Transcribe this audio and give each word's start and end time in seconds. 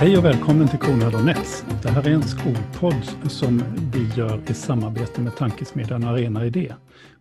Hej 0.00 0.18
och 0.18 0.24
välkommen 0.24 0.68
till 0.68 0.78
Kornhall 0.78 1.14
och 1.14 1.24
Nets. 1.24 1.64
Det 1.82 1.88
här 1.88 2.08
är 2.08 2.10
en 2.10 2.22
skolpodd 2.22 3.30
som 3.30 3.62
vi 3.92 4.20
gör 4.20 4.50
i 4.50 4.54
samarbete 4.54 5.20
med 5.20 5.36
tankesmedjan 5.36 6.04
Arena 6.04 6.46
Idé. 6.46 6.74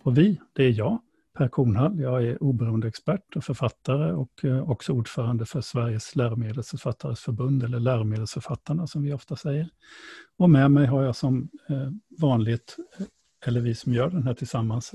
Och 0.04 0.18
vi, 0.18 0.40
det 0.54 0.64
är 0.64 0.70
jag, 0.72 1.02
Per 1.38 1.48
Kornhall. 1.48 2.00
Jag 2.00 2.24
är 2.24 2.44
oberoende 2.44 2.88
expert 2.88 3.36
och 3.36 3.44
författare 3.44 4.12
och 4.12 4.46
eh, 4.46 4.70
också 4.70 4.94
ordförande 4.94 5.46
för 5.46 5.62
Sveriges 5.62 6.16
läromedelsförfattares 6.16 7.20
förbund, 7.20 7.64
eller 7.64 7.80
läromedelsförfattarna 7.80 8.88
som 8.88 9.04
vi 9.04 9.14
ofta 9.14 9.36
säger. 9.36 9.70
Och 10.38 10.50
med 10.50 10.72
mig 10.72 10.86
har 10.86 11.04
jag 11.04 11.16
som 11.16 11.50
eh, 11.70 11.90
vanligt, 12.22 12.76
eh, 13.00 13.06
eller 13.46 13.62
vi 13.62 13.76
som 13.76 13.94
gör 13.94 14.10
den 14.10 14.24
här 14.24 14.34
tillsammans, 14.34 14.92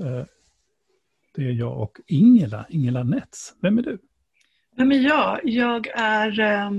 det 1.35 1.41
är 1.43 1.51
jag 1.51 1.81
och 1.81 1.97
Ingela, 2.07 2.65
Ingela 2.69 3.03
Nets. 3.03 3.55
Vem 3.61 3.77
är 3.77 3.81
du? 3.81 3.99
Vem 4.77 4.91
är 4.91 4.99
jag? 4.99 5.39
Jag 5.43 5.87
är 5.95 6.39
eh, 6.39 6.71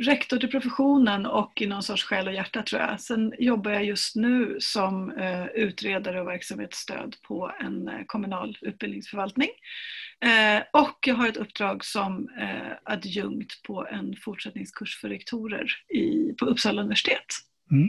rektor 0.00 0.38
till 0.38 0.50
professionen 0.50 1.26
och 1.26 1.62
i 1.62 1.66
någon 1.66 1.82
sorts 1.82 2.04
själ 2.04 2.28
och 2.28 2.34
hjärta 2.34 2.62
tror 2.62 2.82
jag. 2.82 3.00
Sen 3.00 3.32
jobbar 3.38 3.70
jag 3.70 3.84
just 3.84 4.16
nu 4.16 4.56
som 4.60 5.10
eh, 5.10 5.46
utredare 5.46 6.20
och 6.20 6.26
verksamhetsstöd 6.26 7.16
på 7.28 7.52
en 7.60 7.88
eh, 7.88 7.94
kommunal 8.06 8.58
utbildningsförvaltning. 8.60 9.48
Eh, 10.20 10.82
och 10.82 10.98
jag 11.06 11.14
har 11.14 11.28
ett 11.28 11.36
uppdrag 11.36 11.84
som 11.84 12.28
adjunkt 12.84 13.62
på 13.62 13.86
en 13.90 14.16
fortsättningskurs 14.24 15.00
för 15.00 15.08
rektorer 15.08 15.66
i, 15.94 16.32
på 16.38 16.44
Uppsala 16.44 16.80
universitet. 16.80 17.26
Mm. 17.70 17.88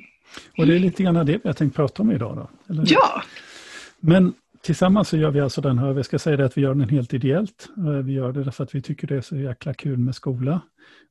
Och 0.57 0.67
det 0.67 0.75
är 0.75 0.79
lite 0.79 1.03
grann 1.03 1.25
det 1.25 1.39
vi 1.43 1.49
har 1.49 1.53
tänkt 1.53 1.75
prata 1.75 2.03
om 2.03 2.11
idag 2.11 2.35
då? 2.35 2.73
Eller? 2.73 2.83
Ja! 2.87 3.23
Men 3.99 4.33
Tillsammans 4.61 5.09
så 5.09 5.17
gör 5.17 5.31
vi 5.31 5.39
alltså 5.39 5.61
den 5.61 5.77
här, 5.77 5.93
vi 5.93 6.03
ska 6.03 6.19
säga 6.19 6.37
det 6.37 6.45
att 6.45 6.57
vi 6.57 6.61
gör 6.61 6.75
den 6.75 6.89
helt 6.89 7.13
ideellt. 7.13 7.69
Eh, 7.77 7.83
vi 7.83 8.13
gör 8.13 8.31
det 8.31 8.43
därför 8.43 8.63
att 8.63 8.75
vi 8.75 8.81
tycker 8.81 9.07
det 9.07 9.15
är 9.15 9.21
så 9.21 9.35
jäkla 9.35 9.73
kul 9.73 9.97
med 9.97 10.15
skola. 10.15 10.61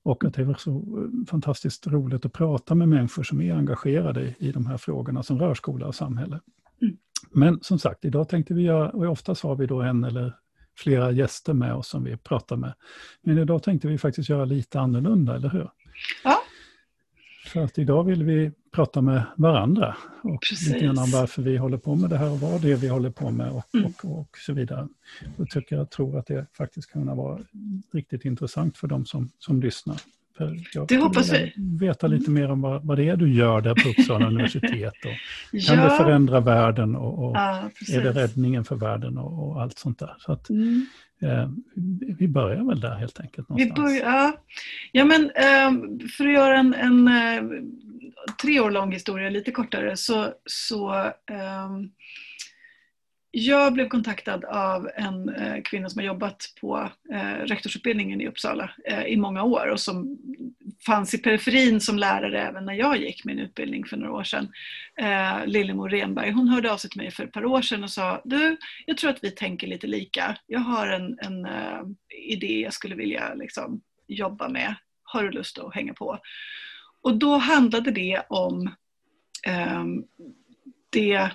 Och 0.03 0.25
att 0.25 0.35
det 0.35 0.43
är 0.43 0.55
så 0.59 0.71
eh, 0.71 1.27
fantastiskt 1.31 1.87
roligt 1.87 2.25
att 2.25 2.33
prata 2.33 2.75
med 2.75 2.89
människor 2.89 3.23
som 3.23 3.41
är 3.41 3.55
engagerade 3.55 4.35
i 4.39 4.53
de 4.53 4.67
här 4.67 4.77
frågorna 4.77 5.23
som 5.23 5.39
rör 5.39 5.55
skola 5.55 5.87
och 5.87 5.95
samhälle. 5.95 6.41
Mm. 6.83 6.97
Men 7.31 7.59
som 7.63 7.79
sagt, 7.79 8.05
idag 8.05 8.29
tänkte 8.29 8.55
vi 8.55 8.63
göra, 8.63 8.91
och 8.91 9.05
oftast 9.05 9.43
har 9.43 9.57
vi 9.57 9.67
då 9.67 9.83
en 9.83 10.05
eller 10.05 10.35
flera 10.77 11.11
gäster 11.11 11.53
med 11.53 11.75
oss 11.75 11.89
som 11.89 12.05
vi 12.05 12.17
pratar 12.17 12.57
med. 12.57 12.75
Men 13.23 13.39
idag 13.39 13.63
tänkte 13.63 13.89
vi 13.89 13.99
faktiskt 13.99 14.29
göra 14.29 14.45
lite 14.45 14.81
annorlunda, 14.81 15.37
eller 15.37 15.49
hur? 15.49 15.71
Ja, 16.25 16.39
för 17.49 17.61
att 17.61 17.79
idag 17.79 18.05
vill 18.05 18.25
vi 18.25 18.53
prata 18.71 19.01
med 19.01 19.23
varandra 19.37 19.97
och 20.23 20.41
Precis. 20.41 20.69
lite 20.69 20.85
grann 20.85 20.99
om 20.99 21.11
varför 21.11 21.43
vi 21.43 21.57
håller 21.57 21.79
på 21.79 21.95
med 21.95 22.11
det 22.11 22.19
här 22.19 22.31
och 22.31 22.41
vad 22.41 22.63
det 22.63 22.73
är 22.73 22.77
vi 22.77 22.89
håller 22.89 23.11
på 23.11 23.31
med 23.31 23.51
och, 23.51 23.75
mm. 23.75 23.87
och, 23.87 24.21
och 24.21 24.39
så 24.39 24.53
vidare. 24.53 24.89
Jag 25.37 25.51
tycker 25.51 25.77
jag 25.77 25.91
tror 25.91 26.19
att 26.19 26.27
det 26.27 26.47
faktiskt 26.53 26.93
kan 26.93 27.17
vara 27.17 27.41
riktigt 27.93 28.25
intressant 28.25 28.77
för 28.77 28.89
de 28.89 29.07
som, 29.07 29.31
som 29.39 29.61
lyssnar. 29.63 29.97
Det 30.89 30.97
hoppas 30.97 31.33
vi. 31.33 31.53
veta 31.81 32.07
lite 32.07 32.31
mer 32.31 32.51
om 32.51 32.61
vad, 32.61 32.85
vad 32.85 32.99
det 32.99 33.09
är 33.09 33.17
du 33.17 33.35
gör 33.35 33.61
där 33.61 33.75
på 33.75 33.89
Uppsala 33.89 34.27
universitet. 34.29 34.95
Och 35.05 35.13
ja. 35.53 35.75
Kan 35.75 35.85
det 35.85 35.97
förändra 35.97 36.41
världen 36.41 36.97
och, 36.97 37.25
och 37.25 37.37
ja, 37.37 37.71
är 37.93 38.03
det 38.03 38.13
räddningen 38.13 38.65
för 38.65 38.77
världen 38.77 39.19
och, 39.19 39.49
och 39.49 39.63
allt 39.63 39.79
sånt 39.79 39.99
där. 39.99 40.15
Så 40.19 40.33
att, 40.33 40.51
mm. 40.51 40.87
Eh, 41.23 41.49
vi 42.19 42.29
börjar 42.29 42.65
väl 42.65 42.81
där 42.81 42.95
helt 42.95 43.21
enkelt. 43.21 43.49
Vi 43.51 43.73
börjar, 43.73 44.13
ja. 44.13 44.33
ja, 44.93 45.05
men 45.05 45.23
eh, 45.25 45.99
för 46.17 46.27
att 46.27 46.33
göra 46.33 46.59
en, 46.59 46.75
en 46.75 47.09
eh, 47.09 47.43
tre 48.43 48.61
år 48.61 48.71
lång 48.71 48.93
historia 48.93 49.31
lite 49.31 49.51
kortare 49.51 49.97
så, 49.97 50.29
så 50.45 50.95
um, 50.95 51.91
jag 53.31 53.73
blev 53.73 53.89
kontaktad 53.89 54.45
av 54.45 54.91
en 54.97 55.29
eh, 55.29 55.63
kvinna 55.63 55.89
som 55.89 55.99
har 55.99 56.07
jobbat 56.07 56.45
på 56.61 56.91
eh, 57.13 57.45
rektorsutbildningen 57.45 58.21
i 58.21 58.29
Uppsala 58.29 58.71
eh, 58.85 59.05
i 59.05 59.17
många 59.17 59.43
år 59.43 59.67
och 59.67 59.81
som 59.81 60.19
fanns 60.87 61.15
i 61.15 61.19
periferin 61.19 61.81
som 61.81 61.99
lärare 61.99 62.43
även 62.43 62.65
när 62.65 62.75
jag 62.75 62.97
gick 62.97 63.25
min 63.25 63.39
utbildning 63.39 63.85
för 63.85 63.97
några 63.97 64.13
år 64.13 64.25
sedan. 64.25 64.49
Eh, 65.01 65.47
Lillemor 65.47 65.89
Renberg. 65.89 66.31
Hon 66.31 66.49
hörde 66.49 66.73
av 66.73 66.77
sig 66.77 66.91
till 66.91 67.01
mig 67.01 67.11
för 67.11 67.25
ett 67.25 67.33
par 67.33 67.45
år 67.45 67.63
sedan 67.63 67.85
och 67.85 67.91
sa 67.91 68.23
Du, 68.25 68.57
jag 68.87 68.97
tror 68.97 69.11
att 69.11 69.25
vi 69.25 69.31
tänker 69.31 69.67
lite 69.67 69.87
lika. 69.87 70.39
Jag 70.47 70.61
har 70.61 70.89
en, 70.89 71.19
en 71.19 71.45
eh, 71.45 71.83
idé 72.29 72.61
jag 72.61 72.73
skulle 72.73 72.95
vilja 72.95 73.35
liksom, 73.35 73.81
jobba 74.07 74.49
med. 74.49 74.75
Har 75.03 75.23
du 75.23 75.31
lust 75.31 75.59
att 75.59 75.75
hänga 75.75 75.95
på? 75.95 76.19
Och 77.03 77.17
då 77.17 77.37
handlade 77.37 77.91
det 77.91 78.23
om 78.29 78.75
um, 79.77 80.05
det 80.91 81.31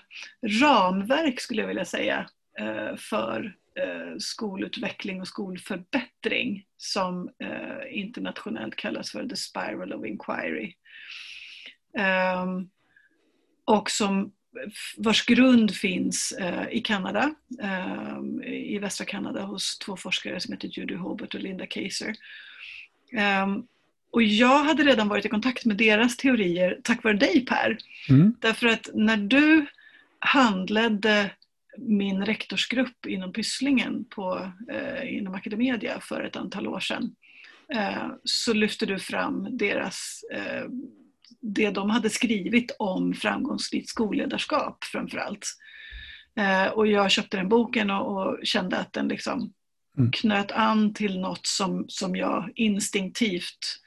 ramverk, 0.62 1.40
skulle 1.40 1.62
jag 1.62 1.68
vilja 1.68 1.86
säga, 1.86 2.30
eh, 2.60 2.96
för 2.96 3.56
eh, 3.76 4.18
skolutveckling 4.18 5.22
och 5.22 5.28
skolförbättring 5.28 6.66
som 6.78 7.30
eh, 7.44 7.98
internationellt 8.00 8.76
kallas 8.76 9.12
för 9.12 9.28
the 9.28 9.36
spiral 9.36 9.94
of 9.94 10.06
inquiry. 10.06 10.74
Ehm, 11.98 12.70
och 13.66 13.90
som 13.90 14.34
vars 14.98 15.26
grund 15.26 15.76
finns 15.76 16.34
i 16.72 16.82
Kanada, 16.82 17.36
ehm, 17.62 18.44
i 18.44 18.80
västra 18.80 19.06
Kanada 19.06 19.42
hos 19.42 19.80
två 19.80 19.98
forskare 19.98 20.40
som 20.40 20.54
heter 20.54 20.68
Judy 20.68 20.96
Hobart 20.96 21.36
och 21.36 21.42
Linda 21.42 21.66
Kaiser. 21.66 22.16
Ehm, 23.18 23.64
och 24.14 24.24
jag 24.24 24.64
hade 24.64 24.84
redan 24.84 25.08
varit 25.08 25.26
i 25.26 25.30
kontakt 25.30 25.66
med 25.66 25.78
deras 25.78 26.18
teorier 26.18 26.80
tack 26.84 27.04
vare 27.04 27.14
dig 27.14 27.46
Per. 27.46 27.78
Mm. 28.10 28.34
Därför 28.40 28.68
att 28.68 28.90
när 28.94 29.18
du 29.18 29.66
handledde 30.20 31.32
min 31.78 32.26
rektorsgrupp 32.26 33.06
inom 33.06 33.34
Pysslingen 33.34 34.06
på, 34.06 34.52
eh, 34.72 35.18
inom 35.18 35.36
Academedia 35.36 36.00
för 36.00 36.24
ett 36.24 36.36
antal 36.36 36.68
år 36.68 36.80
sedan 36.80 37.16
eh, 37.74 38.08
så 38.24 38.54
lyfte 38.54 38.86
du 38.86 39.00
fram 39.00 39.58
deras 39.58 40.22
eh, 40.34 40.64
det 41.42 41.70
de 41.70 41.90
hade 41.90 42.10
skrivit 42.10 42.76
om 42.80 43.14
framgångsrikt 43.14 43.90
skolledarskap 43.90 44.84
framförallt. 44.84 45.48
Eh, 46.36 46.68
och 46.68 46.88
jag 46.88 47.12
köpte 47.12 47.38
den 47.38 47.50
boken 47.50 47.90
och, 47.90 48.18
och 48.18 48.40
kände 48.44 48.78
att 48.78 48.94
den 48.94 49.08
liksom 49.08 49.54
mm. 49.98 50.12
knöt 50.12 50.52
an 50.52 50.94
till 50.94 51.20
något 51.20 51.48
som, 51.48 51.86
som 51.88 52.16
jag 52.16 52.52
instinktivt 52.56 53.83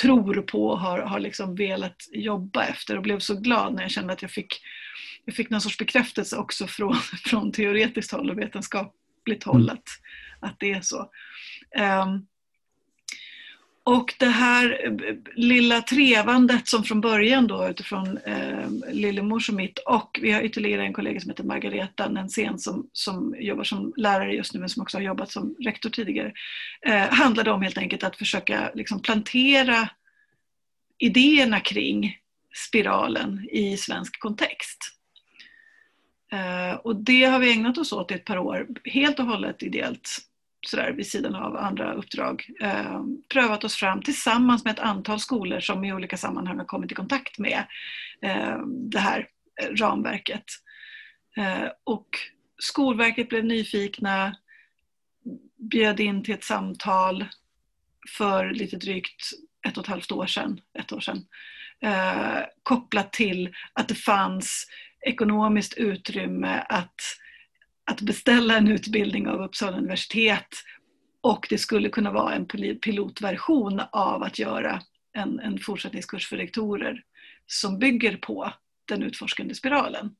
tror 0.00 0.42
på 0.42 0.66
och 0.68 0.80
har, 0.80 0.98
har 0.98 1.20
liksom 1.20 1.54
velat 1.54 1.96
jobba 2.12 2.64
efter 2.64 2.96
och 2.96 3.02
blev 3.02 3.18
så 3.18 3.34
glad 3.34 3.74
när 3.74 3.82
jag 3.82 3.90
kände 3.90 4.12
att 4.12 4.22
jag 4.22 4.30
fick, 4.30 4.60
jag 5.24 5.34
fick 5.34 5.50
någon 5.50 5.60
sorts 5.60 5.78
bekräftelse 5.78 6.36
också 6.36 6.66
från, 6.66 6.94
från 7.24 7.52
teoretiskt 7.52 8.12
håll 8.12 8.30
och 8.30 8.38
vetenskapligt 8.38 9.44
håll 9.44 9.62
mm. 9.62 9.74
att, 9.74 9.88
att 10.40 10.56
det 10.58 10.72
är 10.72 10.80
så. 10.80 11.10
Um, 11.78 12.26
och 13.86 14.14
det 14.18 14.26
här 14.26 14.86
eh, 14.86 15.16
lilla 15.34 15.82
trevandet 15.82 16.68
som 16.68 16.84
från 16.84 17.00
början 17.00 17.46
då 17.46 17.68
utifrån 17.68 18.18
eh, 18.18 18.68
Lillemors 18.92 19.48
och 19.48 19.54
mitt 19.54 19.78
och 19.78 20.18
vi 20.22 20.32
har 20.32 20.42
ytterligare 20.42 20.82
en 20.82 20.92
kollega 20.92 21.20
som 21.20 21.30
heter 21.30 21.44
Margareta 21.44 22.08
Nensén 22.08 22.58
som, 22.58 22.88
som 22.92 23.34
jobbar 23.38 23.64
som 23.64 23.92
lärare 23.96 24.34
just 24.34 24.54
nu 24.54 24.60
men 24.60 24.68
som 24.68 24.82
också 24.82 24.96
har 24.96 25.02
jobbat 25.02 25.30
som 25.30 25.56
rektor 25.60 25.90
tidigare. 25.90 26.32
Eh, 26.86 27.08
handlade 27.10 27.50
om 27.50 27.62
helt 27.62 27.78
enkelt 27.78 28.02
att 28.02 28.16
försöka 28.16 28.70
liksom 28.74 29.02
plantera 29.02 29.88
idéerna 30.98 31.60
kring 31.60 32.18
spiralen 32.68 33.48
i 33.52 33.76
svensk 33.76 34.20
kontext. 34.20 34.78
Eh, 36.32 36.76
och 36.76 36.96
det 36.96 37.24
har 37.24 37.38
vi 37.38 37.52
ägnat 37.52 37.78
oss 37.78 37.92
åt 37.92 38.10
i 38.10 38.14
ett 38.14 38.24
par 38.24 38.38
år, 38.38 38.66
helt 38.84 39.18
och 39.18 39.26
hållet 39.26 39.62
ideellt 39.62 40.20
sådär 40.68 40.92
vid 40.92 41.06
sidan 41.06 41.34
av 41.34 41.56
andra 41.56 41.92
uppdrag 41.92 42.46
eh, 42.60 43.02
prövat 43.28 43.64
oss 43.64 43.74
fram 43.74 44.02
tillsammans 44.02 44.64
med 44.64 44.72
ett 44.72 44.84
antal 44.84 45.20
skolor 45.20 45.60
som 45.60 45.84
i 45.84 45.92
olika 45.92 46.16
sammanhang 46.16 46.58
har 46.58 46.64
kommit 46.64 46.92
i 46.92 46.94
kontakt 46.94 47.38
med 47.38 47.64
eh, 48.22 48.58
det 48.66 48.98
här 48.98 49.28
eh, 49.62 49.68
ramverket. 49.68 50.44
Eh, 51.36 51.68
och 51.84 52.08
Skolverket 52.58 53.28
blev 53.28 53.44
nyfikna, 53.44 54.36
bjöd 55.56 56.00
in 56.00 56.24
till 56.24 56.34
ett 56.34 56.44
samtal 56.44 57.24
för 58.18 58.50
lite 58.50 58.76
drygt 58.76 59.30
ett 59.68 59.76
och 59.76 59.84
ett 59.84 59.90
halvt 59.90 60.12
år 60.12 60.26
sedan, 60.26 60.60
ett 60.78 60.92
år 60.92 61.00
sedan 61.00 61.26
eh, 61.80 62.42
kopplat 62.62 63.12
till 63.12 63.54
att 63.72 63.88
det 63.88 63.94
fanns 63.94 64.66
ekonomiskt 65.06 65.74
utrymme 65.74 66.64
att 66.68 67.00
att 67.84 68.00
beställa 68.00 68.56
en 68.56 68.68
utbildning 68.68 69.28
av 69.28 69.40
Uppsala 69.40 69.76
universitet 69.76 70.48
och 71.20 71.46
det 71.50 71.58
skulle 71.58 71.88
kunna 71.88 72.12
vara 72.12 72.34
en 72.34 72.46
pilotversion 72.80 73.80
av 73.92 74.22
att 74.22 74.38
göra 74.38 74.80
en, 75.12 75.40
en 75.40 75.58
fortsättningskurs 75.58 76.28
för 76.28 76.36
rektorer 76.36 77.02
som 77.46 77.78
bygger 77.78 78.16
på 78.16 78.52
den 78.88 79.02
utforskande 79.02 79.54
spiralen. 79.54 80.14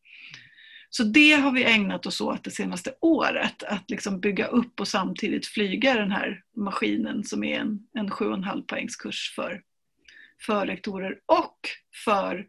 Så 0.90 1.04
det 1.04 1.32
har 1.32 1.52
vi 1.52 1.64
ägnat 1.64 2.06
oss 2.06 2.20
åt 2.20 2.44
det 2.44 2.50
senaste 2.50 2.94
året, 3.00 3.62
att 3.62 3.90
liksom 3.90 4.20
bygga 4.20 4.46
upp 4.46 4.80
och 4.80 4.88
samtidigt 4.88 5.46
flyga 5.46 5.94
den 5.94 6.10
här 6.10 6.42
maskinen 6.56 7.24
som 7.24 7.44
är 7.44 7.60
en, 7.60 7.86
en 7.94 8.08
7,5 8.08 8.66
poängskurs 8.66 9.32
för, 9.36 9.62
för 10.46 10.66
rektorer 10.66 11.18
och 11.26 11.58
för 12.04 12.46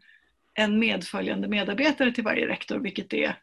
en 0.54 0.78
medföljande 0.78 1.48
medarbetare 1.48 2.12
till 2.12 2.24
varje 2.24 2.48
rektor, 2.48 2.78
vilket 2.78 3.12
är 3.12 3.36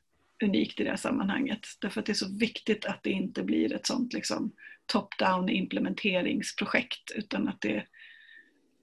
unikt 0.43 0.79
i 0.79 0.83
det 0.83 0.89
här 0.89 0.97
sammanhanget. 0.97 1.59
Därför 1.81 1.99
att 1.99 2.05
det 2.05 2.11
är 2.11 2.13
så 2.13 2.37
viktigt 2.37 2.85
att 2.85 3.03
det 3.03 3.09
inte 3.09 3.43
blir 3.43 3.73
ett 3.73 3.87
sånt 3.87 4.13
liksom 4.13 4.51
top-down 4.93 5.49
implementeringsprojekt 5.49 7.11
utan 7.15 7.47
att 7.47 7.61
det 7.61 7.83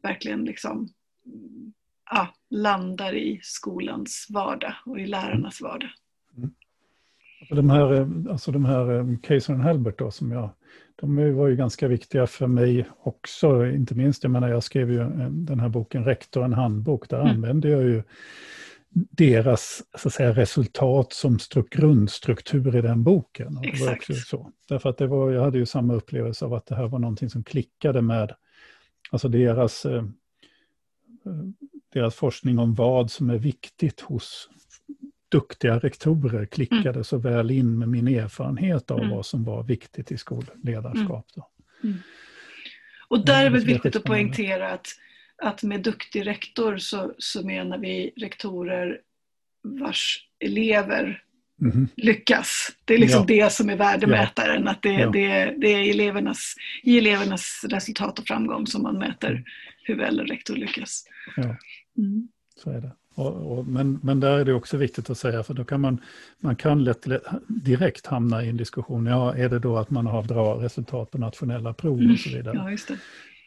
verkligen 0.03 0.45
liksom, 0.45 0.89
ja, 2.11 2.35
landar 2.51 3.15
i 3.15 3.41
skolans 3.43 4.27
vardag 4.31 4.75
och 4.87 5.01
i 5.01 5.07
lärarnas 5.07 5.61
vardag. 5.61 5.91
Mm. 6.37 6.51
De 7.51 7.71
här, 7.71 8.09
alltså 8.31 8.53
de 8.53 8.65
här 8.65 9.19
Kayser 9.23 9.55
och 9.55 9.61
Halbert 9.61 9.99
då, 9.99 10.11
som 10.11 10.33
jag, 10.33 10.51
de 10.97 11.37
var 11.37 11.49
ju 11.49 11.57
ganska 11.57 11.89
viktiga 11.89 12.27
för 12.27 12.47
mig 12.47 12.89
också, 13.03 13.67
inte 13.67 13.95
minst, 13.95 14.23
jag 14.23 14.31
menar 14.31 14.49
jag 14.49 14.63
skrev 14.63 14.93
ju 14.93 14.99
den 15.31 15.61
här 15.61 15.69
boken 15.69 16.05
Rektor 16.05 16.45
en 16.45 16.53
handbok, 16.53 17.09
där 17.09 17.21
mm. 17.21 17.31
använde 17.31 17.69
jag 17.69 17.83
ju 17.83 18.03
deras 18.93 19.83
så 19.99 20.09
att 20.09 20.15
säga, 20.15 20.33
resultat 20.33 21.13
som 21.13 21.39
grundstruktur 21.71 22.77
i 22.77 22.81
den 22.81 23.03
boken. 23.03 23.57
Och 23.57 23.63
det 23.63 23.85
var 23.85 23.93
också 23.93 24.15
så. 24.15 24.53
Därför 24.69 24.91
att 24.91 24.99
det 24.99 25.07
var, 25.07 25.31
jag 25.31 25.43
hade 25.43 25.59
ju 25.59 25.67
samma 25.67 25.95
upplevelse 25.95 26.45
av 26.45 26.55
att 26.55 26.67
det 26.67 26.75
här 26.75 26.89
var 26.89 26.99
någonting 26.99 27.31
som 27.31 27.45
klickade 27.45 28.03
med 28.03 28.35
alltså 29.11 29.29
deras, 29.29 29.85
eh, 29.85 30.05
deras 31.93 32.15
forskning 32.15 32.59
om 32.59 32.75
vad 32.75 33.11
som 33.11 33.31
är 33.31 33.39
viktigt 33.39 34.01
hos 34.01 34.49
duktiga 35.29 35.79
rektorer 35.79 36.47
klickade 36.47 36.91
mm. 36.91 37.05
så 37.05 37.19
väl 37.19 37.51
in 37.51 37.79
med 37.79 37.89
min 37.89 38.09
erfarenhet 38.09 38.91
av 38.91 38.99
mm. 38.99 39.11
vad 39.11 39.27
som 39.27 39.45
var 39.45 39.63
viktigt 39.63 40.13
i 40.13 40.17
skolledarskap. 40.17 41.27
Då. 41.35 41.49
Mm. 41.85 41.99
Och 43.09 43.25
där 43.25 43.47
är 43.47 43.51
det 43.51 43.59
viktigt 43.59 43.97
att 43.97 44.05
poängtera 44.05 44.73
att 44.73 44.87
att 45.43 45.63
med 45.63 45.81
duktig 45.81 46.27
rektor 46.27 46.79
så, 46.79 47.15
så 47.19 47.47
menar 47.47 47.79
vi 47.79 48.13
rektorer 48.17 49.01
vars 49.63 50.27
elever 50.45 51.23
mm. 51.63 51.89
lyckas. 51.97 52.71
Det 52.85 52.95
är 52.95 52.99
liksom 52.99 53.27
ja. 53.29 53.45
det 53.45 53.53
som 53.53 53.71
är 53.71 53.77
värdemätaren, 53.77 54.69
att 54.69 54.83
det, 54.83 54.93
ja. 54.93 55.11
det, 55.11 55.55
det 55.59 55.73
är 55.73 55.91
elevernas, 55.91 56.55
i 56.83 56.99
elevernas 56.99 57.65
resultat 57.69 58.19
och 58.19 58.27
framgång 58.27 58.67
som 58.67 58.83
man 58.83 58.99
mäter 58.99 59.31
mm. 59.31 59.45
hur 59.83 59.97
väl 59.97 60.21
en 60.21 60.27
rektor 60.27 60.57
lyckas. 60.57 61.05
Ja, 61.37 61.57
mm. 61.99 62.29
så 62.57 62.71
är 62.71 62.81
det. 62.81 62.91
Och, 63.15 63.59
och, 63.59 63.67
men, 63.67 63.99
men 64.03 64.21
där 64.21 64.39
är 64.39 64.45
det 64.45 64.55
också 64.55 64.77
viktigt 64.77 65.11
att 65.11 65.19
säga, 65.19 65.43
för 65.43 65.55
då 65.55 65.65
kan 65.65 65.81
man, 65.81 66.01
man 66.39 66.57
kan 66.57 66.85
lätt, 66.85 67.07
lätt 67.07 67.23
direkt 67.49 68.07
hamna 68.07 68.45
i 68.45 68.49
en 68.49 68.57
diskussion, 68.57 69.07
ja 69.07 69.35
är 69.35 69.49
det 69.49 69.59
då 69.59 69.79
att 69.79 69.91
man 69.91 70.07
har 70.07 70.23
bra 70.23 70.55
resultat 70.63 71.11
på 71.11 71.19
nationella 71.19 71.75
prov 71.75 72.11
och 72.13 72.19
så 72.19 72.29
vidare. 72.29 72.57
Ja, 72.57 72.71
just 72.71 72.89
det. 72.89 72.99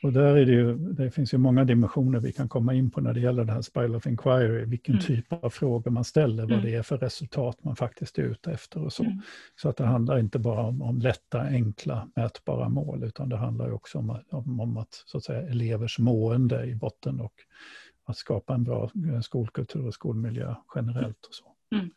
Och 0.03 0.13
där 0.13 0.35
är 0.35 0.45
det, 0.45 0.51
ju, 0.51 0.77
det 0.77 1.11
finns 1.11 1.33
ju 1.33 1.37
många 1.37 1.63
dimensioner 1.63 2.19
vi 2.19 2.31
kan 2.31 2.49
komma 2.49 2.73
in 2.73 2.91
på 2.91 3.01
när 3.01 3.13
det 3.13 3.19
gäller 3.19 3.45
det 3.45 3.53
här 3.53 3.61
Spiral 3.61 3.95
of 3.95 4.07
Inquiry, 4.07 4.65
vilken 4.65 4.95
mm. 4.95 5.05
typ 5.05 5.33
av 5.33 5.49
frågor 5.49 5.91
man 5.91 6.03
ställer, 6.03 6.43
mm. 6.43 6.55
vad 6.55 6.65
det 6.65 6.75
är 6.75 6.81
för 6.81 6.97
resultat 6.97 7.63
man 7.63 7.75
faktiskt 7.75 8.17
är 8.17 8.23
ute 8.23 8.51
efter 8.51 8.83
och 8.83 8.93
så. 8.93 9.03
Mm. 9.03 9.21
Så 9.55 9.69
att 9.69 9.77
det 9.77 9.85
handlar 9.85 10.19
inte 10.19 10.39
bara 10.39 10.61
om, 10.61 10.81
om 10.81 10.99
lätta, 10.99 11.41
enkla, 11.41 12.07
mätbara 12.15 12.69
mål, 12.69 13.03
utan 13.03 13.29
det 13.29 13.37
handlar 13.37 13.71
också 13.71 13.97
om, 13.97 14.19
om, 14.29 14.59
om 14.59 14.77
att, 14.77 15.03
så 15.05 15.17
att 15.17 15.23
säga, 15.23 15.41
elevers 15.41 15.99
mående 15.99 16.65
i 16.65 16.75
botten 16.75 17.19
och 17.19 17.33
att 18.05 18.17
skapa 18.17 18.53
en 18.53 18.63
bra 18.63 18.89
eh, 19.13 19.21
skolkultur 19.21 19.87
och 19.87 19.93
skolmiljö 19.93 20.55
generellt. 20.75 21.25
och 21.25 21.33
så. 21.33 21.45
Mm. 21.75 21.89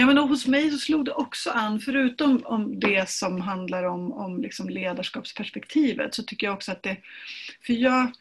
Ja, 0.00 0.06
men 0.06 0.18
hos 0.18 0.46
mig 0.46 0.70
så 0.70 0.78
slog 0.78 1.04
det 1.04 1.12
också 1.12 1.50
an, 1.50 1.80
förutom 1.80 2.42
om 2.44 2.80
det 2.80 3.08
som 3.08 3.40
handlar 3.40 3.84
om, 3.84 4.12
om 4.12 4.42
liksom 4.42 4.68
ledarskapsperspektivet, 4.68 6.14
så 6.14 6.22
tycker 6.22 6.46
jag 6.46 6.54
också 6.54 6.72
att 6.72 6.82
det... 6.82 6.96
För 7.66 7.72
jag, 7.72 8.12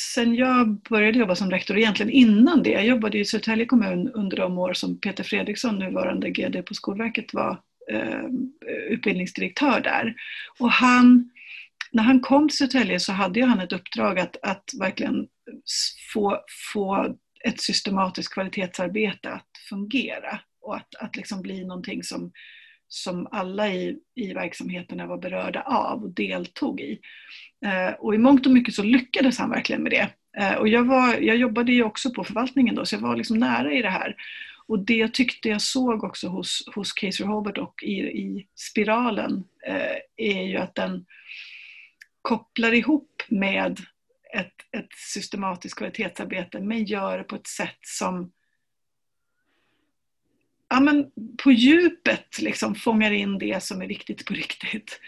sen 0.00 0.34
jag 0.34 0.82
började 0.82 1.18
jobba 1.18 1.34
som 1.34 1.50
rektor, 1.50 1.78
egentligen 1.78 2.10
innan 2.12 2.62
det, 2.62 2.70
jag 2.70 2.86
jobbade 2.86 3.18
i 3.18 3.24
Södertälje 3.24 3.66
kommun 3.66 4.08
under 4.08 4.36
de 4.36 4.58
år 4.58 4.72
som 4.72 5.00
Peter 5.00 5.24
Fredriksson, 5.24 5.78
nuvarande 5.78 6.30
GD 6.30 6.62
på 6.66 6.74
Skolverket, 6.74 7.34
var 7.34 7.60
eh, 7.90 8.24
utbildningsdirektör 8.90 9.80
där. 9.80 10.14
Och 10.58 10.70
han, 10.70 11.30
när 11.92 12.02
han 12.02 12.20
kom 12.20 12.48
till 12.48 12.58
Södertälje 12.58 13.00
så 13.00 13.12
hade 13.12 13.44
han 13.44 13.60
ett 13.60 13.72
uppdrag 13.72 14.18
att, 14.18 14.36
att 14.42 14.70
verkligen 14.80 15.26
få, 16.12 16.38
få 16.72 17.16
ett 17.44 17.60
systematiskt 17.60 18.32
kvalitetsarbete 18.32 19.30
att 19.30 19.48
fungera 19.68 20.40
och 20.64 20.76
att, 20.76 20.94
att 20.94 21.16
liksom 21.16 21.42
bli 21.42 21.64
någonting 21.64 22.02
som, 22.02 22.32
som 22.88 23.28
alla 23.30 23.68
i, 23.68 23.98
i 24.14 24.32
verksamheterna 24.32 25.06
var 25.06 25.18
berörda 25.18 25.60
av 25.60 26.02
och 26.02 26.14
deltog 26.14 26.80
i. 26.80 27.00
Eh, 27.66 27.94
och 27.98 28.14
i 28.14 28.18
mångt 28.18 28.46
och 28.46 28.52
mycket 28.52 28.74
så 28.74 28.82
lyckades 28.82 29.38
han 29.38 29.50
verkligen 29.50 29.82
med 29.82 29.92
det. 29.92 30.10
Eh, 30.38 30.54
och 30.54 30.68
jag, 30.68 30.84
var, 30.84 31.14
jag 31.14 31.36
jobbade 31.36 31.72
ju 31.72 31.82
också 31.82 32.10
på 32.10 32.24
förvaltningen 32.24 32.74
då, 32.74 32.86
så 32.86 32.94
jag 32.94 33.00
var 33.00 33.16
liksom 33.16 33.38
nära 33.38 33.72
i 33.72 33.82
det 33.82 33.90
här. 33.90 34.16
Och 34.66 34.78
det 34.78 34.96
jag 34.96 35.14
tyckte 35.14 35.48
jag 35.48 35.62
såg 35.62 36.04
också 36.04 36.28
hos, 36.28 36.68
hos 36.74 36.92
Casey 36.92 37.26
Robert 37.26 37.58
och 37.58 37.82
i, 37.82 38.00
i 38.00 38.46
spiralen 38.54 39.44
eh, 39.66 39.96
är 40.16 40.42
ju 40.42 40.56
att 40.56 40.74
den 40.74 41.06
kopplar 42.22 42.72
ihop 42.72 43.22
med 43.28 43.80
ett, 44.34 44.76
ett 44.76 44.92
systematiskt 45.12 45.78
kvalitetsarbete 45.78 46.60
men 46.60 46.84
gör 46.84 47.18
det 47.18 47.24
på 47.24 47.36
ett 47.36 47.46
sätt 47.46 47.78
som 47.80 48.32
ja, 50.74 50.80
men 50.80 51.10
på 51.42 51.52
djupet 51.52 52.38
liksom 52.42 52.74
fångar 52.74 53.10
in 53.10 53.38
det 53.38 53.62
som 53.62 53.82
är 53.82 53.86
viktigt 53.86 54.24
på 54.24 54.34
riktigt. 54.34 55.00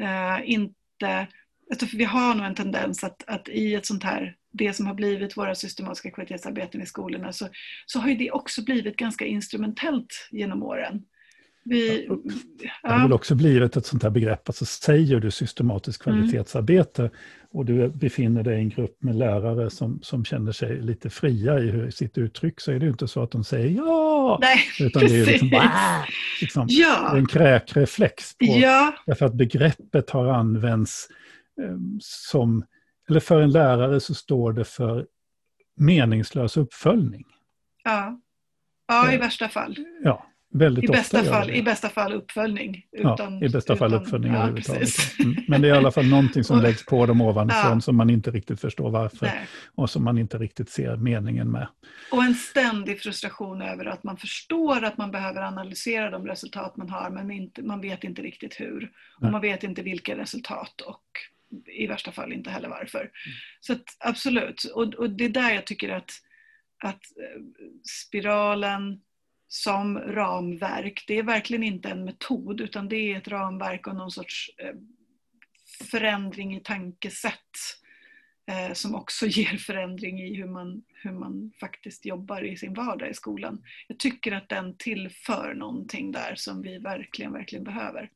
Uh, 0.00 0.50
inte, 0.50 1.26
alltså 1.70 1.86
för 1.86 1.96
vi 1.96 2.04
har 2.04 2.34
nog 2.34 2.46
en 2.46 2.54
tendens 2.54 3.04
att, 3.04 3.24
att 3.26 3.48
i 3.48 3.74
ett 3.74 3.86
sånt 3.86 4.04
här, 4.04 4.36
det 4.52 4.72
som 4.72 4.86
har 4.86 4.94
blivit 4.94 5.36
våra 5.36 5.54
systematiska 5.54 6.10
kvalitetsarbeten 6.10 6.82
i 6.82 6.86
skolorna, 6.86 7.32
så, 7.32 7.48
så 7.86 7.98
har 7.98 8.08
ju 8.08 8.14
det 8.14 8.30
också 8.30 8.64
blivit 8.64 8.96
ganska 8.96 9.26
instrumentellt 9.26 10.28
genom 10.30 10.62
åren. 10.62 11.02
Vi, 11.64 12.06
ja. 12.08 12.16
Det 12.82 12.88
har 12.88 13.02
väl 13.02 13.12
också 13.12 13.34
blivit 13.34 13.76
ett 13.76 13.86
sånt 13.86 14.02
här 14.02 14.10
begrepp, 14.10 14.48
alltså 14.48 14.64
säger 14.64 15.20
du 15.20 15.30
systematiskt 15.30 16.06
mm. 16.06 16.18
kvalitetsarbete 16.18 17.02
mm. 17.02 17.14
och 17.50 17.64
du 17.64 17.88
befinner 17.88 18.42
dig 18.42 18.56
i 18.56 18.60
en 18.60 18.68
grupp 18.68 19.02
med 19.02 19.14
lärare 19.14 19.70
som, 19.70 20.02
som 20.02 20.24
känner 20.24 20.52
sig 20.52 20.82
lite 20.82 21.10
fria 21.10 21.58
i 21.58 21.92
sitt 21.92 22.18
uttryck 22.18 22.60
så 22.60 22.72
är 22.72 22.78
det 22.78 22.84
ju 22.84 22.90
inte 22.90 23.08
så 23.08 23.22
att 23.22 23.30
de 23.30 23.44
säger 23.44 23.70
ja, 23.70 24.38
Nej, 24.40 24.58
utan 24.80 25.02
precis. 25.02 25.26
det 25.26 25.32
är 25.32 25.38
liksom, 25.38 25.50
liksom 26.40 26.66
ja. 26.68 27.16
en 27.16 27.26
kräkreflex. 27.26 28.34
På, 28.38 28.44
ja. 28.44 28.94
Därför 29.06 29.26
att 29.26 29.34
begreppet 29.34 30.10
har 30.10 30.26
använts 30.26 31.08
eh, 31.62 31.76
som, 32.00 32.64
eller 33.08 33.20
för 33.20 33.40
en 33.40 33.50
lärare 33.50 34.00
så 34.00 34.14
står 34.14 34.52
det 34.52 34.64
för 34.64 35.06
meningslös 35.76 36.56
uppföljning. 36.56 37.24
Ja, 37.84 38.20
ja 38.88 39.12
i 39.12 39.16
värsta 39.16 39.48
fall. 39.48 39.76
Ja. 40.02 40.26
Väldigt 40.58 40.84
I 40.84 40.88
bästa, 40.88 41.20
ofta 41.20 41.32
fall, 41.32 41.50
I 41.50 41.62
bästa 41.62 41.88
fall 41.88 42.12
uppföljning. 42.12 42.86
Utan, 42.92 43.38
ja, 43.40 43.46
I 43.46 43.48
bästa 43.48 43.72
utan, 43.72 43.76
fall 43.76 43.94
uppföljning 44.00 44.32
ja, 44.32 44.38
överhuvudtaget. 44.38 44.88
Mm. 45.18 45.36
Men 45.48 45.62
det 45.62 45.68
är 45.68 45.74
i 45.74 45.76
alla 45.76 45.90
fall 45.90 46.06
någonting 46.06 46.44
som 46.44 46.60
läggs 46.62 46.86
på 46.86 47.06
dem 47.06 47.20
ovanifrån 47.20 47.72
ja. 47.72 47.80
som 47.80 47.96
man 47.96 48.10
inte 48.10 48.30
riktigt 48.30 48.60
förstår 48.60 48.90
varför. 48.90 49.26
Nej. 49.26 49.46
Och 49.74 49.90
som 49.90 50.04
man 50.04 50.18
inte 50.18 50.38
riktigt 50.38 50.70
ser 50.70 50.96
meningen 50.96 51.50
med. 51.50 51.68
Och 52.10 52.24
en 52.24 52.34
ständig 52.34 53.00
frustration 53.00 53.62
över 53.62 53.84
att 53.84 54.04
man 54.04 54.16
förstår 54.16 54.84
att 54.84 54.98
man 54.98 55.10
behöver 55.10 55.40
analysera 55.40 56.10
de 56.10 56.26
resultat 56.26 56.76
man 56.76 56.90
har 56.90 57.10
men 57.10 57.30
inte, 57.30 57.62
man 57.62 57.80
vet 57.80 58.04
inte 58.04 58.22
riktigt 58.22 58.60
hur. 58.60 58.90
Och 59.20 59.30
man 59.30 59.40
vet 59.40 59.62
inte 59.62 59.82
vilka 59.82 60.16
resultat 60.16 60.80
och 60.80 61.04
i 61.66 61.86
värsta 61.86 62.12
fall 62.12 62.32
inte 62.32 62.50
heller 62.50 62.68
varför. 62.68 63.00
Mm. 63.00 63.12
Så 63.60 63.72
att, 63.72 63.84
absolut, 63.98 64.64
och, 64.64 64.94
och 64.94 65.10
det 65.10 65.24
är 65.24 65.28
där 65.28 65.50
jag 65.50 65.66
tycker 65.66 65.88
att, 65.88 66.10
att 66.82 66.94
eh, 66.94 67.42
spiralen 68.06 69.00
som 69.54 69.98
ramverk. 69.98 71.04
Det 71.06 71.18
är 71.18 71.22
verkligen 71.22 71.62
inte 71.62 71.88
en 71.88 72.04
metod 72.04 72.60
utan 72.60 72.88
det 72.88 72.96
är 72.96 73.16
ett 73.16 73.28
ramverk 73.28 73.86
och 73.86 73.96
någon 73.96 74.10
sorts 74.10 74.50
eh, 74.58 74.74
förändring 75.90 76.56
i 76.56 76.60
tankesätt 76.60 77.32
eh, 78.46 78.72
som 78.72 78.94
också 78.94 79.26
ger 79.26 79.56
förändring 79.56 80.20
i 80.20 80.34
hur 80.34 80.46
man, 80.46 80.82
hur 81.02 81.12
man 81.12 81.52
faktiskt 81.60 82.06
jobbar 82.06 82.44
i 82.44 82.56
sin 82.56 82.74
vardag 82.74 83.10
i 83.10 83.14
skolan. 83.14 83.62
Jag 83.88 83.98
tycker 83.98 84.32
att 84.32 84.48
den 84.48 84.76
tillför 84.76 85.54
någonting 85.54 86.12
där 86.12 86.34
som 86.34 86.62
vi 86.62 86.78
verkligen, 86.78 87.32
verkligen 87.32 87.64
behöver. 87.64 88.10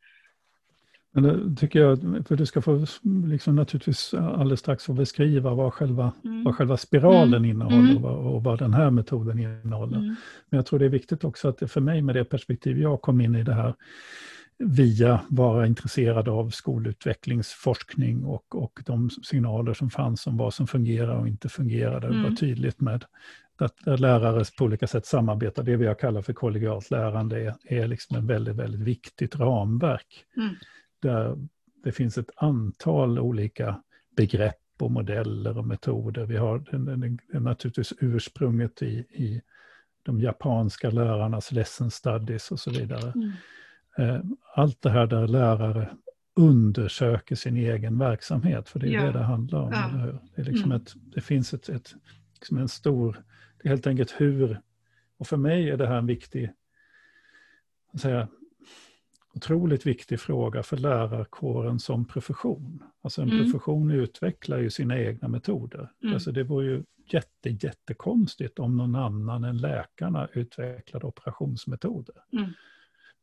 Men 1.12 1.22
det 1.22 1.60
tycker 1.60 1.80
jag, 1.80 2.26
för 2.28 2.36
du 2.36 2.46
ska 2.46 2.62
få 2.62 2.86
liksom 3.26 3.56
naturligtvis 3.56 4.14
alldeles 4.14 4.60
strax 4.60 4.84
få 4.84 4.92
beskriva 4.92 5.54
vad 5.54 5.74
själva, 5.74 6.12
mm. 6.24 6.44
vad 6.44 6.56
själva 6.56 6.76
spiralen 6.76 7.34
mm. 7.34 7.50
innehåller 7.50 7.78
mm. 7.78 7.96
och, 7.96 8.02
vad, 8.02 8.34
och, 8.34 8.44
vad, 8.44 8.58
den 8.58 8.74
här 8.74 8.90
metoden 8.90 9.38
innehåller. 9.38 9.98
Mm. 9.98 10.16
Men 10.50 10.58
jag 10.58 10.66
tror 10.66 10.78
det 10.78 10.84
är 10.84 10.88
viktigt 10.88 11.24
också 11.24 11.48
att 11.48 11.58
det 11.58 11.68
för 11.68 11.80
mig 11.80 12.02
med 12.02 12.14
det 12.14 12.24
perspektiv 12.24 12.78
jag 12.78 13.02
kom 13.02 13.20
in 13.20 13.34
i 13.34 13.42
det 13.42 13.54
här 13.54 13.74
via 14.58 15.20
vara 15.28 15.66
intresserad 15.66 16.28
av 16.28 16.50
skolutvecklingsforskning 16.50 18.24
och, 18.24 18.54
och 18.54 18.80
de 18.86 19.10
signaler 19.10 19.74
som 19.74 19.90
fanns 19.90 20.26
om 20.26 20.36
vad 20.36 20.54
som 20.54 20.66
fungerar 20.66 21.18
och 21.18 21.28
inte 21.28 21.48
fungerade. 21.48 22.06
Det 22.06 22.14
var 22.14 22.20
mm. 22.20 22.36
tydligt 22.36 22.80
med 22.80 23.04
att 23.58 24.00
lärare 24.00 24.44
på 24.58 24.64
olika 24.64 24.86
sätt 24.86 25.06
samarbetar. 25.06 25.62
Det 25.62 25.76
vi 25.76 25.84
jag 25.84 25.98
kallar 25.98 26.22
för 26.22 26.32
kollegialt 26.32 26.90
lärande 26.90 27.40
är, 27.40 27.54
är 27.64 27.86
liksom 27.86 28.16
ett 28.16 28.24
väldigt, 28.24 28.56
väldigt 28.56 28.80
viktigt 28.80 29.36
ramverk. 29.36 30.24
Mm 30.36 30.54
där 31.00 31.36
det 31.84 31.92
finns 31.92 32.18
ett 32.18 32.30
antal 32.36 33.18
olika 33.18 33.82
begrepp 34.16 34.56
och 34.78 34.90
modeller 34.90 35.58
och 35.58 35.66
metoder. 35.66 36.26
Vi 36.26 36.36
har 36.36 36.58
den, 36.58 37.18
naturligtvis 37.32 37.92
ursprunget 38.00 38.82
i, 38.82 38.98
i 38.98 39.42
de 40.02 40.20
japanska 40.20 40.90
lärarnas 40.90 41.52
lesson 41.52 41.90
studies 41.90 42.50
och 42.50 42.60
så 42.60 42.70
vidare. 42.70 43.12
Mm. 43.14 43.30
Eh, 43.98 44.22
allt 44.54 44.82
det 44.82 44.90
här 44.90 45.06
där 45.06 45.26
lärare 45.26 45.90
undersöker 46.34 47.36
sin 47.36 47.56
egen 47.56 47.98
verksamhet, 47.98 48.68
för 48.68 48.78
det 48.78 48.88
är 48.88 48.92
ja. 48.92 49.04
det 49.04 49.12
det 49.12 49.24
handlar 49.24 49.60
om. 49.60 49.72
Ja. 49.72 50.20
Det, 50.34 50.42
liksom 50.42 50.72
mm. 50.72 50.82
ett, 50.82 50.94
det 50.96 51.20
finns 51.20 51.54
ett, 51.54 51.68
ett 51.68 51.94
liksom 52.34 52.58
en 52.58 52.68
stor, 52.68 53.22
det 53.58 53.68
är 53.68 53.70
helt 53.70 53.86
enkelt 53.86 54.14
hur, 54.16 54.60
och 55.16 55.26
för 55.26 55.36
mig 55.36 55.70
är 55.70 55.76
det 55.76 55.86
här 55.86 55.98
en 55.98 56.06
viktig, 56.06 56.50
säga, 58.00 58.28
otroligt 59.38 59.86
viktig 59.86 60.20
fråga 60.20 60.62
för 60.62 60.76
lärarkåren 60.76 61.78
som 61.78 62.04
profession. 62.04 62.82
Alltså 63.02 63.22
en 63.22 63.30
mm. 63.30 63.44
profession 63.44 63.90
utvecklar 63.90 64.58
ju 64.58 64.70
sina 64.70 64.98
egna 64.98 65.28
metoder. 65.28 65.92
Mm. 66.02 66.14
Alltså 66.14 66.32
det 66.32 66.42
vore 66.42 66.66
ju 66.66 66.82
jätte, 67.12 67.50
jättekonstigt 67.50 68.58
om 68.58 68.76
någon 68.76 68.94
annan 68.94 69.44
än 69.44 69.56
läkarna 69.56 70.28
utvecklade 70.32 71.06
operationsmetoder. 71.06 72.14
Mm. 72.32 72.50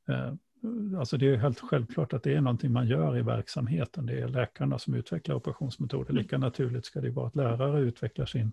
Eh, 0.07 0.99
alltså 0.99 1.17
det 1.17 1.27
är 1.27 1.37
helt 1.37 1.59
självklart 1.59 2.13
att 2.13 2.23
det 2.23 2.33
är 2.33 2.41
någonting 2.41 2.71
man 2.71 2.87
gör 2.87 3.17
i 3.17 3.21
verksamheten. 3.21 4.05
Det 4.05 4.19
är 4.19 4.27
läkarna 4.27 4.79
som 4.79 4.93
utvecklar 4.93 5.35
operationsmetoder. 5.35 6.09
Mm. 6.09 6.21
Lika 6.21 6.37
naturligt 6.37 6.85
ska 6.85 7.01
det 7.01 7.09
vara 7.09 7.27
att 7.27 7.35
lärare 7.35 7.79
utvecklar 7.79 8.25
sin, 8.25 8.51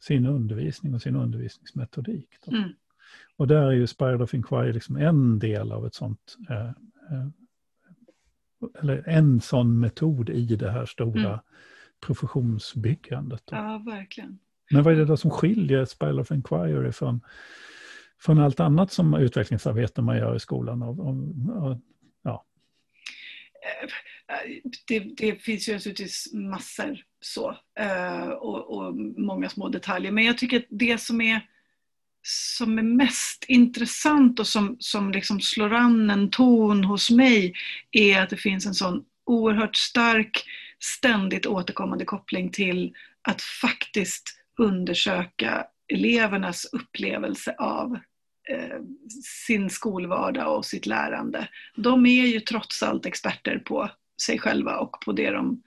sin 0.00 0.26
undervisning 0.26 0.94
och 0.94 1.02
sin 1.02 1.16
undervisningsmetodik. 1.16 2.28
Mm. 2.46 2.70
Och 3.36 3.46
där 3.46 3.62
är 3.62 3.72
ju 3.72 3.86
Spiral 3.86 4.22
of 4.22 4.34
Inquiry 4.34 4.72
liksom 4.72 4.96
en 4.96 5.38
del 5.38 5.72
av 5.72 5.86
ett 5.86 5.94
sånt 5.94 6.36
eh, 6.50 6.70
eller 8.80 9.08
en 9.08 9.40
sån 9.40 9.80
metod 9.80 10.30
i 10.30 10.56
det 10.56 10.70
här 10.70 10.86
stora 10.86 11.28
mm. 11.28 11.38
professionsbyggandet. 12.06 13.42
Ja, 13.50 13.82
verkligen. 13.86 14.38
Men 14.70 14.82
vad 14.82 14.92
är 14.92 14.98
det 14.98 15.04
då 15.04 15.16
som 15.16 15.30
skiljer 15.30 15.84
Spiral 15.84 16.20
of 16.20 16.30
Inquiry 16.30 16.92
från, 16.92 17.20
från 18.20 18.38
allt 18.38 18.60
annat 18.60 18.92
som 18.92 19.14
utvecklingsarbete 19.14 20.02
man 20.02 20.16
gör 20.16 20.36
i 20.36 20.40
skolan? 20.40 20.82
Och, 20.82 20.98
och, 20.98 21.14
och, 21.66 21.78
ja. 22.22 22.44
det, 24.88 24.98
det, 24.98 25.42
finns 25.42 25.68
ju 25.68 25.72
naturligtvis 25.72 26.30
massor 26.32 26.98
så 27.20 27.50
uh, 27.80 28.28
och, 28.28 28.78
och, 28.78 28.96
många 29.16 29.48
små 29.48 29.68
detaljer. 29.68 30.12
Men 30.12 30.24
jag 30.24 30.38
tycker 30.38 30.56
att 30.56 30.66
det 30.68 31.00
som 31.00 31.20
är, 31.20 31.40
som 32.26 32.78
är 32.78 32.82
mest 32.82 33.44
intressant 33.48 34.40
och 34.40 34.46
som, 34.46 34.76
som 34.78 35.12
liksom 35.12 35.40
slår 35.40 35.74
an 35.74 36.10
en 36.10 36.30
ton 36.30 36.84
hos 36.84 37.10
mig 37.10 37.54
är 37.90 38.22
att 38.22 38.30
det 38.30 38.36
finns 38.36 38.66
en 38.66 38.74
sån 38.74 39.04
oerhört 39.26 39.76
stark 39.76 40.44
ständigt 40.80 41.46
återkommande 41.46 42.04
koppling 42.04 42.50
till 42.50 42.94
att 43.22 43.42
faktiskt 43.42 44.38
undersöka 44.58 45.66
elevernas 45.88 46.64
upplevelse 46.72 47.54
av 47.58 47.98
eh, 48.50 48.80
sin 49.44 49.70
skolvardag 49.70 50.56
och 50.56 50.66
sitt 50.66 50.86
lärande. 50.86 51.48
De 51.76 52.06
är 52.06 52.26
ju 52.26 52.40
trots 52.40 52.82
allt 52.82 53.06
experter 53.06 53.58
på 53.58 53.90
sig 54.22 54.38
själva 54.38 54.76
och 54.76 55.00
på 55.04 55.12
det 55.12 55.30
de, 55.30 55.62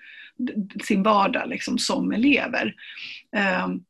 sin 0.83 1.03
vardag 1.03 1.49
liksom, 1.49 1.77
som 1.77 2.11
elever. 2.11 2.75
Ehm, 3.35 3.83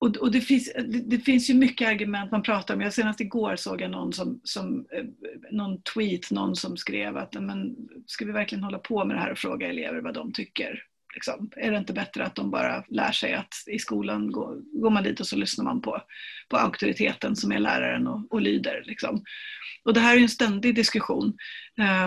och, 0.00 0.16
och 0.16 0.30
det, 0.32 0.40
finns, 0.40 0.72
det, 0.74 0.98
det, 0.98 1.18
finns 1.18 1.50
ju 1.50 1.54
mycket 1.54 1.88
argument 1.88 2.30
man 2.30 2.42
pratar 2.42 2.74
om. 2.74 2.80
Jag 2.80 2.92
senast 2.92 3.20
igår 3.20 3.56
såg 3.56 3.80
jag 3.80 3.90
någon, 3.90 4.12
som, 4.12 4.40
som, 4.44 4.86
eh, 4.92 5.04
någon 5.50 5.82
tweet, 5.82 6.30
någon 6.30 6.56
som 6.56 6.76
skrev 6.76 7.16
att 7.16 7.34
men, 7.34 7.76
ska 8.06 8.24
vi 8.24 8.32
verkligen 8.32 8.64
hålla 8.64 8.78
på 8.78 9.04
med 9.04 9.16
det 9.16 9.20
här 9.20 9.32
och 9.32 9.38
fråga 9.38 9.68
elever 9.68 10.00
vad 10.00 10.14
de 10.14 10.32
tycker? 10.32 10.84
Liksom, 11.14 11.50
är 11.56 11.70
det 11.70 11.78
inte 11.78 11.92
bättre 11.92 12.24
att 12.24 12.34
de 12.34 12.50
bara 12.50 12.84
lär 12.88 13.12
sig 13.12 13.34
att 13.34 13.54
i 13.66 13.78
skolan 13.78 14.32
går, 14.32 14.80
går 14.80 14.90
man 14.90 15.02
dit 15.02 15.20
och 15.20 15.26
så 15.26 15.36
lyssnar 15.36 15.64
man 15.64 15.80
på, 15.80 16.02
på 16.48 16.56
auktoriteten 16.56 17.36
som 17.36 17.52
är 17.52 17.58
läraren 17.58 18.06
och, 18.06 18.32
och 18.32 18.40
lyder. 18.40 18.82
Liksom. 18.86 19.24
Och 19.84 19.94
det 19.94 20.00
här 20.00 20.16
är 20.16 20.20
en 20.20 20.28
ständig 20.28 20.74
diskussion. 20.74 21.36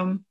Um, 0.01 0.23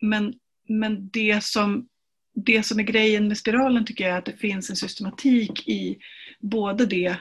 men, 0.00 0.34
men 0.68 1.08
det 1.08 1.44
som, 1.44 1.88
det 2.34 2.62
som 2.62 2.78
är 2.78 2.82
grejen 2.82 3.28
med 3.28 3.38
spiralen 3.38 3.84
tycker 3.84 4.04
jag 4.04 4.14
är 4.14 4.18
att 4.18 4.24
det 4.24 4.36
finns 4.36 4.70
en 4.70 4.76
systematik 4.76 5.68
i 5.68 5.98
både 6.40 6.86
det 6.86 7.16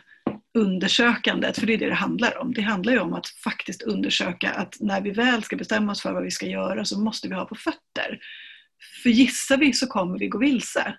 undersökandet, 0.53 1.59
för 1.59 1.67
det 1.67 1.73
är 1.73 1.77
det 1.77 1.89
det 1.89 1.93
handlar 1.93 2.37
om. 2.37 2.53
Det 2.53 2.61
handlar 2.61 2.93
ju 2.93 2.99
om 2.99 3.13
att 3.13 3.27
faktiskt 3.27 3.81
undersöka 3.81 4.49
att 4.49 4.77
när 4.79 5.01
vi 5.01 5.11
väl 5.11 5.43
ska 5.43 5.55
bestämma 5.55 5.91
oss 5.91 6.01
för 6.01 6.13
vad 6.13 6.23
vi 6.23 6.31
ska 6.31 6.45
göra 6.45 6.85
så 6.85 6.99
måste 6.99 7.27
vi 7.27 7.35
ha 7.35 7.45
på 7.45 7.55
fötter. 7.55 8.19
För 9.03 9.09
gissar 9.09 9.57
vi 9.57 9.73
så 9.73 9.87
kommer 9.87 10.19
vi 10.19 10.27
gå 10.27 10.37
vilse. 10.37 10.97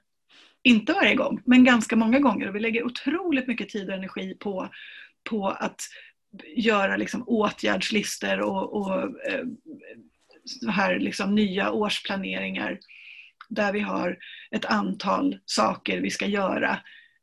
Inte 0.62 0.92
varje 0.92 1.14
gång, 1.14 1.42
men 1.46 1.64
ganska 1.64 1.96
många 1.96 2.18
gånger. 2.18 2.48
Och 2.48 2.54
vi 2.54 2.60
lägger 2.60 2.84
otroligt 2.84 3.46
mycket 3.46 3.68
tid 3.68 3.88
och 3.88 3.94
energi 3.94 4.34
på, 4.34 4.68
på 5.30 5.48
att 5.48 5.80
göra 6.56 6.96
liksom 6.96 7.24
åtgärdslistor 7.26 8.40
och, 8.40 8.76
och 8.76 9.02
eh, 9.02 9.44
här 10.70 10.98
liksom 10.98 11.34
nya 11.34 11.72
årsplaneringar 11.72 12.78
där 13.54 13.72
vi 13.72 13.80
har 13.80 14.18
ett 14.50 14.64
antal 14.64 15.38
saker 15.44 16.00
vi 16.00 16.10
ska 16.10 16.26
göra 16.26 16.78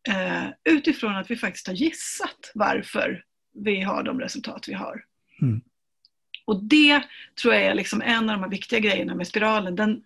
eh, 0.09 0.45
utifrån 0.63 1.15
att 1.15 1.31
vi 1.31 1.35
faktiskt 1.35 1.67
har 1.67 1.73
gissat 1.73 2.51
varför 2.53 3.23
vi 3.53 3.81
har 3.81 4.03
de 4.03 4.19
resultat 4.19 4.65
vi 4.67 4.73
har. 4.73 5.03
Mm. 5.41 5.61
Och 6.45 6.63
det 6.63 7.01
tror 7.41 7.53
jag 7.53 7.63
är 7.63 7.75
liksom 7.75 8.01
en 8.01 8.29
av 8.29 8.35
de 8.35 8.43
här 8.43 8.49
viktiga 8.49 8.79
grejerna 8.79 9.15
med 9.15 9.27
spiralen. 9.27 9.75
Den, 9.75 10.03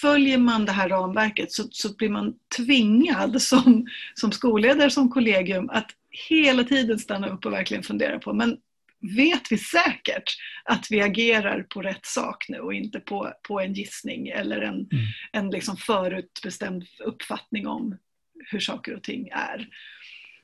följer 0.00 0.38
man 0.38 0.64
det 0.64 0.72
här 0.72 0.88
ramverket 0.88 1.52
så, 1.52 1.62
så 1.70 1.96
blir 1.96 2.08
man 2.08 2.34
tvingad 2.56 3.42
som, 3.42 3.86
som 4.14 4.32
skolledare, 4.32 4.90
som 4.90 5.10
kollegium 5.10 5.70
att 5.70 5.90
hela 6.28 6.64
tiden 6.64 6.98
stanna 6.98 7.28
upp 7.28 7.46
och 7.46 7.52
verkligen 7.52 7.82
fundera 7.82 8.18
på 8.18 8.32
men 8.32 8.56
vet 9.16 9.52
vi 9.52 9.58
säkert 9.58 10.36
att 10.64 10.86
vi 10.90 11.00
agerar 11.00 11.62
på 11.62 11.82
rätt 11.82 12.06
sak 12.06 12.48
nu 12.48 12.58
och 12.58 12.74
inte 12.74 13.00
på, 13.00 13.32
på 13.48 13.60
en 13.60 13.72
gissning 13.72 14.28
eller 14.28 14.60
en, 14.60 14.74
mm. 14.74 14.88
en 15.32 15.50
liksom 15.50 15.76
förutbestämd 15.76 16.84
uppfattning 17.04 17.66
om 17.66 17.98
hur 18.50 18.60
saker 18.60 18.94
och 18.94 19.02
ting 19.02 19.28
är. 19.28 19.68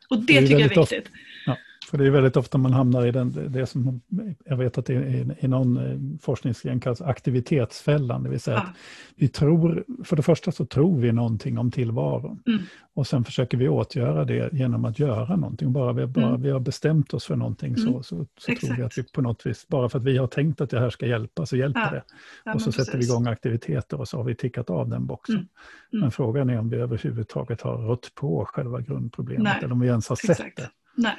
Och 0.09 0.19
det, 0.19 0.40
det 0.40 0.47
tycker 0.47 0.61
jag 0.61 0.73
är 0.73 0.81
viktigt. 0.81 1.11
Ja. 1.47 1.57
För 1.91 1.99
det 1.99 2.07
är 2.07 2.11
väldigt 2.11 2.37
ofta 2.37 2.59
man 2.59 2.73
hamnar 2.73 3.07
i 3.07 3.11
den, 3.11 3.53
det 3.53 3.67
som 3.67 4.01
jag 4.45 4.57
vet 4.57 4.79
att 4.79 4.87
det 4.87 4.95
är 4.95 5.45
i 5.45 5.49
någon 5.49 5.77
eh, 5.77 6.19
forskningsgren 6.21 6.81
kallas 6.81 7.01
aktivitetsfällan. 7.01 8.23
Det 8.23 8.31
vill 8.31 8.41
säga 8.41 8.57
ja. 8.57 8.63
att 8.63 8.77
vi 9.17 9.29
tror, 9.29 9.85
för 10.05 10.17
det 10.17 10.23
första 10.23 10.53
så 10.53 10.67
tror 10.67 11.01
vi 11.01 11.13
någonting 11.13 11.59
om 11.59 11.71
tillvaron. 11.71 12.43
Mm. 12.47 12.63
Och 12.95 13.07
sen 13.07 13.25
försöker 13.25 13.59
vi 13.59 13.69
åtgöra 13.69 14.25
det 14.25 14.53
genom 14.53 14.85
att 14.85 14.99
göra 14.99 15.37
någonting. 15.37 15.73
Bara 15.73 15.93
vi, 15.93 16.07
bara 16.07 16.29
mm. 16.29 16.43
vi 16.43 16.51
har 16.51 16.61
bestämt 16.61 17.15
oss 17.15 17.25
för 17.25 17.37
någonting 17.37 17.75
mm. 17.75 17.93
så, 17.93 18.03
så, 18.03 18.27
så 18.39 18.55
tror 18.55 18.77
vi 18.77 18.83
att 18.83 18.99
vi 18.99 19.03
på 19.03 19.23
något 19.23 19.47
vis, 19.47 19.69
bara 19.69 19.89
för 19.89 19.99
att 19.99 20.05
vi 20.05 20.19
har 20.19 20.27
tänkt 20.27 20.61
att 20.61 20.71
det 20.71 20.81
här 20.81 20.91
ska 20.91 21.07
hjälpa 21.07 21.47
så 21.47 21.57
hjälper 21.57 21.81
ja. 21.81 21.91
det. 21.91 22.03
Ja, 22.45 22.55
och 22.55 22.63
så 22.63 22.73
sätter 22.73 22.93
precis. 22.93 23.11
vi 23.11 23.13
igång 23.13 23.27
aktiviteter 23.27 24.01
och 24.01 24.09
så 24.09 24.17
har 24.17 24.25
vi 24.25 24.35
tickat 24.35 24.71
av 24.71 24.89
den 24.89 25.07
boxen. 25.07 25.35
Mm. 25.35 25.49
mm. 25.93 26.01
Men 26.01 26.11
frågan 26.11 26.51
är 26.51 26.59
om 26.59 26.69
vi 26.69 26.77
överhuvudtaget 26.77 27.61
har 27.61 27.77
rått 27.77 28.15
på 28.15 28.45
själva 28.45 28.81
grundproblemet 28.81 29.45
Nej. 29.45 29.59
eller 29.59 29.73
om 29.73 29.81
vi 29.81 29.89
ens 29.89 30.09
har 30.09 30.17
Exakt. 30.17 30.41
sett 30.41 30.57
det. 30.57 30.71
Nej. 30.97 31.17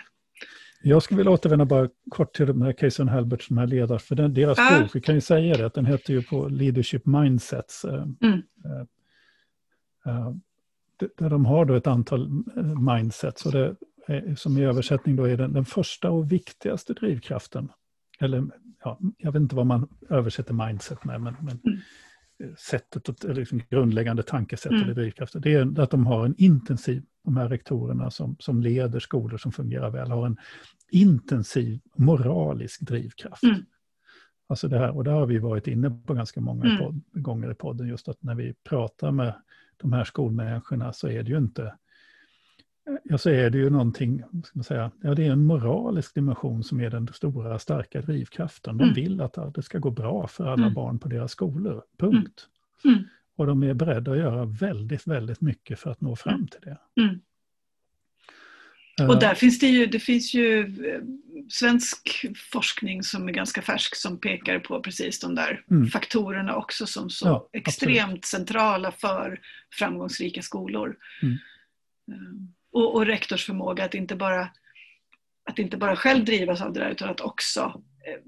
Jag 0.84 1.04
skulle 1.04 1.18
vilja 1.18 1.32
återvända 1.32 1.66
bara 1.66 1.90
kort 2.10 2.36
till 2.36 2.46
de 2.48 2.62
här 2.62 2.74
Casey 2.74 3.06
och 3.06 3.12
Halbert 3.12 3.42
som 3.42 3.58
här 3.58 3.68
ledare, 3.68 4.00
för 4.00 4.16
den, 4.16 4.34
deras 4.34 4.58
ja. 4.58 4.80
bok, 4.80 4.96
vi 4.96 5.02
kan 5.02 5.16
ju 5.16 5.22
säga 5.22 5.58
det, 5.58 5.66
att 5.66 5.74
den 5.74 5.86
heter 5.86 6.14
ju 6.14 6.24
på 6.24 6.48
Leadership 6.48 7.06
Mindsets. 7.06 7.86
Eh, 7.86 8.06
mm. 8.22 8.42
Uh, 8.66 8.82
uh, 10.08 10.36
där 11.18 11.30
de 11.30 11.46
har 11.46 11.66
då 11.66 11.74
ett 11.74 11.88
antal 11.88 12.30
mindsets, 12.80 13.46
och 13.46 13.52
det 13.52 13.76
som 14.36 14.58
i 14.58 14.64
översättning 14.64 15.16
då 15.16 15.24
är 15.24 15.38
den, 15.38 15.54
den 15.54 15.66
första 15.66 16.12
och 16.12 16.32
viktigaste 16.32 16.94
drivkraften. 16.94 17.70
Eller 18.20 18.44
ja, 18.84 19.00
jag 19.18 19.32
vet 19.32 19.42
inte 19.42 19.56
vad 19.56 19.66
man 19.66 19.88
översätter 20.10 20.54
mindset 20.54 21.04
med, 21.04 21.22
men, 21.22 21.36
men 21.42 21.60
mm 21.66 21.80
sättet, 22.58 23.24
eller 23.24 23.36
liksom 23.36 23.62
grundläggande 23.70 24.24
tankesätt 24.24 24.72
mm. 24.72 24.84
eller 24.84 24.94
drivkrafter, 24.94 25.40
det 25.40 25.54
är 25.54 25.82
att 25.82 25.92
de 25.92 26.06
har 26.06 26.26
en 26.26 26.36
intensiv, 26.38 27.04
de 27.24 27.38
här 27.38 27.50
rektorerna 27.50 28.12
som, 28.12 28.36
som 28.40 28.62
leder 28.62 29.00
skolor 29.00 29.38
som 29.38 29.52
fungerar 29.52 29.90
väl, 29.90 30.12
har 30.12 30.26
en 30.26 30.38
intensiv 30.90 31.80
moralisk 31.96 32.82
drivkraft. 32.82 33.44
Mm. 33.44 33.66
Alltså 34.48 34.68
det 34.68 34.78
här, 34.78 34.96
och 34.96 35.04
det 35.04 35.12
har 35.12 35.26
vi 35.26 35.38
varit 35.38 35.68
inne 35.68 36.02
på 36.06 36.14
ganska 36.14 36.42
många 36.42 36.66
mm. 36.66 36.78
podd, 36.78 37.02
gånger 37.12 37.52
i 37.52 37.56
podden, 37.56 37.88
just 37.88 38.08
att 38.08 38.24
när 38.24 38.36
vi 38.36 38.54
pratar 38.54 39.12
med 39.12 39.34
de 39.78 39.94
här 39.94 40.04
skolmänniskorna 40.04 40.94
så 40.94 41.08
är 41.08 41.24
det 41.24 41.32
ju 41.32 41.38
inte 41.38 41.74
Ja, 43.04 43.18
så 43.18 43.30
är 43.30 43.50
det 43.50 43.58
ju 43.58 43.70
någonting, 43.70 44.24
ska 44.44 44.52
man 44.54 44.64
säga, 44.64 44.92
ja 45.02 45.16
det 45.16 45.28
är 45.28 45.32
en 45.32 45.46
moralisk 45.46 46.16
dimension 46.16 46.64
som 46.64 46.82
är 46.82 46.90
den 46.90 47.08
stora 47.08 47.60
starka 47.60 48.02
drivkraften. 48.02 48.78
De 48.78 48.84
mm. 48.84 48.96
vill 48.96 49.22
att 49.22 49.54
det 49.54 49.62
ska 49.62 49.80
gå 49.80 49.92
bra 49.92 50.28
för 50.28 50.46
alla 50.46 50.64
mm. 50.64 50.74
barn 50.74 51.00
på 51.00 51.08
deras 51.08 51.32
skolor, 51.32 51.84
punkt. 51.98 52.48
Mm. 53.38 53.48
mm. 53.48 53.60
Och 53.60 53.62
de 53.62 53.64
är 53.64 53.74
beredda 53.74 54.12
att 54.12 54.18
göra 54.18 54.46
väldigt, 54.46 55.08
väldigt 55.08 55.42
mycket 55.42 55.80
för 55.80 55.92
att 55.92 56.02
nå 56.02 56.16
fram 56.16 56.34
mm. 56.34 56.48
till 56.48 56.62
det. 56.62 56.78
Uh, 59.02 59.10
och 59.10 59.20
där 59.20 59.36
finns 59.36 59.60
det 59.60 59.68
ju, 59.68 59.86
det 59.86 60.00
finns 60.00 60.34
ju 60.34 60.60
eh, 60.60 61.02
svensk 61.50 62.26
forskning 62.52 63.04
som 63.04 63.28
är 63.28 63.32
ganska 63.32 63.62
färsk 63.62 63.96
som 63.96 64.20
pekar 64.20 64.60
på 64.60 64.82
precis 64.82 65.20
de 65.20 65.36
där 65.36 65.64
faktorerna 65.90 66.56
också 66.56 66.86
som 66.86 67.10
så 67.10 67.28
ja, 67.28 67.50
extremt 67.54 68.02
absolut. 68.02 68.26
centrala 68.26 68.92
för 68.92 69.40
framgångsrika 69.74 70.42
skolor. 70.42 70.98
Um, 72.08 72.54
och, 72.72 72.96
och 72.96 73.06
rektors 73.06 73.46
förmåga 73.46 73.86
att 73.86 73.94
inte 73.94 74.16
bara 74.16 74.50
att 75.50 75.60
inte 75.60 75.78
bara 75.78 75.96
själv 75.96 76.26
drivas 76.26 76.62
av 76.62 76.74
det 76.74 76.80
där 76.80 76.90
utan 76.90 77.10
att 77.10 77.22
också 77.22 77.82
eh, 78.08 78.22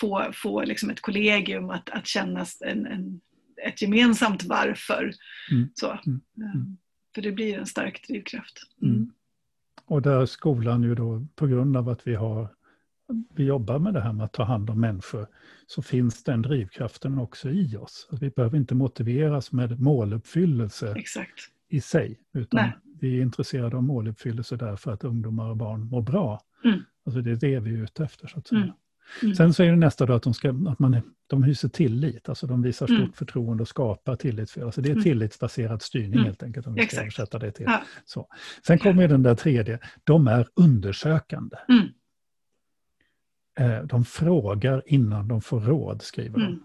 få, 0.00 0.30
få 0.32 0.64
liksom 0.64 0.90
ett 0.90 1.00
kollegium 1.00 1.70
att, 1.70 1.90
att 1.90 2.06
känna 2.06 2.46
en, 2.64 2.86
en, 2.86 3.20
ett 3.62 3.82
gemensamt 3.82 4.44
varför. 4.44 5.12
Mm. 5.52 5.68
Så. 5.74 5.98
Mm. 6.06 6.20
Um, 6.54 6.76
för 7.14 7.22
det 7.22 7.32
blir 7.32 7.58
en 7.58 7.66
stark 7.66 8.08
drivkraft. 8.08 8.62
Mm. 8.82 9.12
Och 9.84 10.02
där 10.02 10.26
skolan 10.26 10.82
ju 10.82 10.94
då, 10.94 11.26
på 11.34 11.46
grund 11.46 11.76
av 11.76 11.88
att 11.88 12.06
vi 12.06 12.14
har 12.14 12.48
vi 13.34 13.44
jobbar 13.44 13.78
med 13.78 13.94
det 13.94 14.00
här 14.00 14.12
med 14.12 14.24
att 14.24 14.32
ta 14.32 14.44
hand 14.44 14.70
om 14.70 14.80
människor, 14.80 15.26
så 15.66 15.82
finns 15.82 16.24
den 16.24 16.42
drivkraften 16.42 17.18
också 17.18 17.50
i 17.50 17.76
oss. 17.76 18.08
Att 18.10 18.22
vi 18.22 18.30
behöver 18.30 18.56
inte 18.56 18.74
motiveras 18.74 19.52
med 19.52 19.80
måluppfyllelse 19.80 20.94
Exakt. 20.96 21.40
i 21.68 21.80
sig, 21.80 22.18
utan 22.34 22.60
Nej. 22.60 22.72
vi 23.00 23.18
är 23.18 23.22
intresserade 23.22 23.76
av 23.76 23.82
måluppfyllelse 23.82 24.56
därför 24.56 24.92
att 24.92 25.04
ungdomar 25.04 25.50
och 25.50 25.56
barn 25.56 25.86
mår 25.90 26.02
bra. 26.02 26.40
Mm. 26.64 26.80
Alltså 27.06 27.20
det 27.20 27.30
är 27.30 27.36
det 27.36 27.60
vi 27.60 27.74
är 27.74 27.82
ute 27.82 28.04
efter. 28.04 28.28
Så 28.28 28.38
att 28.38 28.46
säga. 28.46 28.62
Mm. 28.62 28.74
Mm. 29.22 29.34
Sen 29.34 29.54
så 29.54 29.62
är 29.62 29.70
det 29.70 29.76
nästa 29.76 30.06
då 30.06 30.12
att 30.14 30.22
de, 30.22 30.34
ska, 30.34 30.48
att 30.68 30.78
man, 30.78 31.00
de 31.26 31.42
hyser 31.42 31.68
tillit, 31.68 32.28
alltså 32.28 32.46
de 32.46 32.62
visar 32.62 32.86
stort 32.86 32.98
Mm. 32.98 33.12
förtroende 33.12 33.60
och 33.62 33.68
skapar 33.68 34.16
tillit. 34.16 34.58
Alltså 34.62 34.80
det 34.80 34.88
är 34.88 34.92
Mm. 34.92 35.02
tillitsbaserad 35.04 35.82
styrning 35.82 36.12
Mm. 36.12 36.24
helt 36.24 36.42
enkelt, 36.42 36.66
om 36.66 36.74
vi 36.74 36.86
ska 36.86 37.00
översätta 37.00 37.38
det 37.38 37.50
till. 37.52 37.66
Ja. 37.68 37.82
Så. 38.04 38.28
Sen 38.66 38.78
kommer 38.78 39.08
den 39.08 39.22
där 39.22 39.34
tredje, 39.34 39.78
de 40.04 40.26
är 40.28 40.46
undersökande. 40.54 41.56
Mm. 41.68 41.88
Eh, 43.58 43.82
De 43.86 44.04
frågar 44.04 44.82
innan 44.86 45.28
de 45.28 45.40
får 45.40 45.60
råd, 45.60 46.02
skriver 46.02 46.38
de. 46.38 46.64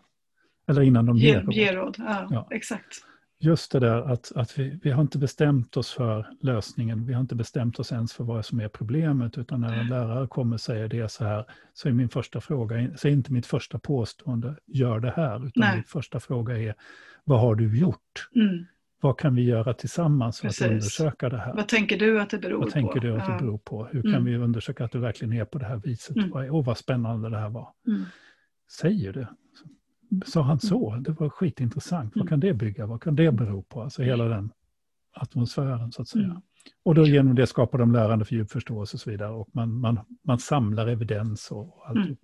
Eller 0.68 0.82
innan 0.82 1.06
de 1.06 1.18
ger 1.18 1.46
Ge, 1.52 1.72
råd. 1.74 1.76
råd. 1.76 1.96
Ja, 1.98 2.28
Ja. 2.32 2.48
Exakt. 2.52 2.96
Just 3.44 3.72
det 3.72 3.80
där 3.80 4.02
att, 4.12 4.32
att 4.36 4.60
vi, 4.60 4.80
vi 4.84 4.92
har 4.92 5.02
inte 5.02 5.18
bestämt 5.18 5.78
oss 5.78 5.92
för 5.92 6.28
lösningen. 6.42 7.06
Vi 7.06 7.14
har 7.14 7.22
inte 7.22 7.36
bestämt 7.36 7.80
oss 7.80 7.92
ens 7.92 8.14
för 8.14 8.24
vad 8.24 8.46
som 8.46 8.60
är 8.62 8.68
problemet. 8.68 9.38
Utan 9.38 9.62
när 9.62 9.74
en 9.80 9.88
lärare 9.88 10.28
kommer 10.28 10.54
och 10.56 10.62
säger 10.62 10.88
det 10.88 11.12
så 11.12 11.24
här, 11.26 11.46
så 11.74 11.88
är 11.90 11.94
min 11.94 12.10
första 12.10 12.42
fråga, 12.42 12.98
så 12.98 13.08
är 13.08 13.12
inte 13.12 13.34
mitt 13.34 13.46
första 13.46 13.80
påstående, 13.80 14.56
gör 14.68 15.00
det 15.00 15.14
här. 15.16 15.36
Utan 15.36 15.52
Nej. 15.56 15.76
min 15.76 15.84
första 15.84 16.20
fråga 16.20 16.58
är, 16.58 16.76
vad 17.24 17.40
har 17.40 17.56
du 17.56 17.80
gjort? 17.80 18.30
Mm. 18.36 18.66
Vad 19.02 19.20
kan 19.20 19.36
vi 19.36 19.42
göra 19.44 19.74
tillsammans 19.74 20.40
för 20.40 20.48
Precis. 20.48 20.62
att 20.66 20.70
undersöka 20.72 21.30
det 21.30 21.38
här? 21.38 21.54
Vad 21.54 21.68
tänker 21.68 21.98
du 22.00 22.22
att 22.22 22.30
det 22.30 22.38
beror 22.38 22.58
Vad 22.60 22.68
på? 22.68 22.72
tänker 22.72 23.00
du 23.00 23.16
att 23.22 23.28
det 23.28 23.46
beror 23.46 23.58
på? 23.58 23.86
Hur 23.92 24.02
kan 24.02 24.12
Mm. 24.12 24.26
vi 24.26 24.36
undersöka 24.38 24.86
att 24.86 24.92
det 24.92 25.00
verkligen 25.00 25.34
är 25.34 25.46
på 25.46 25.58
det 25.58 25.66
här 25.66 25.78
viset? 25.78 26.16
Mm. 26.18 26.30
Vad- 26.30 26.50
Åh, 26.50 26.66
vad 26.66 26.78
spännande 26.78 27.30
det 27.30 27.38
här 27.38 27.50
var. 27.50 27.68
Mm. 27.88 28.04
Säger 28.80 29.14
det? 29.14 29.28
Sa 30.26 30.42
han 30.42 30.60
så? 30.60 30.96
Det 30.96 31.12
var 31.12 31.30
skitintressant. 31.30 32.12
Vad 32.16 32.22
Mm. 32.22 32.28
kan 32.28 32.40
det 32.40 32.54
bygga? 32.54 32.86
Vad 32.86 33.02
kan 33.04 33.16
det 33.16 33.32
bero 33.32 33.62
på? 33.64 33.82
Alltså 33.82 34.02
hela 34.04 34.24
den 34.26 34.52
atmosfären 35.14 35.92
så 35.92 36.02
att 36.02 36.08
säga. 36.08 36.26
Mm. 36.26 36.42
Och 36.84 36.96
då 36.96 37.08
genom 37.08 37.36
det 37.36 37.48
skapar 37.48 37.78
de 37.78 37.92
lärande 37.94 38.26
för 38.26 38.36
djup 38.36 38.52
förståelse 38.52 38.96
och 38.98 39.02
så 39.02 39.10
vidare. 39.10 39.32
Och 39.32 39.50
man, 39.54 39.80
man, 39.80 40.00
man 40.28 40.40
samlar 40.40 40.88
evidens 40.88 41.52
och 41.52 41.60
och 41.78 41.90
allt. 41.90 41.98
Mm. 41.98 42.18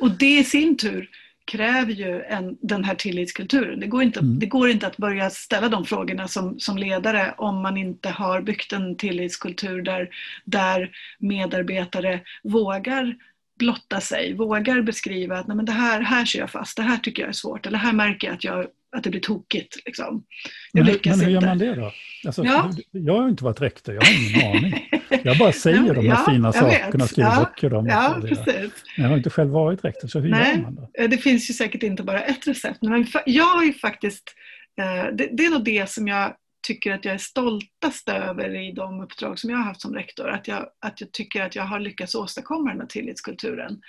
Och 0.00 0.10
det 0.10 0.38
i 0.38 0.44
sin 0.44 0.76
tur 0.76 1.08
kräver 1.44 1.92
ju 1.92 2.22
en, 2.22 2.56
den 2.62 2.84
här 2.84 2.94
tillitskulturen. 2.94 3.80
Det 3.80 3.86
går, 3.86 4.02
inte, 4.02 4.20
Mm. 4.20 4.38
det 4.38 4.46
går 4.46 4.68
inte 4.70 4.86
att 4.86 4.96
börja 4.96 5.30
ställa 5.30 5.68
de 5.68 5.84
frågorna 5.84 6.28
som, 6.28 6.58
som 6.58 6.78
ledare 6.78 7.34
om 7.38 7.62
man 7.62 7.76
inte 7.76 8.10
har 8.10 8.42
byggt 8.42 8.72
en 8.72 8.96
tillitskultur 8.96 9.82
där, 9.82 10.08
där 10.44 10.90
medarbetare 11.18 12.20
vågar 12.42 13.16
blotta 13.62 14.00
sig, 14.00 14.34
vågar 14.34 14.82
beskriva 14.82 15.38
att 15.38 15.46
Nej, 15.46 15.56
men 15.56 15.64
det 15.66 15.72
här, 15.72 16.00
här 16.00 16.24
ser 16.24 16.38
jag 16.38 16.50
fast, 16.50 16.76
det 16.76 16.82
här 16.82 16.96
tycker 16.96 17.22
jag 17.22 17.28
är 17.28 17.32
svårt, 17.32 17.66
eller 17.66 17.78
här 17.78 17.92
märker 17.92 18.26
jag 18.26 18.34
att, 18.34 18.44
jag, 18.44 18.66
att 18.96 19.04
det 19.04 19.10
blir 19.10 19.20
tokigt. 19.20 19.76
Liksom. 19.86 20.24
Jag 20.72 20.86
Men, 20.86 20.98
men 21.04 21.20
hur 21.20 21.30
gör 21.30 21.40
man 21.40 21.58
det 21.58 21.74
då? 21.74 21.92
Alltså, 22.26 22.44
Ja. 22.44 22.70
Jag 22.90 23.20
har 23.22 23.28
inte 23.28 23.44
varit 23.44 23.60
rektor, 23.60 23.94
jag 23.94 24.02
har 24.02 24.12
ingen 24.30 24.56
aning. 24.56 24.88
Jag 25.24 25.38
bara 25.38 25.52
säger 25.64 25.84
Ja, 25.86 25.92
de 25.94 26.08
här 26.08 26.16
ja, 26.26 26.32
fina 26.32 26.52
sakerna, 26.52 27.04
vet. 27.04 27.10
skriver 27.10 27.30
Ja, 27.30 27.40
böcker 27.54 27.74
om. 27.74 27.84
och 27.86 27.92
Ja, 27.92 28.16
precis. 28.28 28.72
Jag 28.96 29.08
har 29.08 29.16
inte 29.16 29.30
själv 29.30 29.50
varit 29.50 29.84
rektor, 29.84 30.08
så 30.08 30.20
hur 30.20 30.30
Nej. 30.30 30.54
gör 30.56 30.62
man 30.62 30.74
då? 30.74 30.90
Eh, 30.98 31.08
Det 31.08 31.18
finns 31.18 31.50
ju 31.50 31.54
säkert 31.54 31.82
inte 31.82 32.02
bara 32.02 32.20
ett 32.20 32.46
recept. 32.46 32.78
Men 32.82 33.06
jag 33.26 33.44
har 33.44 33.64
ju 33.64 33.72
faktiskt, 33.72 34.34
eh, 34.80 35.14
det, 35.16 35.28
det 35.32 35.44
är 35.46 35.50
nog 35.50 35.64
det 35.64 35.90
som 35.90 36.08
jag 36.08 36.32
tycker 36.62 36.92
att 36.92 37.04
jag 37.04 37.14
är 37.14 37.18
stoltast 37.18 38.08
över 38.08 38.54
i 38.68 38.72
de 38.72 39.00
uppdrag 39.00 39.38
som 39.38 39.50
jag 39.50 39.56
har 39.56 39.64
haft 39.64 39.80
som 39.80 39.94
rektor. 39.94 40.28
Att 40.30 40.48
jag, 40.48 40.66
att 40.80 41.00
jag 41.00 41.12
tycker 41.12 41.42
att 41.42 41.56
jag 41.56 41.64
har 41.64 41.80
lyckats 41.80 42.14
åstadkomma 42.14 42.70
den 42.70 42.80
här 42.80 42.86
tillitskulturen. 42.86 43.80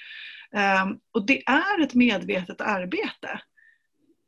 Um, 0.83 0.99
Och 1.11 1.25
det 1.25 1.43
är 1.47 1.81
ett 1.81 1.93
medvetet 1.93 2.61
arbete. 2.61 3.41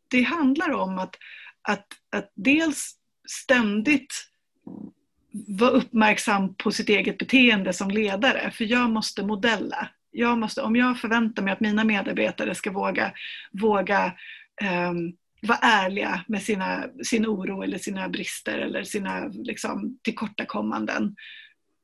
Det 0.08 0.22
handlar 0.22 0.72
om 0.72 0.98
att, 0.98 1.16
att, 1.62 1.88
att 2.12 2.32
dels 2.36 2.96
ständigt 3.30 4.14
vara 5.48 5.72
uppmärksam 5.72 6.56
på 6.56 6.72
sitt 6.72 6.90
eget 6.90 7.18
beteende 7.18 7.74
som 7.74 7.92
ledare. 7.92 8.52
För 8.52 8.66
jag 8.66 8.90
måste 8.90 9.26
modella. 9.26 9.90
Jag 10.12 10.38
måste, 10.38 10.62
om 10.62 10.76
jag 10.76 11.00
förväntar 11.00 11.44
mig 11.44 11.54
att 11.54 11.60
mina 11.60 11.84
medarbetare 11.84 12.56
ska 12.56 12.72
våga, 12.72 13.14
våga 13.52 14.14
um, 14.90 15.16
vara 15.46 15.60
ärliga 15.62 16.24
med 16.28 16.44
sina, 16.44 16.86
sin 17.04 17.26
oro 17.26 17.64
eller 17.64 17.78
sina 17.78 18.10
brister 18.10 18.60
eller 18.60 18.84
sina 18.84 19.28
liksom, 19.28 20.00
tillkortakommanden 20.04 21.16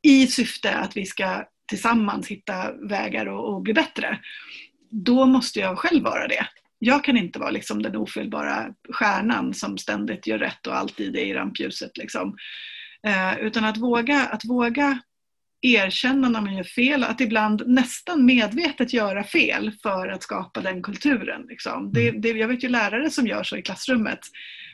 i 0.01 0.27
syfte 0.27 0.75
att 0.75 0.97
vi 0.97 1.05
ska 1.05 1.45
tillsammans 1.67 2.27
hitta 2.27 2.73
vägar 2.73 3.25
och, 3.25 3.53
och 3.53 3.61
bli 3.61 3.73
bättre. 3.73 4.19
Då 4.89 5.25
måste 5.25 5.59
jag 5.59 5.77
själv 5.77 6.03
vara 6.03 6.27
det. 6.27 6.47
Jag 6.79 7.03
kan 7.03 7.17
inte 7.17 7.39
vara 7.39 7.49
liksom 7.49 7.81
den 7.81 7.95
ofelbara 7.95 8.73
stjärnan 8.89 9.53
som 9.53 9.77
ständigt 9.77 10.27
gör 10.27 10.37
rätt 10.37 10.67
och 10.67 10.77
alltid 10.77 11.15
är 11.15 11.25
i 11.25 11.33
rampljuset. 11.33 11.97
Liksom. 11.97 12.37
Eh, 13.07 13.39
utan 13.39 13.65
att 13.65 13.77
våga, 13.77 14.25
att 14.25 14.45
våga 14.45 14.99
erkänna 15.61 16.29
när 16.29 16.41
man 16.41 16.55
gör 16.55 16.63
fel, 16.63 17.03
att 17.03 17.21
ibland 17.21 17.63
nästan 17.67 18.25
medvetet 18.25 18.93
göra 18.93 19.23
fel 19.23 19.71
för 19.83 20.07
att 20.07 20.23
skapa 20.23 20.61
den 20.61 20.83
kulturen. 20.83 21.45
Liksom. 21.49 21.91
Det, 21.93 22.11
det, 22.11 22.29
jag 22.29 22.47
vet 22.47 22.63
ju 22.63 22.69
lärare 22.69 23.09
som 23.09 23.27
gör 23.27 23.43
så 23.43 23.57
i 23.57 23.61
klassrummet, 23.61 24.19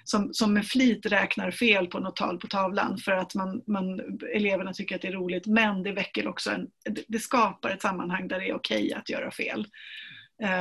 som, 0.03 0.33
som 0.33 0.53
med 0.53 0.65
flit 0.65 1.05
räknar 1.05 1.51
fel 1.51 1.87
på 1.87 1.99
något 1.99 2.15
tal 2.15 2.39
på 2.39 2.47
tavlan 2.47 2.97
för 2.97 3.11
att 3.11 3.35
man, 3.35 3.61
man, 3.67 4.01
eleverna 4.35 4.73
tycker 4.73 4.95
att 4.95 5.01
det 5.01 5.07
är 5.07 5.11
roligt, 5.11 5.47
men 5.47 5.83
det 5.83 5.91
väcker 5.91 6.27
också 6.27 6.51
en, 6.51 6.67
det, 7.07 7.19
skapar 7.19 7.69
ett 7.69 7.81
sammanhang 7.81 8.27
där 8.27 8.39
det 8.39 8.49
är 8.49 8.55
okej 8.55 8.93
att 8.93 9.09
göra 9.09 9.31
fel. 9.31 9.67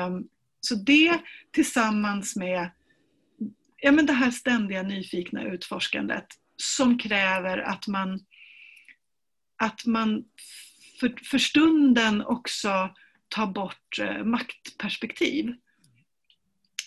Um, 0.08 0.28
så 0.60 0.74
det 0.74 1.18
tillsammans 1.52 2.36
med 2.36 2.70
ja, 3.76 3.92
men 3.92 4.06
det 4.06 4.12
här 4.12 4.30
ständiga 4.30 4.82
nyfikna 4.82 5.44
utforskandet 5.44 6.26
som 6.56 6.98
kräver 6.98 7.58
att 7.58 7.86
man, 7.86 8.20
att 9.56 9.86
man 9.86 10.24
för, 11.00 11.14
för 11.30 11.38
stunden 11.38 12.26
också 12.26 12.94
tar 13.28 13.46
bort 13.46 13.98
eh, 14.00 14.24
maktperspektiv. 14.24 15.54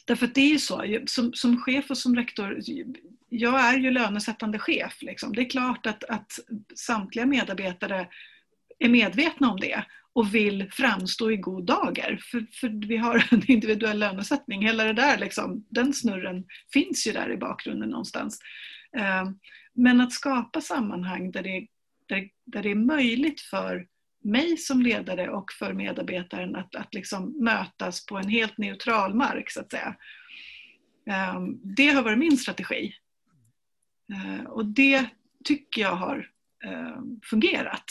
Därför 0.06 0.26
att 0.26 0.36
det 0.36 0.42
är 0.42 0.50
ju 0.50 0.60
så, 0.60 1.00
som, 1.06 1.34
som 1.34 1.62
chef 1.62 1.90
och 1.90 1.98
som 1.98 2.16
rektor, 2.16 2.60
jag 3.30 3.62
är 3.62 3.78
ju 3.78 3.92
lönesättande 3.92 4.60
chef. 4.60 4.98
Liksom. 5.02 5.34
Det 5.34 5.42
är 5.42 5.50
klart 5.50 5.86
att, 5.86 6.04
att 6.04 6.40
samtliga 6.76 7.26
medarbetare 7.26 8.08
är 8.80 8.90
medvetna 8.90 9.52
om 9.52 9.60
det 9.60 9.86
och 10.14 10.36
vill 10.36 10.70
framstå 10.72 11.32
i 11.32 11.38
god 11.38 11.66
dager. 11.66 12.20
För, 12.32 12.46
för 12.52 12.88
vi 12.88 12.98
har 12.98 13.28
en 13.32 13.52
individuell 13.52 14.00
lönesättning. 14.00 14.66
Hela 14.66 14.84
det 14.84 14.94
där, 14.94 15.18
liksom, 15.18 15.66
den 15.70 15.94
snurren 15.94 16.46
finns 16.74 17.08
ju 17.08 17.12
där 17.12 17.32
i 17.32 17.38
bakgrunden 17.38 17.90
någonstans. 17.90 18.40
Eh, 18.98 19.30
men 19.74 20.02
att 20.02 20.14
skapa 20.14 20.62
sammanhang 20.62 21.32
där 21.32 21.44
det, 21.44 21.68
där, 22.10 22.30
där 22.46 22.64
det 22.64 22.72
är 22.72 22.76
möjligt 22.76 23.42
för 23.42 23.88
mig 24.24 24.58
som 24.58 24.82
ledare 24.82 25.30
och 25.30 25.52
för 25.52 25.74
medarbetaren 25.74 26.56
att, 26.56 26.76
att 26.76 26.94
liksom 26.94 27.44
mötas 27.44 28.06
på 28.06 28.18
en 28.18 28.30
helt 28.30 28.58
neutral 28.58 29.14
mark 29.14 29.52
så 29.52 29.60
att 29.60 29.72
säga. 29.72 29.96
Ehm, 31.10 31.60
det 31.64 31.88
har 31.90 32.04
varit 32.04 32.18
min 32.18 32.38
strategi. 32.38 32.96
Ehm, 34.14 34.46
och 34.46 34.66
det 34.66 35.06
tycker 35.44 35.82
jag 35.82 35.96
har 35.96 36.30
ehm, 36.64 37.20
fungerat. 37.24 37.86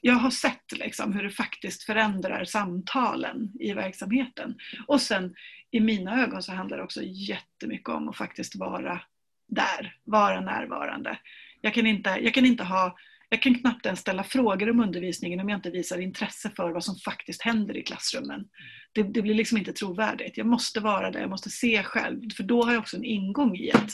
Jag 0.00 0.14
har 0.14 0.30
sett 0.30 0.72
liksom 0.72 1.12
hur 1.12 1.22
det 1.22 1.30
faktiskt 1.30 1.82
förändrar 1.82 2.44
samtalen 2.44 3.52
i 3.60 3.72
verksamheten. 3.72 4.58
Och 4.86 5.00
sen 5.00 5.34
i 5.70 5.80
mina 5.80 6.22
ögon 6.22 6.42
så 6.42 6.52
handlar 6.52 6.76
det 6.76 6.82
också 6.82 7.00
jättemycket 7.02 7.88
om 7.88 8.08
att 8.08 8.16
faktiskt 8.16 8.56
vara 8.56 9.00
där, 9.48 9.96
vara 10.04 10.40
närvarande. 10.40 11.18
Jag 11.60 11.74
kan 11.74 11.86
inte, 11.86 12.10
jag 12.10 12.34
kan 12.34 12.46
inte 12.46 12.64
ha 12.64 12.96
jag 13.28 13.42
kan 13.42 13.54
knappt 13.54 13.86
ens 13.86 14.00
ställa 14.00 14.24
frågor 14.24 14.70
om 14.70 14.80
undervisningen 14.80 15.40
om 15.40 15.48
jag 15.48 15.58
inte 15.58 15.70
visar 15.70 15.98
intresse 15.98 16.50
för 16.56 16.70
vad 16.70 16.84
som 16.84 16.96
faktiskt 16.96 17.42
händer 17.42 17.76
i 17.76 17.82
klassrummen. 17.82 18.48
Det, 18.92 19.02
det 19.02 19.22
blir 19.22 19.34
liksom 19.34 19.58
inte 19.58 19.72
trovärdigt. 19.72 20.36
Jag 20.36 20.46
måste 20.46 20.80
vara 20.80 21.10
där, 21.10 21.20
jag 21.20 21.30
måste 21.30 21.50
se 21.50 21.82
själv. 21.82 22.30
För 22.36 22.42
då 22.42 22.62
har 22.62 22.72
jag 22.72 22.80
också 22.80 22.96
en 22.96 23.04
ingång 23.04 23.56
i 23.56 23.72
att, 23.72 23.90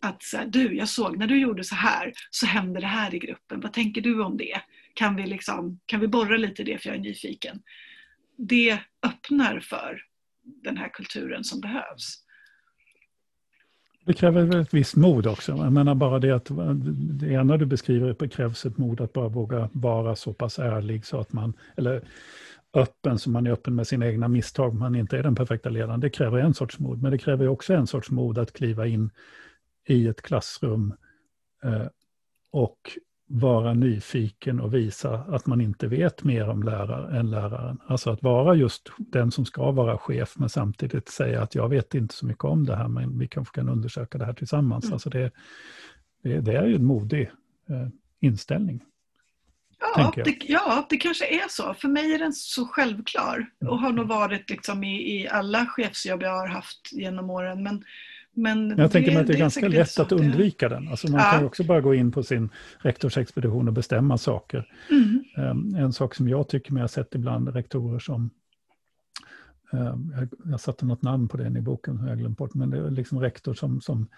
att 0.00 0.22
så 0.22 0.36
här, 0.36 0.46
du, 0.46 0.76
jag 0.76 0.88
såg 0.88 1.18
när 1.18 1.26
du 1.26 1.38
gjorde 1.40 1.64
så 1.64 1.74
här, 1.74 2.12
så 2.30 2.46
hände 2.46 2.80
det 2.80 2.86
här 2.86 3.14
i 3.14 3.18
gruppen. 3.18 3.60
Vad 3.60 3.72
tänker 3.72 4.00
du 4.00 4.22
om 4.22 4.36
det? 4.36 4.60
Kan 4.94 5.16
vi, 5.16 5.26
liksom, 5.26 5.80
kan 5.86 6.00
vi 6.00 6.08
borra 6.08 6.36
lite 6.36 6.62
i 6.62 6.64
det 6.64 6.78
för 6.82 6.88
jag 6.88 6.96
är 6.96 7.00
nyfiken? 7.00 7.62
Det 8.36 8.78
öppnar 9.02 9.60
för 9.60 10.02
den 10.42 10.76
här 10.76 10.88
kulturen 10.88 11.44
som 11.44 11.60
behövs. 11.60 12.25
Det 14.06 14.12
kräver 14.12 14.42
väl 14.42 14.60
ett 14.60 14.74
visst 14.74 14.96
mod 14.96 15.26
också. 15.26 15.52
Jag 15.52 15.72
menar 15.72 15.94
bara 15.94 16.18
det 16.18 16.30
att 16.30 16.50
det 16.90 17.26
ena 17.26 17.56
du 17.56 17.66
beskriver 17.66 18.16
det 18.18 18.28
krävs 18.28 18.66
ett 18.66 18.78
mod 18.78 19.00
att 19.00 19.12
bara 19.12 19.28
våga 19.28 19.68
vara 19.72 20.16
så 20.16 20.32
pass 20.32 20.58
ärlig 20.58 21.06
så 21.06 21.20
att 21.20 21.32
man, 21.32 21.52
eller 21.76 22.02
öppen 22.74 23.18
så 23.18 23.30
man 23.30 23.46
är 23.46 23.50
öppen 23.50 23.74
med 23.74 23.86
sina 23.86 24.06
egna 24.06 24.28
misstag, 24.28 24.74
man 24.74 24.94
inte 24.94 25.18
är 25.18 25.22
den 25.22 25.34
perfekta 25.34 25.68
ledaren. 25.68 26.00
Det 26.00 26.10
kräver 26.10 26.38
en 26.38 26.54
sorts 26.54 26.78
mod, 26.78 27.02
men 27.02 27.10
det 27.10 27.18
kräver 27.18 27.48
också 27.48 27.74
en 27.74 27.86
sorts 27.86 28.10
mod 28.10 28.38
att 28.38 28.52
kliva 28.52 28.86
in 28.86 29.10
i 29.86 30.06
ett 30.06 30.22
klassrum 30.22 30.94
eh, 31.64 31.86
och 32.50 32.78
vara 33.28 33.74
nyfiken 33.74 34.60
och 34.60 34.74
visa 34.74 35.14
att 35.14 35.46
man 35.46 35.60
inte 35.60 35.86
vet 35.86 36.24
mer 36.24 36.48
om 36.48 36.62
lärare 36.62 37.18
än 37.18 37.30
läraren. 37.30 37.78
Alltså 37.86 38.10
att 38.10 38.22
vara 38.22 38.54
just 38.54 38.90
den 38.98 39.30
som 39.30 39.44
ska 39.44 39.70
vara 39.70 39.98
chef 39.98 40.34
men 40.36 40.48
samtidigt 40.48 41.08
säga 41.08 41.42
att 41.42 41.54
jag 41.54 41.68
vet 41.68 41.94
inte 41.94 42.14
så 42.14 42.26
mycket 42.26 42.44
om 42.44 42.66
det 42.66 42.76
här 42.76 42.88
men 42.88 43.18
vi 43.18 43.28
kanske 43.28 43.54
kan 43.54 43.68
undersöka 43.68 44.18
det 44.18 44.24
här 44.24 44.32
tillsammans. 44.32 44.84
Mm. 44.84 44.92
Alltså 44.92 45.10
det, 45.10 45.30
det, 46.22 46.40
det, 46.40 46.56
är 46.56 46.66
ju 46.66 46.74
en 46.74 46.84
modig 46.84 47.30
eh, 47.68 47.88
inställning. 48.20 48.82
Ja 49.78 50.12
det, 50.24 50.36
ja, 50.40 50.86
det 50.90 50.96
kanske 50.96 51.26
är 51.26 51.48
så. 51.48 51.74
För 51.74 51.88
mig 51.88 52.14
är 52.14 52.18
den 52.18 52.32
så 52.32 52.66
självklar 52.66 53.46
och 53.60 53.78
har 53.78 53.92
nog 53.92 54.08
varit 54.08 54.50
liksom 54.50 54.84
i, 54.84 55.20
i 55.20 55.28
alla 55.28 55.66
chefsjobb 55.66 56.22
jag 56.22 56.30
har 56.30 56.48
haft 56.48 56.92
genom 56.92 57.30
åren. 57.30 57.62
Men, 57.62 57.84
men 58.36 58.78
jag 58.78 58.92
tänker 58.92 59.12
mig 59.12 59.20
att 59.20 59.26
det 59.26 59.32
är, 59.32 59.34
det 59.34 59.38
är 59.38 59.40
ganska 59.40 59.68
lätt 59.68 59.98
att 59.98 60.12
undvika 60.12 60.68
den. 60.68 60.88
Alltså 60.88 61.10
man 61.10 61.20
ja. 61.20 61.30
kan 61.30 61.44
också 61.44 61.64
bara 61.64 61.80
gå 61.80 61.94
in 61.94 62.12
på 62.12 62.22
sin 62.22 62.48
rektorsexpedition 62.78 63.68
och 63.68 63.74
bestämma 63.74 64.18
saker. 64.18 64.68
Mm. 64.90 65.24
Um, 65.36 65.74
en 65.74 65.92
sak 65.92 66.14
som 66.14 66.28
jag 66.28 66.48
tycker 66.48 66.72
mig 66.72 66.82
ha 66.82 66.88
sett 66.88 67.14
ibland 67.14 67.48
rektorer 67.48 67.98
som 67.98 68.30
um, 69.72 70.14
jag, 70.16 70.28
jag 70.50 70.60
satte 70.60 70.86
något 70.86 71.02
namn 71.02 71.28
på 71.28 71.36
den 71.36 71.56
i 71.56 71.60
boken, 71.60 72.06
jag 72.08 72.18
glömt 72.18 72.38
bort, 72.38 72.54
men 72.54 72.70
det 72.70 72.78
är 72.78 72.90
liksom 72.90 73.20
rektor 73.20 73.54
som, 73.54 73.80
som 73.80 74.08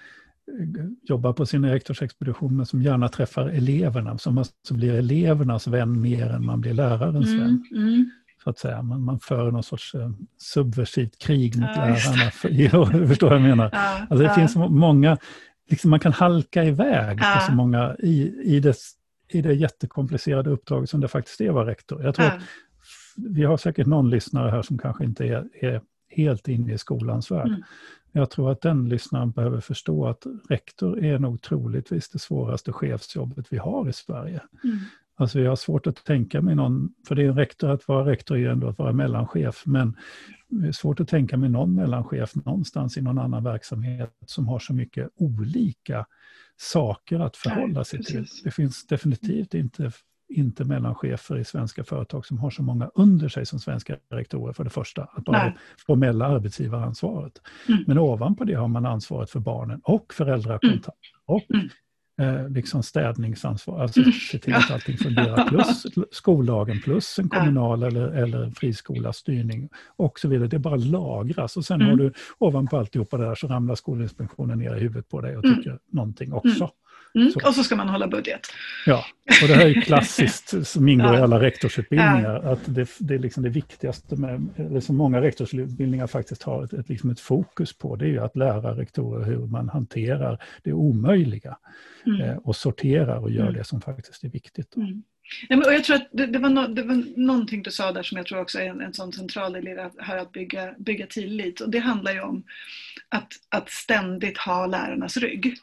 jobbar 1.02 1.32
på 1.32 1.46
sin 1.46 1.64
rektorsexpedition 1.64 2.56
men 2.56 2.66
som 2.66 2.82
gärna 2.82 3.08
träffar 3.08 3.48
eleverna, 3.48 4.18
som 4.18 4.38
alltså 4.38 4.74
blir 4.74 4.94
elevernas 4.94 5.66
vän 5.66 6.00
mer 6.00 6.26
än 6.26 6.46
man 6.46 6.60
blir 6.60 6.74
lärarens 6.74 7.28
mm, 7.28 7.40
vän. 7.40 7.64
Mm. 7.72 8.10
Så 8.48 8.50
att 8.50 8.58
säga. 8.58 8.82
Man, 8.82 9.02
man 9.02 9.20
för 9.20 9.50
någon 9.50 9.62
sorts 9.62 9.94
uh, 9.94 10.10
subversivt 10.38 11.18
krig 11.18 11.56
mot 11.56 11.70
ja, 11.76 11.80
lärarna. 11.80 12.30
För, 12.30 12.48
ja, 12.52 12.86
förstår 13.08 13.28
vad 13.28 13.36
jag 13.36 13.42
menar? 13.42 13.70
Ja, 13.72 13.98
alltså 14.00 14.16
det 14.16 14.24
ja. 14.24 14.34
finns 14.34 14.56
många, 14.56 15.18
liksom 15.70 15.90
man 15.90 16.00
kan 16.00 16.12
halka 16.12 16.64
iväg 16.64 17.18
på 17.18 17.40
så 17.46 17.52
många 17.52 17.96
i, 17.98 18.34
i, 18.44 18.60
det, 18.60 18.76
i 19.28 19.42
det 19.42 19.54
jättekomplicerade 19.54 20.50
uppdraget 20.50 20.90
som 20.90 21.00
det 21.00 21.08
faktiskt 21.08 21.40
är 21.40 21.48
att 21.48 21.54
vara 21.54 21.66
rektor. 21.66 22.04
Jag 22.04 22.14
tror 22.14 22.26
att 22.26 22.42
vi 23.16 23.44
har 23.44 23.56
säkert 23.56 23.86
någon 23.86 24.10
lyssnare 24.10 24.50
här 24.50 24.62
som 24.62 24.78
kanske 24.78 25.04
inte 25.04 25.26
är, 25.26 25.44
är 25.60 25.80
helt 26.08 26.48
inne 26.48 26.72
i 26.72 26.78
skolans 26.78 27.30
värld. 27.30 27.48
Mm. 27.48 27.62
Jag 28.12 28.30
tror 28.30 28.52
att 28.52 28.60
den 28.60 28.88
lyssnaren 28.88 29.30
behöver 29.30 29.60
förstå 29.60 30.06
att 30.06 30.26
rektor 30.48 31.04
är 31.04 31.18
nog 31.18 31.42
troligtvis 31.42 32.08
det 32.08 32.18
svåraste 32.18 32.72
chefsjobbet 32.72 33.46
vi 33.50 33.58
har 33.58 33.88
i 33.88 33.92
Sverige. 33.92 34.40
Mm. 34.64 34.78
Alltså 35.20 35.40
jag 35.40 35.50
har 35.50 35.56
svårt 35.56 35.86
att 35.86 36.04
tänka 36.04 36.40
mig 36.40 36.54
någon, 36.54 36.88
för 37.08 37.14
det 37.14 37.22
är 37.22 37.28
en 37.28 37.36
rektor, 37.36 37.70
att 37.70 37.88
vara 37.88 38.10
rektor 38.10 38.36
är 38.36 38.40
ju 38.40 38.50
ändå 38.50 38.68
att 38.68 38.78
vara 38.78 38.92
mellanchef, 38.92 39.62
men 39.66 39.96
det 40.48 40.68
är 40.68 40.72
svårt 40.72 41.00
att 41.00 41.08
tänka 41.08 41.36
mig 41.36 41.48
någon 41.48 41.74
mellanchef 41.74 42.34
någonstans 42.34 42.96
i 42.96 43.00
någon 43.00 43.18
annan 43.18 43.44
verksamhet 43.44 44.14
som 44.26 44.48
har 44.48 44.58
så 44.58 44.74
mycket 44.74 45.08
olika 45.16 46.06
saker 46.56 47.20
att 47.20 47.36
förhålla 47.36 47.84
sig 47.84 48.02
till. 48.02 48.26
Det 48.44 48.50
finns 48.50 48.86
definitivt 48.86 49.54
inte 49.54 49.92
inte 50.30 50.64
mellanchefer 50.64 51.38
i 51.38 51.44
svenska 51.44 51.84
företag 51.84 52.26
som 52.26 52.38
har 52.38 52.50
så 52.50 52.62
många 52.62 52.90
under 52.94 53.28
sig 53.28 53.46
som 53.46 53.58
svenska 53.58 53.96
rektorer 54.10 54.52
för 54.52 54.64
det 54.64 54.70
första. 54.70 55.02
Att 55.02 55.24
bara 55.24 55.42
Nej. 55.42 55.56
formella 55.86 56.26
arbetsgivaransvaret. 56.26 57.32
Mm. 57.68 57.84
Men 57.86 57.98
ovanpå 57.98 58.44
det 58.44 58.54
har 58.54 58.68
man 58.68 58.86
ansvaret 58.86 59.30
för 59.30 59.40
barnen 59.40 59.80
och 59.84 60.14
föräldrakontakt. 60.14 60.86
Mm. 60.86 61.24
Och 61.26 61.50
mm 61.54 61.68
eh, 62.18 62.48
liksom 62.48 62.82
städningsansvar, 62.82 63.82
alltså 63.82 64.00
mm. 64.00 64.12
se 64.12 64.38
till 64.38 64.54
att 64.54 64.70
allting 64.70 64.98
fungerar, 64.98 65.44
plus 65.48 65.86
skollagen, 66.10 66.80
plus 66.80 67.18
en 67.18 67.28
kommunal 67.28 67.82
eller, 67.82 68.08
eller 68.08 68.42
en 68.42 68.52
friskola 68.52 69.12
styrning 69.12 69.68
och 69.96 70.18
så 70.18 70.28
vidare. 70.28 70.48
Det 70.48 70.58
bara 70.58 70.76
lagras 70.76 71.56
och 71.56 71.64
sen 71.64 71.80
mm. 71.80 71.90
har 71.90 71.96
du 71.96 72.12
ovanpå 72.38 72.78
alltihopa 72.78 73.16
det 73.16 73.24
där 73.24 73.34
så 73.34 73.46
ramlar 73.46 73.74
Skolinspektionen 73.74 74.58
ner 74.58 74.76
i 74.76 74.80
huvudet 74.80 75.08
på 75.08 75.20
dig 75.20 75.36
och 75.36 75.44
mm. 75.44 75.56
tycker 75.56 75.70
mm. 75.70 75.80
någonting 75.90 76.32
också. 76.32 76.64
Mm. 76.64 76.70
Så. 77.12 77.48
Och 77.48 77.54
så 77.54 77.64
ska 77.64 77.76
man 77.76 77.88
hålla 77.88 78.08
budget. 78.08 78.40
Ja, 78.86 79.04
och 79.42 79.48
det 79.48 79.54
här 79.54 79.66
är 79.66 79.80
klassiskt 79.80 80.66
som 80.66 80.88
ingår 80.88 81.14
ja. 81.14 81.18
i 81.18 81.22
alla 81.22 81.40
rektorsutbildningar. 81.40 82.40
Ja. 82.44 82.52
Att 82.52 82.60
det, 82.74 82.88
det 82.98 83.14
är 83.14 83.18
liksom 83.18 83.42
det 83.42 83.48
viktigaste 83.48 84.16
med, 84.16 84.48
eller 84.56 84.80
som 84.80 84.96
många 84.96 85.20
rektorsutbildningar 85.20 86.06
faktiskt 86.06 86.42
har 86.42 86.64
ett, 86.64 86.72
ett, 86.72 86.88
liksom 86.88 87.10
ett 87.10 87.20
fokus 87.20 87.72
på, 87.72 87.96
det 87.96 88.04
är 88.04 88.08
ju 88.08 88.18
att 88.18 88.36
lära 88.36 88.76
rektorer 88.76 89.24
hur 89.24 89.46
man 89.46 89.68
hanterar 89.68 90.42
det 90.62 90.72
omöjliga. 90.72 91.56
Mm. 92.06 92.20
Eh, 92.20 92.36
och 92.36 92.56
sorterar 92.56 93.16
och 93.16 93.30
gör 93.30 93.42
mm. 93.42 93.54
det 93.54 93.64
som 93.64 93.80
faktiskt 93.80 94.24
är 94.24 94.28
viktigt. 94.28 94.76
Mm. 94.76 95.02
Ja, 95.48 95.56
men, 95.56 95.66
och 95.66 95.74
jag 95.74 95.84
tror 95.84 95.96
att 95.96 96.08
det, 96.12 96.26
det, 96.26 96.38
var 96.38 96.50
no, 96.50 96.66
det 96.66 96.82
var 96.82 97.04
någonting 97.16 97.62
du 97.62 97.70
sa 97.70 97.92
där 97.92 98.02
som 98.02 98.16
jag 98.16 98.26
tror 98.26 98.40
också 98.40 98.58
är 98.58 98.66
en, 98.66 98.80
en 98.80 98.94
sån 98.94 99.12
central 99.12 99.52
del 99.52 99.68
i 99.68 99.74
det 99.74 99.90
här 99.98 100.18
att 100.18 100.32
bygga, 100.32 100.74
bygga 100.78 101.06
tillit. 101.06 101.60
Och 101.60 101.70
det 101.70 101.78
handlar 101.78 102.12
ju 102.12 102.20
om 102.20 102.44
att, 103.08 103.32
att 103.48 103.70
ständigt 103.70 104.38
ha 104.38 104.66
lärarnas 104.66 105.16
rygg 105.16 105.56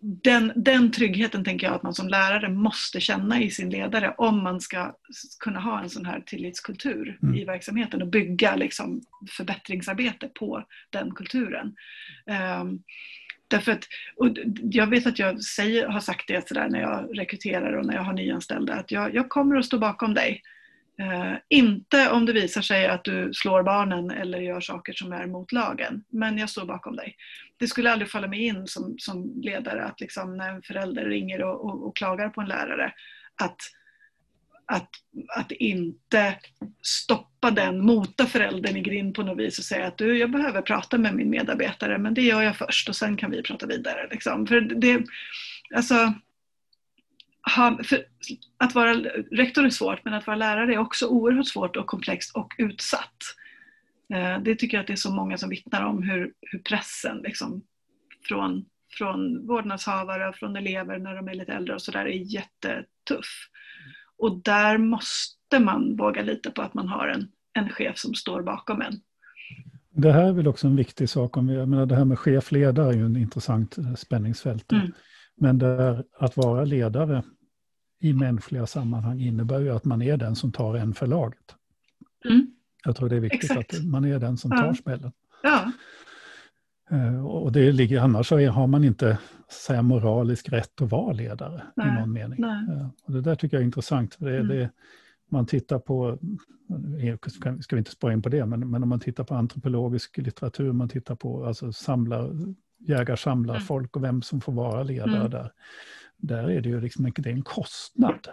den, 0.00 0.52
den 0.56 0.92
tryggheten 0.92 1.44
tänker 1.44 1.66
jag 1.66 1.76
att 1.76 1.82
man 1.82 1.94
som 1.94 2.08
lärare 2.08 2.48
måste 2.48 3.00
känna 3.00 3.42
i 3.42 3.50
sin 3.50 3.70
ledare 3.70 4.14
om 4.18 4.42
man 4.42 4.60
ska 4.60 4.96
kunna 5.38 5.60
ha 5.60 5.80
en 5.80 5.90
sån 5.90 6.06
här 6.06 6.20
tillitskultur 6.20 7.18
mm. 7.22 7.34
i 7.34 7.44
verksamheten 7.44 8.02
och 8.02 8.08
bygga 8.08 8.56
liksom 8.56 9.00
förbättringsarbete 9.30 10.28
på 10.28 10.64
den 10.90 11.14
kulturen. 11.14 11.74
Um, 12.60 12.82
därför 13.48 13.72
att, 13.72 13.84
jag 14.62 14.86
vet 14.86 15.06
att 15.06 15.18
jag 15.18 15.42
säger, 15.42 15.88
har 15.88 16.00
sagt 16.00 16.28
det 16.28 16.48
sådär 16.48 16.68
när 16.68 16.80
jag 16.80 17.18
rekryterar 17.18 17.72
och 17.72 17.86
när 17.86 17.94
jag 17.94 18.02
har 18.02 18.12
nyanställda 18.12 18.74
att 18.74 18.90
jag, 18.90 19.14
jag 19.14 19.28
kommer 19.28 19.56
att 19.56 19.64
stå 19.64 19.78
bakom 19.78 20.14
dig. 20.14 20.42
Uh, 21.00 21.34
inte 21.48 22.10
om 22.10 22.26
det 22.26 22.32
visar 22.32 22.62
sig 22.62 22.86
att 22.86 23.04
du 23.04 23.34
slår 23.34 23.62
barnen 23.62 24.10
eller 24.10 24.38
gör 24.38 24.60
saker 24.60 24.92
som 24.92 25.12
är 25.12 25.26
mot 25.26 25.52
lagen, 25.52 26.04
men 26.08 26.38
jag 26.38 26.50
står 26.50 26.64
bakom 26.64 26.96
dig 26.96 27.16
det 27.58 27.66
skulle 27.66 27.92
aldrig 27.92 28.10
falla 28.10 28.26
mig 28.28 28.46
in 28.46 28.66
som, 28.66 28.94
som 28.98 29.40
ledare 29.42 29.84
att 29.84 30.00
liksom 30.00 30.36
när 30.36 30.50
en 30.54 30.62
förälder 30.62 31.04
ringer 31.04 31.42
och, 31.42 31.64
och, 31.64 31.86
och 31.86 31.96
klagar 31.96 32.28
på 32.28 32.40
en 32.40 32.48
lärare 32.48 32.92
att, 33.42 33.56
att, 34.66 34.90
att 35.36 35.52
inte 35.52 36.38
stoppa 36.82 37.50
den, 37.50 37.80
mota 37.80 38.26
föräldern 38.26 38.76
i 38.76 38.80
grind 38.80 39.14
på 39.14 39.22
något 39.22 39.38
vis 39.38 39.58
och 39.58 39.64
säga 39.64 39.86
att 39.86 39.98
du, 39.98 40.18
jag 40.18 40.30
behöver 40.30 40.62
prata 40.62 40.98
med 40.98 41.14
min 41.14 41.30
medarbetare 41.30 41.98
men 41.98 42.14
det 42.14 42.22
gör 42.22 42.42
jag 42.42 42.56
först 42.56 42.88
och 42.88 42.96
sen 42.96 43.16
kan 43.16 43.30
vi 43.30 43.42
prata 43.42 43.66
vidare. 43.66 44.08
Liksom. 44.10 44.46
För 44.46 44.60
det, 44.60 45.04
alltså, 45.74 46.14
ha, 47.56 47.78
att 48.56 48.74
vara 48.74 48.94
rektor 49.30 49.64
är 49.64 49.70
svårt 49.70 50.04
men 50.04 50.14
att 50.14 50.26
vara 50.26 50.36
lärare 50.36 50.74
är 50.74 50.78
också 50.78 51.06
oerhört 51.06 51.46
svårt 51.46 51.76
och 51.76 51.86
komplext 51.86 52.36
och 52.36 52.54
utsatt. 52.58 53.16
Eh, 54.14 54.42
det 54.42 54.54
tycker 54.54 54.76
jag 54.76 54.80
att 54.82 54.86
det 54.86 54.92
är 54.92 54.96
så 54.96 55.14
många 55.14 55.38
som 55.38 55.50
vittnar 55.50 55.84
om 55.84 56.02
hur, 56.02 56.32
hur 56.40 56.58
pressen 56.58 57.18
liksom, 57.18 57.62
från, 58.28 58.64
från 58.98 59.46
vårdnadshavare 59.46 60.28
och 60.28 60.36
från 60.36 60.56
elever 60.56 60.98
när 60.98 61.14
de 61.14 61.28
är 61.28 61.34
lite 61.34 61.52
äldre 61.52 61.74
och 61.74 61.82
sådär 61.82 62.04
är 62.04 62.34
jättetuff. 62.34 63.48
Och 64.18 64.42
där 64.42 64.78
måste 64.78 65.58
man 65.60 65.96
våga 65.96 66.22
lita 66.22 66.50
på 66.50 66.62
att 66.62 66.74
man 66.74 66.88
har 66.88 67.08
en, 67.08 67.28
en 67.52 67.68
chef 67.68 67.98
som 67.98 68.14
står 68.14 68.42
bakom 68.42 68.82
en. 68.82 69.00
Det 69.90 70.12
här 70.12 70.28
är 70.28 70.32
väl 70.32 70.48
också 70.48 70.66
en 70.66 70.76
viktig 70.76 71.08
sak. 71.08 71.36
Om 71.36 71.46
vi, 71.46 71.54
jag 71.54 71.68
menar, 71.68 71.86
det 71.86 71.96
här 71.96 72.04
med 72.04 72.18
chef-ledare 72.18 72.88
är 72.88 72.92
ju 72.92 73.06
en 73.06 73.16
intressant 73.16 73.78
eh, 73.78 73.94
spänningsfält. 73.94 74.72
Mm. 74.72 74.92
Men 75.36 75.58
där, 75.58 76.04
att 76.18 76.36
vara 76.36 76.64
ledare 76.64 77.22
i 78.00 78.12
mänskliga 78.12 78.66
sammanhang 78.66 79.20
innebär 79.20 79.60
ju 79.60 79.70
att 79.70 79.84
man 79.84 80.02
är 80.02 80.16
den 80.16 80.36
som 80.36 80.52
tar 80.52 80.74
en 80.74 80.94
för 80.94 81.06
laget. 81.06 81.54
Mm. 82.24 82.46
Jag 82.84 82.96
tror 82.96 83.08
det 83.08 83.16
är 83.16 83.20
viktigt 83.20 83.50
Exakt. 83.50 83.74
att 83.74 83.84
man 83.84 84.04
är 84.04 84.18
den 84.18 84.36
som 84.36 84.50
tar 84.50 84.74
smällen. 84.74 85.12
Ja. 85.42 85.72
Eh, 86.90 87.26
och 87.26 87.52
det 87.52 87.72
ligger, 87.72 88.00
annars 88.00 88.28
så 88.28 88.46
har 88.48 88.66
man 88.66 88.84
inte 88.84 89.18
säga, 89.66 89.82
moralisk 89.82 90.48
rätt 90.48 90.82
att 90.82 90.90
vara 90.90 91.12
ledare 91.12 91.62
Nej. 91.76 91.88
i 91.88 92.00
någon 92.00 92.12
mening. 92.12 92.40
Nej. 92.40 92.76
Eh, 92.76 92.88
och 93.02 93.12
det 93.12 93.20
där 93.20 93.34
tycker 93.34 93.56
jag 93.56 93.62
är 93.62 93.66
intressant. 93.66 94.14
För 94.14 94.24
det, 94.24 94.36
mm. 94.36 94.48
det, 94.48 94.70
man 95.30 95.46
tittar 95.46 95.78
på, 95.78 96.18
ska 97.60 97.76
vi 97.76 97.78
inte 97.78 97.90
spara 97.90 98.12
in 98.12 98.22
på 98.22 98.28
det, 98.28 98.46
men, 98.46 98.70
men 98.70 98.82
om 98.82 98.88
man 98.88 99.00
tittar 99.00 99.24
på 99.24 99.34
antropologisk 99.34 100.18
litteratur, 100.18 100.72
man 100.72 100.88
tittar 100.88 101.14
på 101.14 101.46
alltså 101.46 101.72
samlar, 101.72 102.32
jägar-samlar 102.78 103.54
mm. 103.54 103.66
folk 103.66 103.96
och 103.96 104.04
vem 104.04 104.22
som 104.22 104.40
får 104.40 104.52
vara 104.52 104.82
ledare 104.82 105.16
mm. 105.16 105.30
där. 105.30 105.52
Där 106.18 106.50
är 106.50 106.60
det 106.60 106.68
ju 106.68 106.80
liksom 106.80 107.12
det 107.16 107.30
är 107.30 107.34
en 107.34 107.42
kostnad. 107.42 108.28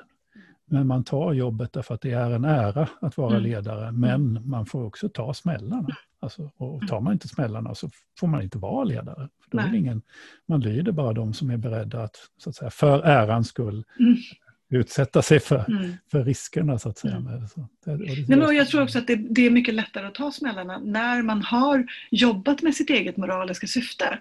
Men 0.67 0.87
man 0.87 1.03
tar 1.03 1.33
jobbet 1.33 1.73
därför 1.73 1.95
att 1.95 2.01
det 2.01 2.11
är 2.11 2.31
en 2.31 2.45
ära 2.45 2.89
att 3.01 3.17
vara 3.17 3.31
mm. 3.31 3.43
ledare, 3.43 3.91
men 3.91 4.49
man 4.49 4.65
får 4.65 4.83
också 4.83 5.09
ta 5.09 5.33
smällarna. 5.33 5.87
Alltså, 6.19 6.51
och 6.57 6.87
tar 6.87 7.01
man 7.01 7.13
inte 7.13 7.27
smällarna 7.27 7.75
så 7.75 7.89
får 8.19 8.27
man 8.27 8.41
inte 8.41 8.57
vara 8.57 8.83
ledare. 8.83 9.29
För 9.49 9.57
då 9.57 9.63
är 9.63 9.73
ingen, 9.73 10.01
man 10.47 10.61
lyder 10.61 10.91
bara 10.91 11.13
de 11.13 11.33
som 11.33 11.49
är 11.49 11.57
beredda 11.57 12.03
att, 12.03 12.15
så 12.37 12.49
att 12.49 12.55
säga, 12.55 12.69
för 12.69 13.03
ärans 13.03 13.47
skull, 13.47 13.83
mm. 13.99 14.15
utsätta 14.69 15.21
sig 15.21 15.39
för, 15.39 15.65
mm. 15.69 15.93
för 16.11 16.23
riskerna. 16.23 16.79
Så 16.79 16.89
att 16.89 16.97
säga. 16.97 17.15
Mm. 17.15 17.47
Så, 17.47 17.67
det, 17.85 17.97
det, 17.97 18.27
Nej, 18.27 18.37
men 18.37 18.55
jag 18.55 18.67
tror 18.67 18.83
också 18.83 18.99
att 18.99 19.07
det, 19.07 19.15
det, 19.15 19.45
är 19.45 19.49
mycket 19.49 19.73
lättare 19.73 20.07
att 20.07 20.15
ta 20.15 20.31
smällarna 20.31 20.79
när 20.79 21.21
man 21.21 21.41
har 21.41 21.85
jobbat 22.11 22.61
med 22.61 22.75
sitt 22.75 22.89
eget 22.89 23.17
moraliska 23.17 23.67
syfte. 23.67 24.19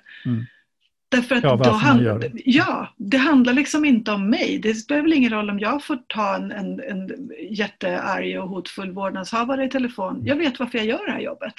Därför 1.16 1.34
att 1.36 1.42
Ja, 1.44 1.56
då 1.56 2.18
det. 2.18 2.32
ja, 2.44 2.88
det 2.96 3.16
handlar 3.16 3.52
liksom 3.52 3.84
inte 3.84 4.12
om 4.12 4.30
mig. 4.30 4.58
Det 4.62 4.74
spelar 4.74 5.02
väl 5.02 5.12
ingen 5.12 5.32
roll 5.32 5.50
om 5.50 5.58
jag 5.58 5.84
får 5.84 5.98
ta 6.08 6.36
en, 6.36 6.52
en, 6.52 6.80
en 6.80 7.30
jättearg 7.50 8.40
och 8.40 8.48
hotfull 8.48 8.90
vårdnadshavare 8.92 9.64
i 9.64 9.68
telefon. 9.68 10.20
Jag 10.24 10.36
vet 10.36 10.58
varför 10.58 10.78
jag 10.78 10.86
gör 10.86 11.06
det 11.06 11.12
här 11.12 11.20
jobbet. 11.20 11.54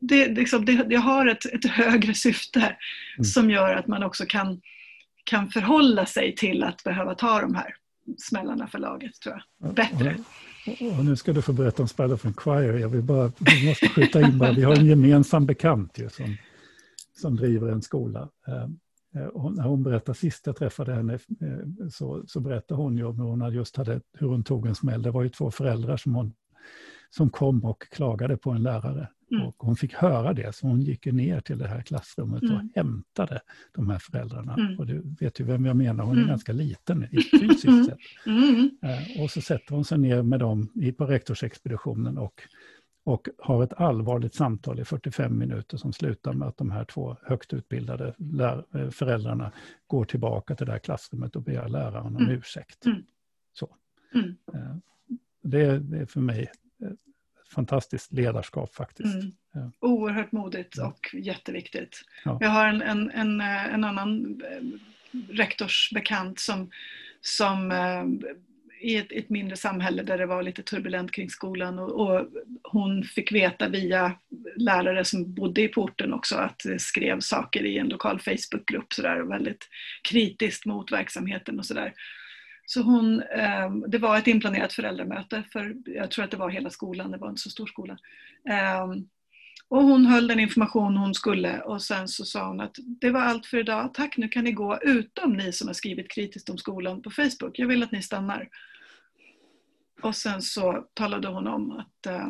Det, 0.00 0.28
liksom, 0.28 0.64
det, 0.64 0.86
jag 0.90 1.00
har 1.00 1.26
ett, 1.26 1.44
ett 1.46 1.66
högre 1.70 2.14
syfte 2.14 2.76
Mm. 3.16 3.24
som 3.24 3.50
gör 3.50 3.74
att 3.74 3.86
man 3.86 4.02
också 4.02 4.24
kan, 4.28 4.60
kan 5.24 5.48
förhålla 5.50 6.06
sig 6.06 6.34
till 6.34 6.62
att 6.62 6.84
behöva 6.84 7.14
ta 7.14 7.40
de 7.40 7.54
här 7.54 7.74
smällarna 8.18 8.66
för 8.66 8.78
laget, 8.78 9.20
tror 9.20 9.42
jag. 9.58 9.74
Bättre. 9.74 10.16
Och 10.98 11.04
nu 11.04 11.16
ska 11.16 11.32
du 11.32 11.42
få 11.42 11.52
berätta 11.52 11.82
om 11.82 11.88
Spider 11.88 12.16
from 12.16 12.34
Choir. 12.34 12.78
Jag 12.78 12.88
vill 12.88 13.02
bara, 13.02 13.32
vi 13.38 13.68
måste 13.68 13.88
skjuta 13.88 14.20
in 14.20 14.38
bara, 14.38 14.52
vi 14.52 14.62
har 14.62 14.76
en 14.76 14.86
gemensam 14.86 15.46
bekant 15.46 15.98
ju 15.98 16.08
som, 16.10 16.36
som 17.20 17.36
driver 17.36 17.68
en 17.68 17.82
skola. 17.82 18.28
Eh, 18.46 18.66
eh, 19.22 19.26
och 19.28 19.52
när 19.56 19.62
hon 19.64 19.82
berättade 19.82 20.18
sist 20.18 20.46
jag 20.46 20.56
träffade 20.56 20.94
henne 20.94 21.14
eh, 21.14 21.88
så, 21.90 22.24
så 22.26 22.40
berättade 22.40 22.80
hon 22.82 22.96
ju 22.96 23.04
om 23.04 23.18
hur 23.18 23.24
hon 23.26 23.40
hade 23.40 23.56
just 23.56 23.76
hade, 23.76 24.00
hur 24.18 24.26
hon 24.28 24.44
tog 24.44 24.66
en 24.66 24.74
smäll. 24.74 25.02
Det 25.02 25.10
var 25.10 25.22
ju 25.22 25.28
två 25.28 25.50
föräldrar 25.50 25.96
som, 25.96 26.14
hon, 26.14 26.32
som 27.10 27.30
kom 27.30 27.64
och 27.64 27.82
klagade 27.90 28.36
på 28.36 28.50
en 28.50 28.62
lärare. 28.62 29.08
Mm. 29.30 29.46
Och 29.46 29.54
hon 29.58 29.76
fick 29.76 29.94
höra 29.94 30.32
det, 30.32 30.54
så 30.54 30.66
hon 30.66 30.80
gick 30.80 31.06
ner 31.06 31.40
till 31.40 31.58
det 31.58 31.68
här 31.68 31.82
klassrummet 31.82 32.42
och 32.42 32.48
Mm. 32.50 32.70
hämtade 32.74 33.40
de 33.74 33.90
här 33.90 33.98
föräldrarna. 33.98 34.54
Mm. 34.54 34.78
Och 34.78 34.86
du 34.86 35.02
vet 35.20 35.40
ju 35.40 35.44
vem 35.44 35.64
jag 35.66 35.76
menar, 35.76 36.04
hon 36.04 36.12
är 36.12 36.18
Mm. 36.18 36.28
ganska 36.28 36.52
liten 36.52 37.04
i 37.04 37.16
fysiskt 37.40 37.86
sett. 37.86 37.98
Mm. 38.26 38.70
Eh, 38.82 39.22
Och 39.22 39.30
så 39.30 39.40
sätter 39.40 39.74
hon 39.74 39.84
sig 39.84 39.98
ner 39.98 40.22
med 40.22 40.40
dem 40.40 40.68
på 40.98 41.06
rektorsexpeditionen 41.06 42.18
och, 42.18 42.42
och 43.04 43.28
har 43.38 43.64
ett 43.64 43.72
allvarligt 43.72 44.34
samtal 44.34 44.80
i 44.80 44.84
45 44.84 45.38
minuter 45.38 45.76
som 45.76 45.92
slutar 45.92 46.32
med 46.32 46.48
att 46.48 46.56
de 46.56 46.70
här 46.70 46.84
två 46.84 47.16
högt 47.22 47.52
utbildade 47.52 48.14
eh, 48.74 48.90
föräldrarna 48.90 49.52
går 49.86 50.04
tillbaka 50.04 50.54
till 50.54 50.66
det 50.66 50.72
här 50.72 50.78
klassrummet 50.78 51.36
och 51.36 51.42
begär 51.42 51.68
läraren 51.68 52.06
om 52.06 52.16
Mm. 52.16 52.30
ursäkt. 52.30 52.86
Mm. 52.86 53.02
Så. 53.52 53.76
Mm. 54.14 54.36
Eh, 54.54 54.76
Det, 55.42 55.60
är- 55.60 55.78
det 55.78 55.98
är 55.98 56.06
för 56.06 56.20
mig 56.20 56.42
ett 56.42 56.98
fantastiskt 57.48 58.12
ledarskap 58.12 58.74
faktiskt. 58.74 59.14
Mm. 59.14 59.32
Ja. 59.52 59.70
Oerhört 59.80 60.32
modigt 60.32 60.78
och 60.78 61.14
jätteviktigt. 61.14 62.00
Ja. 62.24 62.38
Jag 62.40 62.48
har 62.50 62.66
en, 62.68 62.82
en, 62.82 63.10
en, 63.10 63.40
eh, 63.40 63.74
en 63.74 63.84
annan 63.84 64.40
eh, 64.42 64.62
rektorsbekant 65.34 66.38
som, 66.40 66.70
som 67.20 67.70
eh, 67.72 68.04
i 68.84 68.96
ett, 68.96 69.12
ett 69.12 69.30
mindre 69.30 69.56
samhälle 69.56 70.02
där 70.02 70.18
det 70.18 70.26
var 70.26 70.42
lite 70.42 70.62
turbulent 70.62 71.12
kring 71.12 71.30
skolan 71.30 71.78
och, 71.78 71.90
och 72.00 72.26
hon 72.62 73.04
fick 73.04 73.32
veta 73.32 73.68
via 73.68 74.12
lärare 74.56 75.04
som 75.04 75.34
bodde 75.34 75.62
i 75.62 75.68
porten 75.68 76.12
också 76.12 76.36
att 76.36 76.60
det 76.64 76.78
skrev 76.78 77.20
saker 77.20 77.64
i 77.64 77.78
en 77.78 77.88
lokal 77.88 78.20
Facebookgrupp 78.20 78.92
sådär 78.92 79.20
väldigt 79.20 79.68
kritiskt 80.08 80.66
mot 80.66 80.92
verksamheten 80.92 81.58
och 81.58 81.66
sådär. 81.66 81.92
Så 82.66 82.82
hon, 82.82 83.22
eh, 83.22 83.70
det 83.88 83.98
var 83.98 84.18
ett 84.18 84.26
inplanerat 84.26 84.72
föräldramöte 84.72 85.42
för 85.52 85.74
jag 85.86 86.10
tror 86.10 86.24
att 86.24 86.30
det 86.30 86.36
var 86.36 86.50
hela 86.50 86.70
skolan, 86.70 87.10
det 87.10 87.18
var 87.18 87.28
en 87.28 87.36
så 87.36 87.50
stor 87.50 87.66
skola. 87.66 87.98
Eh, 88.50 88.86
och 89.68 89.82
hon 89.82 90.06
höll 90.06 90.26
den 90.26 90.40
information 90.40 90.96
hon 90.96 91.14
skulle 91.14 91.60
och 91.60 91.82
sen 91.82 92.08
så 92.08 92.24
sa 92.24 92.48
hon 92.48 92.60
att 92.60 92.76
det 93.00 93.10
var 93.10 93.20
allt 93.20 93.46
för 93.46 93.58
idag, 93.58 93.94
tack 93.94 94.16
nu 94.16 94.28
kan 94.28 94.44
ni 94.44 94.52
gå 94.52 94.78
utom 94.82 95.32
ni 95.32 95.52
som 95.52 95.68
har 95.68 95.74
skrivit 95.74 96.10
kritiskt 96.10 96.50
om 96.50 96.58
skolan 96.58 97.02
på 97.02 97.10
Facebook. 97.10 97.58
Jag 97.58 97.66
vill 97.66 97.82
att 97.82 97.92
ni 97.92 98.02
stannar. 98.02 98.48
Och 100.04 100.16
sen 100.16 100.42
så 100.42 100.84
talade 100.94 101.28
hon 101.28 101.46
om 101.46 101.70
att 101.72 102.06
eh, 102.06 102.28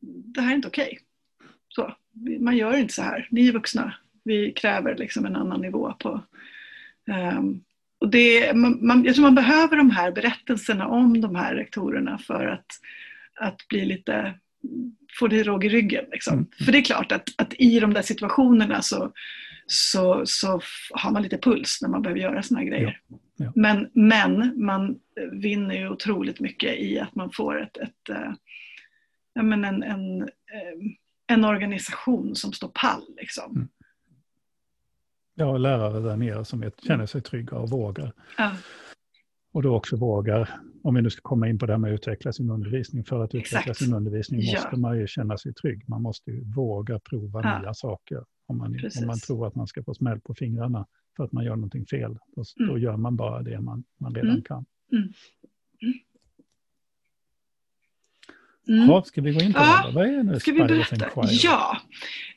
det 0.00 0.40
här 0.40 0.50
är 0.50 0.54
inte 0.54 0.68
okej. 0.68 0.98
Så, 1.68 1.96
vi- 2.12 2.38
Man 2.38 2.56
gör 2.56 2.76
inte 2.76 2.94
så 2.94 3.02
här, 3.02 3.28
ni 3.30 3.48
är 3.48 3.52
vuxna. 3.52 3.94
Vi 4.24 4.52
kräver 4.52 4.96
liksom 4.96 5.26
en 5.26 5.36
annan 5.36 5.60
nivå 5.60 5.94
på 5.98 6.20
ehm, 7.10 7.60
och 8.00 8.08
det, 8.08 8.56
man, 8.56 8.78
man, 8.86 9.04
jag 9.04 9.14
tror 9.14 9.22
man 9.22 9.34
behöver 9.34 9.76
de 9.76 9.90
här 9.90 10.12
berättelserna 10.12 10.86
om 10.86 11.20
de 11.20 11.34
här 11.36 11.54
rektorerna 11.54 12.18
för 12.18 12.46
att, 12.46 12.66
att 13.40 13.68
bli 13.68 13.84
lite, 13.84 14.34
få 15.18 15.28
det 15.28 15.42
råg 15.42 15.64
i 15.64 15.68
ryggen. 15.68 16.04
Liksom. 16.12 16.34
Mm. 16.34 16.46
För 16.64 16.72
det 16.72 16.78
är 16.78 16.82
klart 16.82 17.12
att, 17.12 17.28
att 17.36 17.54
i 17.58 17.80
de 17.80 17.94
där 17.94 18.02
situationerna 18.02 18.82
så, 18.82 19.12
så, 19.66 20.22
så 20.26 20.60
har 20.90 21.10
man 21.10 21.22
lite 21.22 21.38
puls 21.38 21.78
när 21.82 21.88
man 21.88 22.02
behöver 22.02 22.20
göra 22.20 22.42
såna 22.42 22.60
här 22.60 22.66
grejer. 22.66 23.00
Ja. 23.08 23.16
Men, 23.54 23.90
men 23.94 24.64
man 24.64 24.98
vinner 25.32 25.74
ju 25.74 25.88
otroligt 25.88 26.40
mycket 26.40 26.78
i 26.78 26.98
att 27.00 27.14
man 27.14 27.30
får 27.32 27.62
ett, 27.62 27.76
ett, 27.76 28.08
eh, 28.10 28.32
ja, 29.34 29.42
men 29.42 29.64
en, 29.64 29.82
en, 29.82 30.22
eh, 30.22 30.28
en 31.26 31.44
organisation 31.44 32.36
som 32.36 32.52
står 32.52 32.68
pall. 32.74 33.02
Liksom. 33.16 33.56
Mm. 33.56 33.68
Jag 35.34 35.46
har 35.46 35.58
lärare 35.58 36.00
där 36.00 36.16
nere 36.16 36.44
som 36.44 36.62
är, 36.62 36.72
känner 36.86 37.06
sig 37.06 37.20
trygga 37.22 37.56
och 37.56 37.70
vågar. 37.70 38.12
Ja, 38.38 38.52
Och 39.52 39.62
då 39.62 39.76
också 39.76 39.96
vågar, 39.96 40.60
om 40.82 40.94
vi 40.94 41.02
nu 41.02 41.10
ska 41.10 41.20
komma 41.22 41.48
in 41.48 41.58
på 41.58 41.66
det 41.66 41.72
här 41.72 41.78
med 41.78 41.90
att 41.94 41.94
utveckla 41.94 42.32
sin 42.32 42.50
undervisning. 42.50 43.04
För 43.04 43.24
att 43.24 43.34
utveckla 43.34 43.60
Exakt. 43.60 43.78
sin 43.78 43.94
undervisning 43.94 44.40
Ja. 44.42 44.52
måste 44.52 44.80
man 44.80 44.98
ju 44.98 45.06
känna 45.06 45.38
sig 45.38 45.54
trygg. 45.54 45.88
Man 45.88 46.02
måste 46.02 46.30
ju 46.30 46.44
våga 46.44 46.98
prova 46.98 47.40
Ja. 47.42 47.60
nya 47.60 47.74
saker. 47.74 48.24
Om 48.46 48.58
man, 48.58 48.72
Precis. 48.72 49.00
om 49.00 49.06
man 49.06 49.18
tror 49.18 49.46
att 49.46 49.54
man 49.54 49.66
ska 49.66 49.82
få 49.82 49.94
smäll 49.94 50.20
på 50.20 50.34
fingrarna 50.34 50.86
för 51.16 51.24
att 51.24 51.32
man 51.32 51.44
gör 51.44 51.56
någonting 51.56 51.86
fel. 51.86 52.18
Då, 52.36 52.44
Mm. 52.60 52.72
då 52.72 52.78
gör 52.78 52.96
man 52.96 53.16
bara 53.16 53.42
det 53.42 53.60
man, 53.60 53.84
man 53.98 54.14
redan 54.14 54.30
Mm. 54.30 54.42
kan. 54.42 54.64
Mm. 54.92 55.08
Mm. 58.68 58.88
Ja, 58.88 59.02
ska 59.02 59.20
vi 59.20 59.32
gå 59.32 59.40
in 59.40 59.52
på 59.52 59.58
Ja, 59.60 59.86
det? 59.86 59.94
Vad 59.94 60.06
är 60.06 60.22
nu 60.22 60.40
Ska 60.40 60.52
vi 60.52 60.64
berätta? 60.64 61.10
Ja. 61.30 61.80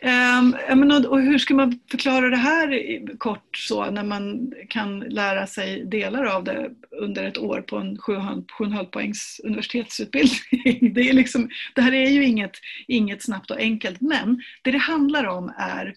Um, 0.02 0.56
jag 0.68 0.78
menar, 0.78 1.08
och 1.08 1.22
hur 1.22 1.38
ska 1.38 1.54
man 1.56 1.80
förklara 1.92 2.30
det 2.30 2.38
här 2.38 3.18
kort 3.18 3.58
så 3.58 3.92
när 3.92 4.04
man 4.04 4.54
kan 4.70 5.00
lära 5.00 5.48
sig 5.48 5.86
delar 5.86 6.24
av 6.24 6.44
det 6.44 6.70
under 6.92 7.24
ett 7.24 7.38
år 7.38 7.62
på 7.62 7.78
en 7.78 7.98
7,5 7.98 8.86
poängs 8.86 9.42
universitetsutbildning? 9.44 10.94
Det, 10.94 11.10
är 11.10 11.14
liksom, 11.14 11.50
det 11.76 11.82
här 11.82 11.94
är 11.94 12.10
ju 12.10 12.26
inget, 12.26 12.60
inget 12.88 13.24
snabbt 13.24 13.52
och 13.52 13.60
enkelt 13.60 14.02
men 14.02 14.42
det 14.62 14.72
det 14.72 14.78
handlar 14.78 15.26
om 15.28 15.54
är 15.58 15.94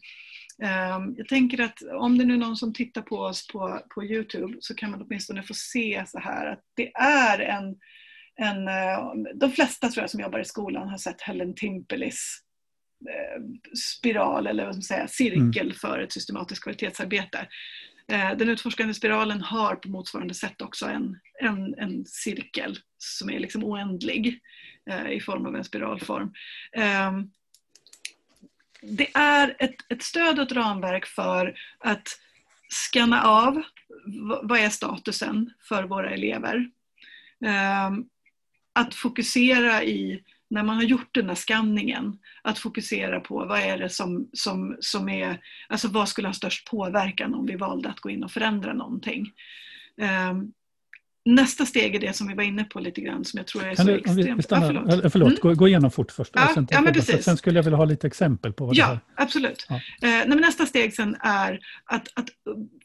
ehm, 0.63 1.15
jag 1.17 1.29
tänker 1.29 1.61
att 1.61 1.83
om 2.01 2.19
det 2.19 2.25
nu 2.25 2.35
är 2.35 2.39
någon 2.39 2.57
som 2.57 2.73
tittar 2.73 3.03
på 3.03 3.17
oss 3.17 3.47
på, 3.47 3.81
på 3.95 4.05
Youtube 4.05 4.57
så 4.61 4.75
kan 4.75 4.91
man 4.91 5.03
åtminstone 5.03 5.43
få 5.43 5.55
se 5.55 6.05
så 6.07 6.19
här 6.19 6.53
att 6.53 6.63
det 6.77 6.93
är 6.95 7.39
en 7.39 7.77
en, 8.39 8.69
eh, 8.69 9.13
de 9.35 9.53
flesta 9.53 9.89
tror 9.89 10.03
jag 10.03 10.11
som 10.11 10.21
jobbar 10.21 10.39
i 10.39 10.45
skolan 10.45 10.89
har 10.89 10.99
sett 10.99 11.21
Helen 11.21 11.55
Timperleys 11.55 12.39
eh, 13.09 13.43
spiral 13.79 14.47
eller 14.47 14.65
vad 14.65 14.75
man 14.75 14.83
säga, 14.83 15.09
cirkel 15.09 15.75
för 15.75 15.99
ett 15.99 16.13
systematiskt 16.13 16.63
kvalitetsarbete. 16.63 17.49
Eh, 18.13 18.37
Den 18.37 18.49
utforskande 18.49 18.95
spiralen 18.95 19.41
har 19.41 19.77
på 19.77 19.89
motsvarande 19.89 20.35
sätt 20.35 20.63
också 20.63 20.87
en, 20.87 21.21
en, 21.41 21.75
en 21.79 22.05
cirkel 22.07 22.79
som 22.99 23.31
är 23.31 23.39
liksom 23.39 23.65
oändlig 23.65 24.41
i 25.11 25.21
form 25.21 25.47
av 25.47 25.57
en 25.57 25.65
spiralform. 25.65 26.33
Eh, 26.73 27.13
Det 28.83 29.11
är 29.15 29.57
ett, 29.59 29.77
ett 29.89 30.03
stöd 30.03 30.39
och 30.39 30.47
ett 30.47 30.53
ramverk 30.53 31.07
för 31.07 31.55
att 31.79 32.09
scanna 32.69 33.23
av 33.23 33.63
vad 34.43 34.59
är 34.59 34.69
statusen 34.69 35.51
för 35.69 35.85
våra 35.85 36.11
elever. 36.11 36.71
Eh, 37.45 37.91
att 38.79 38.95
fokusera 38.95 39.85
i, 39.85 40.23
när 40.51 40.63
man 40.63 40.77
har 40.77 40.83
gjort 40.83 41.15
den 41.15 41.29
här 41.29 41.35
skanningen, 41.35 42.19
att 42.43 42.59
fokusera 42.59 43.21
på 43.21 43.45
vad 43.45 43.61
är 43.61 43.79
det 43.79 43.89
som, 43.89 44.29
som, 44.33 44.77
som 44.81 45.09
är, 45.09 45.41
alltså 45.69 45.89
vad 45.89 46.09
skulle 46.09 46.29
ha 46.29 46.33
störst 46.33 46.71
påverkan 46.71 47.35
om 47.35 47.47
vi 47.47 47.57
valde 47.57 47.89
att 47.89 48.01
gå 48.01 48.11
in 48.11 48.25
och 48.25 48.33
förändra 48.33 48.73
någonting. 48.73 49.33
Um, 50.31 50.53
nästa 51.29 51.67
steg 51.67 51.95
är 51.95 52.01
det 52.01 52.17
som 52.17 52.29
vi 52.29 52.35
var 52.35 52.43
inne 52.43 52.65
på 52.65 52.81
lite 52.81 53.01
grann 53.01 53.25
som 53.25 53.39
jag 53.39 53.47
tror 53.47 53.65
är 53.65 53.75
Kan 53.75 53.87
så 53.87 53.93
du, 53.93 54.03
om 54.09 54.15
vi, 54.15 54.21
extremt... 54.21 54.45
stannar, 54.45 54.75
ja, 54.75 54.83
förlåt, 54.87 55.13
förlåt. 55.13 55.29
Mm. 55.29 55.41
gå, 55.41 55.55
gå 55.55 55.69
igenom 55.69 55.91
fort 55.91 56.13
först. 56.13 56.31
Ja, 56.35 56.51
sen, 56.55 56.69
ja, 56.71 56.83
precis. 56.83 57.25
sen 57.25 57.37
skulle 57.37 57.59
jag 57.59 57.65
vilja 57.65 57.77
ha 57.77 57.85
lite 57.85 58.07
exempel 58.07 58.53
på 58.53 58.67
vad 58.67 58.75
det 58.75 58.79
Ja, 58.79 58.87
här... 58.87 59.01
absolut. 59.17 59.67
Ja. 59.69 59.75
Eh, 59.75 59.81
nej, 60.03 60.29
men 60.29 60.41
nästa 60.41 60.67
steg 60.67 60.95
sen 60.95 61.17
är 61.21 61.61
att, 61.85 62.09
att 62.15 62.29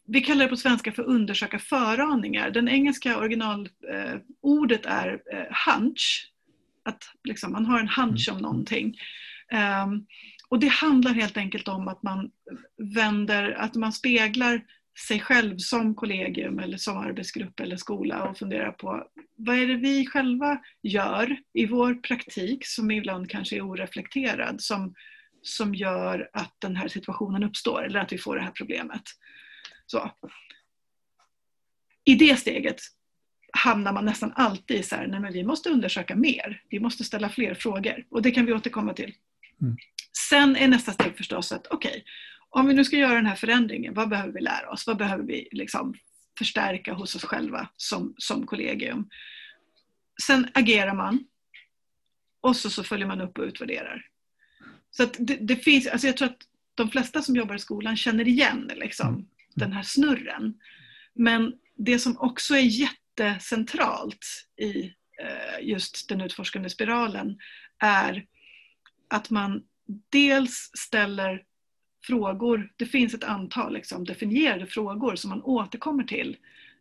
vi 0.06 0.22
kallar 0.22 0.44
det 0.44 0.50
på 0.50 0.58
svenska 0.58 0.92
för 0.92 1.04
undersöka 1.04 1.60
föraningar. 1.60 2.52
Den 2.52 2.70
engelska 2.70 3.18
originalordet 3.18 4.86
eh, 4.86 4.94
är 4.94 5.20
eh, 5.34 5.74
hunch. 5.74 6.30
Att 6.86 7.04
liksom, 7.24 7.52
man 7.52 7.66
har 7.66 7.80
en 7.80 7.90
hunch 7.90 8.30
om 8.32 8.38
någonting. 8.38 8.98
Ehm, 9.52 10.06
och 10.50 10.60
det 10.60 10.68
handlar 10.68 11.14
helt 11.14 11.38
enkelt 11.38 11.68
om 11.68 11.88
att 11.88 12.04
man 12.04 12.30
vänder, 12.96 13.52
att 13.52 13.76
man 13.76 13.92
speglar 13.92 14.62
sig 15.00 15.20
själv 15.20 15.58
som 15.58 15.96
kollegium 15.96 16.60
eller 16.60 16.78
som 16.78 16.98
arbetsgrupp 16.98 17.60
eller 17.60 17.78
skola 17.78 18.24
och 18.24 18.38
funderar 18.38 18.72
på 18.72 19.08
vad 19.36 19.58
är 19.58 19.68
det 19.68 19.76
vi 19.76 20.08
själva 20.08 20.62
gör 20.82 21.38
i 21.54 21.66
vår 21.66 21.94
praktik 21.94 22.66
som 22.68 22.92
ibland 22.92 23.30
kanske 23.30 23.56
är 23.56 23.68
oreflekterad 23.68 24.62
som, 24.62 24.94
som 25.42 25.76
gör 25.76 26.30
att 26.34 26.56
den 26.60 26.76
här 26.76 26.88
situationen 26.88 27.44
uppstår 27.44 27.86
eller 27.86 28.00
att 28.00 28.14
vi 28.14 28.18
får 28.18 28.36
det 28.36 28.42
här 28.42 28.52
problemet. 28.52 29.04
Så. 29.86 30.12
I 32.06 32.16
det 32.16 32.40
steget 32.40 32.80
hamnar 33.54 33.94
man 33.94 34.06
nästan 34.06 34.32
alltid 34.36 34.78
i 34.78 34.84
så 34.84 34.96
här, 34.96 35.08
nej 35.08 35.20
men 35.20 35.34
vi 35.34 35.44
måste 35.44 35.70
undersöka 35.70 36.16
mer, 36.16 36.62
vi 36.70 36.80
måste 36.80 37.04
ställa 37.04 37.30
fler 37.30 37.54
frågor 37.54 38.06
och 38.10 38.22
det 38.22 38.32
kan 38.32 38.46
vi 38.46 38.54
återkomma 38.54 38.94
till. 38.94 39.14
Mm. 39.62 39.78
Sen 40.30 40.56
är 40.56 40.68
nästa 40.68 40.92
steg 40.92 41.18
förstås 41.18 41.52
att 41.52 41.68
okej, 41.68 42.04
om 42.56 42.68
vi 42.68 42.74
nu 42.74 42.86
ska 42.86 42.98
göra 42.98 43.16
den 43.16 43.26
här 43.26 43.36
förändringen, 43.36 43.94
vad 43.94 44.10
behöver 44.10 44.34
vi 44.34 44.42
lära 44.42 44.70
oss? 44.70 44.88
Vad 44.88 44.98
behöver 44.98 45.24
vi 45.24 45.48
liksom 45.52 45.96
förstärka 46.38 46.94
hos 46.94 47.16
oss 47.16 47.24
själva 47.24 47.70
som, 47.78 48.14
som 48.18 48.46
kollegium? 48.46 49.10
Sen 50.22 50.48
agerar 50.54 50.94
man 50.94 51.24
och 52.42 52.56
så, 52.56 52.70
så 52.70 52.84
följer 52.84 53.08
man 53.08 53.22
upp 53.22 53.38
och 53.38 53.44
utvärderar. 53.44 54.06
Så 54.92 55.06
det, 55.18 55.36
det, 55.36 55.56
finns, 55.56 55.88
alltså 55.88 56.08
jag 56.08 56.18
tror 56.18 56.28
att 56.28 56.42
de 56.76 56.90
flesta 56.90 57.22
som 57.22 57.36
jobbar 57.36 57.56
i 57.56 57.60
skolan 57.60 57.98
känner 57.98 58.28
igen 58.28 58.72
liksom, 58.76 59.08
mm. 59.08 59.26
den 59.54 59.74
här 59.74 59.84
snurren. 59.84 60.54
Men 61.14 61.54
det 61.78 62.00
som 62.00 62.18
också 62.18 62.56
är 62.56 62.60
jättecentralt 62.60 64.26
i 64.62 64.86
eh, 65.22 65.68
just 65.68 66.10
den 66.10 66.22
utforskande 66.22 66.70
spiralen 66.70 67.38
är 67.80 68.26
att 69.08 69.30
man 69.30 69.64
dels 70.10 70.72
ställer 70.74 71.44
frågor, 72.04 72.72
det 72.76 72.86
finns 72.86 73.14
ett 73.14 73.24
antal 73.24 73.74
liksom, 73.74 74.06
definierade 74.06 74.66
frågor 74.66 75.16
som 75.16 75.30
man 75.30 75.44
återkommer 75.44 76.04
till. 76.04 76.38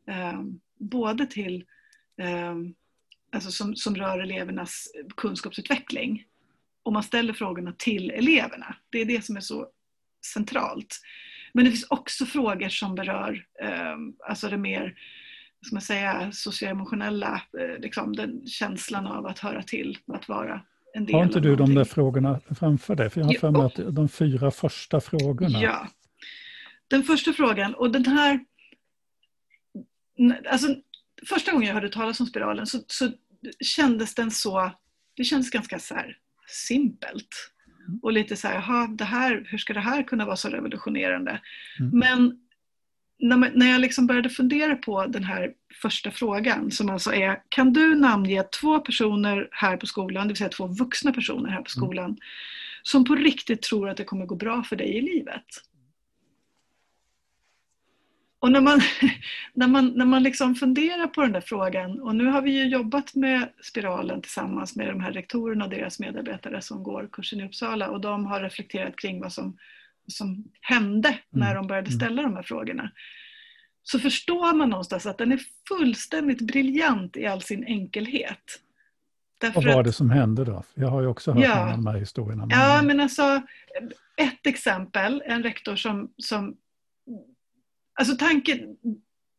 Eh, 0.07 0.43
både 0.79 1.27
till 1.27 1.65
eh, 2.21 2.55
alltså 3.33 3.51
som, 3.51 3.77
som 3.77 3.97
rör 3.97 4.19
elevernas 4.19 4.89
kunskapsutveckling. 5.17 6.25
Och 6.83 6.93
man 6.93 7.03
ställer 7.03 7.33
frågorna 7.33 7.75
till 7.79 8.11
eleverna. 8.11 8.77
Det 8.91 8.99
är 8.99 9.05
det 9.05 9.25
som 9.25 9.37
är 9.37 9.41
så 9.41 9.69
centralt. 10.27 11.01
Men 11.53 11.65
det 11.65 11.71
finns 11.71 11.87
också 11.91 12.27
frågor 12.27 12.69
som 12.69 12.95
berör 12.95 13.47
eh, 13.63 13.97
alltså 14.29 14.49
det 14.49 14.59
mer 14.59 14.95
ska 15.67 15.75
man 15.75 15.83
säga, 15.83 16.33
socioemotionella, 16.33 17.43
eh, 17.59 17.79
liksom, 17.79 18.17
den 18.17 18.47
känslan 18.47 19.07
av 19.07 19.27
att 19.27 19.39
höra 19.39 19.63
till, 19.63 19.99
att 20.07 20.29
vara 20.29 20.61
en 20.95 21.07
del 21.07 21.15
Har 21.15 21.25
inte 21.25 21.41
du 21.41 21.57
de 21.57 21.75
där 21.75 21.85
frågorna 21.85 22.41
framför 22.59 22.95
dig? 22.95 23.11
För 23.11 23.21
jag 23.21 23.27
har 23.27 23.35
för 23.35 23.51
mig 23.51 23.63
att 23.63 23.95
de 23.95 24.09
fyra 24.09 24.51
första 24.51 25.01
frågorna. 25.01 25.63
Ja. 25.63 25.89
Den 26.89 27.03
första 27.03 27.33
frågan, 27.33 27.75
och 27.75 27.91
den 27.91 28.07
här... 28.07 28.41
Alltså, 30.51 30.77
första 31.29 31.53
gången 31.53 31.67
jag 31.67 31.75
hörde 31.75 31.89
talas 31.89 32.21
om 32.21 32.27
spiralen 32.27 32.67
så, 32.67 32.79
så 32.87 33.13
kändes 33.61 34.15
den 34.15 34.31
så... 34.31 34.73
Det 35.17 35.25
kändes 35.25 35.51
ganska 35.51 35.79
så 35.79 35.95
här 35.95 36.19
simpelt. 36.49 37.53
Mm. 37.89 38.01
Och 38.03 38.13
lite 38.13 38.37
så 38.37 38.49
här, 38.49 38.55
jaha, 38.55 38.87
det 38.87 39.05
här, 39.05 39.47
hur 39.49 39.59
ska 39.59 39.73
det 39.73 39.81
här 39.81 40.03
kunna 40.03 40.25
vara 40.25 40.37
så 40.37 40.49
revolutionerande? 40.49 41.41
Mm. 41.81 41.99
Men 41.99 42.39
när, 43.23 43.67
jag 43.67 43.81
liksom 43.81 44.07
började 44.07 44.29
fundera 44.29 44.77
på 44.77 45.07
den 45.07 45.25
här 45.25 45.53
första 45.83 46.11
frågan 46.11 46.71
som 46.71 46.91
alltså 46.91 47.13
är, 47.13 47.43
kan 47.49 47.73
du 47.73 47.95
namnge 47.95 48.43
två 48.43 48.79
personer 48.81 49.49
här 49.51 49.77
på 49.77 49.87
skolan, 49.87 50.23
det 50.23 50.29
vill 50.29 50.37
säga 50.37 50.49
två 50.49 50.67
vuxna 50.67 51.13
personer 51.13 51.51
här 51.51 51.57
på 51.57 51.59
mm. 51.59 51.67
skolan, 51.67 52.05
mm. 52.05 52.17
som 52.83 53.05
på 53.05 53.15
riktigt 53.15 53.63
tror 53.63 53.89
att 53.89 53.97
det 53.97 54.05
kommer 54.05 54.27
gå 54.27 54.35
bra 54.35 54.63
för 54.63 54.77
dig 54.77 54.97
i 54.97 55.01
livet? 55.01 55.47
Och 58.39 58.53
när 58.53 58.61
man, 58.61 58.81
när 59.55 59.69
man, 59.69 59.87
när 59.87 60.07
man 60.07 60.23
liksom 60.23 60.55
funderar 60.55 61.07
på 61.07 61.23
den 61.23 61.33
där 61.33 61.41
frågan, 61.41 62.01
och 62.01 62.17
nu 62.17 62.27
har 62.27 62.43
vi 62.43 62.51
ju 62.51 62.69
jobbat 62.69 63.15
med 63.15 63.49
Spiralen 63.63 64.23
tillsammans 64.23 64.77
med 64.77 64.89
de 64.89 65.01
här 65.01 65.13
rektorerna 65.13 65.65
och 65.65 65.71
deras 65.71 65.99
medarbetare 65.99 66.63
som 66.63 66.83
går 66.83 67.09
kursen 67.13 67.41
i 67.41 67.45
Uppsala 67.45 67.89
och 67.89 68.01
de 68.01 68.27
har 68.27 68.41
reflekterat 68.41 68.97
kring 68.97 69.21
vad 69.21 69.33
som 69.33 69.57
som 70.07 70.45
hände 70.61 71.19
när 71.31 71.51
mm. 71.51 71.57
de 71.57 71.67
började 71.67 71.89
mm. 71.89 72.01
ställa 72.01 72.23
de 72.23 72.35
här 72.35 72.43
frågorna. 72.43 72.91
Så 73.83 73.99
förstår 73.99 74.55
man 74.55 74.71
någonstans 74.71 75.07
att 75.07 75.19
den 75.19 75.33
är 75.33 75.41
fullständigt 75.69 76.41
briljant 76.41 77.17
i 77.17 77.27
all 77.27 77.43
sin 77.43 77.65
enkelhet. 77.65 78.61
Därför 79.41 79.63
Vad 79.63 79.73
var 79.73 79.81
att, 79.81 79.87
det 79.87 79.93
som 79.93 80.11
hände 80.11 80.45
då? 80.45 80.65
Jag 80.75 80.89
har 80.89 81.01
ju 81.01 81.07
också 81.07 81.33
hört 81.33 81.45
ja, 81.45 81.71
de 81.71 81.87
här 81.87 81.99
historierna. 81.99 82.47
Ja, 82.51 82.83
men 82.83 83.01
alltså 83.01 83.43
ett 84.17 84.47
exempel, 84.47 85.23
en 85.27 85.43
rektor 85.43 85.77
som, 85.77 86.13
som 86.17 86.57
alltså 88.01 88.17
tanken, 88.17 88.77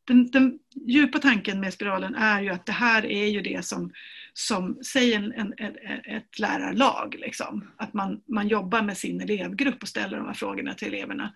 den, 0.07 0.31
den, 0.31 0.59
djupa 0.87 1.19
tanken 1.19 1.59
med 1.59 1.73
spiralen 1.73 2.15
är 2.15 2.41
ju 2.41 2.49
att 2.49 2.65
det 2.65 2.71
här 2.71 3.05
är 3.05 3.25
ju 3.25 3.41
det 3.41 3.65
som, 3.65 3.91
som 4.33 4.79
säg 4.83 5.13
en, 5.13 5.33
en, 5.33 5.53
ett, 5.57 5.75
ett 6.05 6.39
lärarlag. 6.39 7.15
Liksom. 7.19 7.71
Att 7.77 7.93
man, 7.93 8.21
man 8.27 8.47
jobbar 8.47 8.81
med 8.81 8.97
sin 8.97 9.21
elevgrupp 9.21 9.81
och 9.81 9.87
ställer 9.87 10.17
de 10.17 10.25
här 10.25 10.33
frågorna 10.33 10.73
till 10.73 10.87
eleverna. 10.87 11.33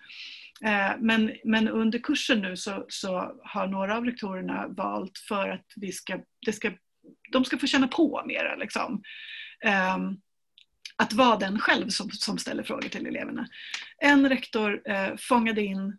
Eh, 0.63 0.91
men, 0.99 1.31
men 1.43 1.67
under 1.67 1.99
kursen 1.99 2.41
nu 2.41 2.57
så, 2.57 2.85
så 2.89 3.39
har 3.43 3.67
några 3.67 3.97
av 3.97 4.05
rektorerna 4.05 4.67
valt 4.67 5.17
för 5.17 5.49
att 5.49 5.65
vi 5.75 5.91
ska, 5.91 6.19
det 6.45 6.53
ska, 6.53 6.71
de 7.31 7.45
ska 7.45 7.57
få 7.57 7.67
känna 7.67 7.87
på 7.87 8.23
mera. 8.25 8.55
Liksom. 8.55 9.03
Ehm, 9.65 10.17
att 10.95 11.13
vara 11.13 11.37
den 11.37 11.59
själv 11.59 11.89
som, 11.89 12.11
som 12.11 12.37
ställer 12.37 12.63
frågor 12.63 12.89
till 12.89 13.07
eleverna. 13.07 13.47
En 13.97 14.29
rektor 14.29 14.81
eh, 14.85 15.15
fångade 15.17 15.61
in 15.61 15.97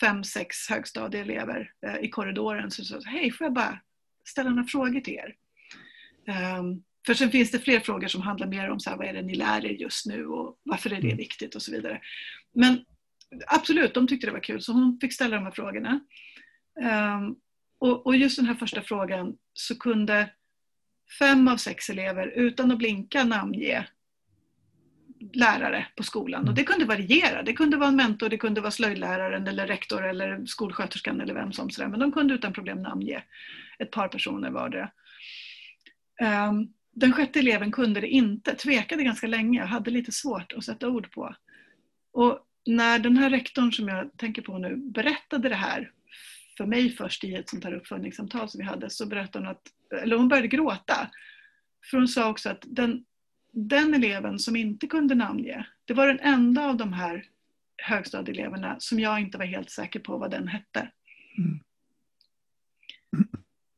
fem, 0.00 0.24
sex 0.24 0.68
högstadieelever 0.68 1.72
eh, 1.86 1.96
i 1.96 2.10
korridoren 2.10 2.70
så 2.70 2.84
sa 2.84 3.00
hej 3.04 3.32
får 3.32 3.44
jag 3.44 3.54
bara 3.54 3.80
ställa 4.24 4.50
några 4.50 4.64
frågor 4.64 5.00
till 5.00 5.14
er? 5.14 5.34
Um, 6.28 6.82
för 7.06 7.14
sen 7.14 7.30
finns 7.30 7.50
det 7.50 7.58
fler 7.58 7.80
frågor 7.80 8.08
som 8.08 8.22
handlar 8.22 8.46
mer 8.46 8.70
om 8.70 8.80
så 8.80 8.90
här, 8.90 8.96
vad 8.96 9.06
är 9.06 9.12
det 9.12 9.22
ni 9.22 9.34
lär 9.34 9.66
er 9.66 9.70
just 9.70 10.06
nu 10.06 10.26
och 10.26 10.58
varför 10.62 10.92
är 10.92 11.00
det 11.00 11.06
mm. 11.06 11.16
viktigt 11.16 11.54
och 11.54 11.62
så 11.62 11.72
vidare. 11.72 12.00
Men 12.54 12.84
absolut, 13.46 13.94
de 13.94 14.06
tyckte 14.06 14.26
det 14.26 14.32
var 14.32 14.40
kul 14.40 14.62
så 14.62 14.72
hon 14.72 14.98
fick 15.00 15.12
ställa 15.12 15.36
de 15.36 15.44
här 15.44 15.50
frågorna. 15.50 16.00
Um, 17.16 17.36
och, 17.80 18.16
just 18.16 18.36
den 18.36 18.46
här 18.46 18.54
första 18.54 18.82
frågan 18.82 19.36
så 19.52 19.78
kunde 19.78 20.30
fem 21.18 21.48
av 21.48 21.56
sex 21.56 21.90
elever 21.90 22.26
utan 22.26 22.70
att 22.70 22.78
blinka 22.78 23.24
namnge 23.24 23.86
lärare 25.32 25.86
på 25.96 26.02
skolan. 26.02 26.40
Och 26.40 26.46
mm. 26.46 26.54
det 26.54 26.64
kunde 26.64 26.84
variera. 26.84 27.42
Det 27.42 27.52
kunde 27.52 27.76
vara 27.76 27.88
en 27.88 27.96
mentor, 27.96 28.28
det 28.28 28.38
kunde 28.38 28.60
vara 28.60 28.70
slöjdläraren 28.70 29.46
eller 29.46 29.66
rektor 29.66 30.06
eller 30.06 30.46
skolsköterskan 30.46 31.20
eller 31.20 31.34
vem 31.34 31.52
som 31.52 31.70
sådär. 31.70 31.88
Men 31.88 32.00
de 32.00 32.12
kunde 32.12 32.34
utan 32.34 32.52
problem 32.52 32.82
namnge 32.82 33.22
ett 33.78 33.90
par 33.90 34.08
personer 34.08 34.50
vardera. 34.50 34.90
Ehm, 36.18 36.68
den 36.92 37.12
sjätte 37.12 37.38
eleven 37.38 37.72
kunde 37.72 38.00
det 38.00 38.08
inte, 38.08 38.54
tvekade 38.54 39.04
ganska 39.04 39.26
länge, 39.26 39.62
och 39.62 39.68
hade 39.68 39.90
lite 39.90 40.12
svårt 40.12 40.52
att 40.52 40.64
sätta 40.64 40.88
ord 40.88 41.12
på. 41.12 41.34
Och 42.12 42.38
när 42.66 42.98
den 42.98 43.16
här 43.16 43.30
rektorn 43.30 43.72
som 43.72 43.88
jag 43.88 44.16
tänker 44.16 44.42
på 44.42 44.58
nu 44.58 44.76
berättade 44.76 45.48
det 45.48 45.54
här 45.54 45.92
för 46.56 46.66
mig 46.66 46.90
först 46.90 47.24
i 47.24 47.34
ett 47.34 47.48
sånt 47.48 47.64
här 47.64 47.74
uppföljningssamtal 47.74 48.48
som 48.48 48.58
vi 48.58 48.64
hade 48.64 48.90
så 48.90 49.06
berättade 49.06 49.44
hon 49.44 49.56
att, 49.56 49.62
eller 50.02 50.16
hon 50.16 50.28
började 50.28 50.48
gråta. 50.48 51.10
För 51.90 51.96
hon 51.96 52.08
sa 52.08 52.30
också 52.30 52.50
att 52.50 52.64
den, 52.66 53.04
den 53.52 53.94
eleven 53.94 54.38
som 54.38 54.56
inte 54.56 54.86
kunde 54.86 55.14
namnge, 55.14 55.66
det 55.84 55.94
var 55.94 56.06
den 56.06 56.20
enda 56.20 56.66
av 56.66 56.76
de 56.76 56.92
här 56.92 57.24
högstadieeleverna 57.82 58.76
som 58.78 59.00
jag 59.00 59.20
inte 59.20 59.38
var 59.38 59.44
helt 59.44 59.70
säker 59.70 60.00
på 60.00 60.18
vad 60.18 60.30
den 60.30 60.48
hette. 60.48 60.90
Mm. 61.38 61.60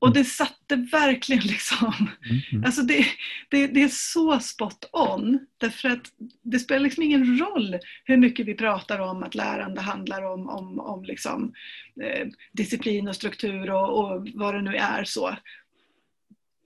Och 0.00 0.14
det 0.14 0.24
satte 0.24 0.76
verkligen 0.76 1.42
liksom... 1.42 1.94
Mm, 2.30 2.40
mm. 2.52 2.64
Alltså 2.64 2.82
det, 2.82 3.04
det, 3.48 3.66
det, 3.66 3.82
är 3.82 3.88
så 3.88 4.40
spot 4.40 4.88
on. 4.92 5.46
Därför 5.58 5.88
att 5.88 6.06
det 6.42 6.58
spelar 6.58 6.80
liksom 6.80 7.02
ingen 7.02 7.38
roll 7.38 7.78
hur 8.04 8.16
mycket 8.16 8.46
vi 8.46 8.54
pratar 8.54 8.98
om 8.98 9.22
att 9.22 9.34
lärande 9.34 9.80
handlar 9.80 10.22
om, 10.22 10.48
om, 10.48 10.80
om 10.80 11.04
liksom, 11.04 11.52
eh, 12.02 12.28
disciplin 12.52 13.08
och 13.08 13.16
struktur 13.16 13.70
och, 13.70 13.98
och, 13.98 14.28
vad 14.34 14.54
det 14.54 14.62
nu 14.62 14.76
är. 14.76 15.04
så. 15.04 15.36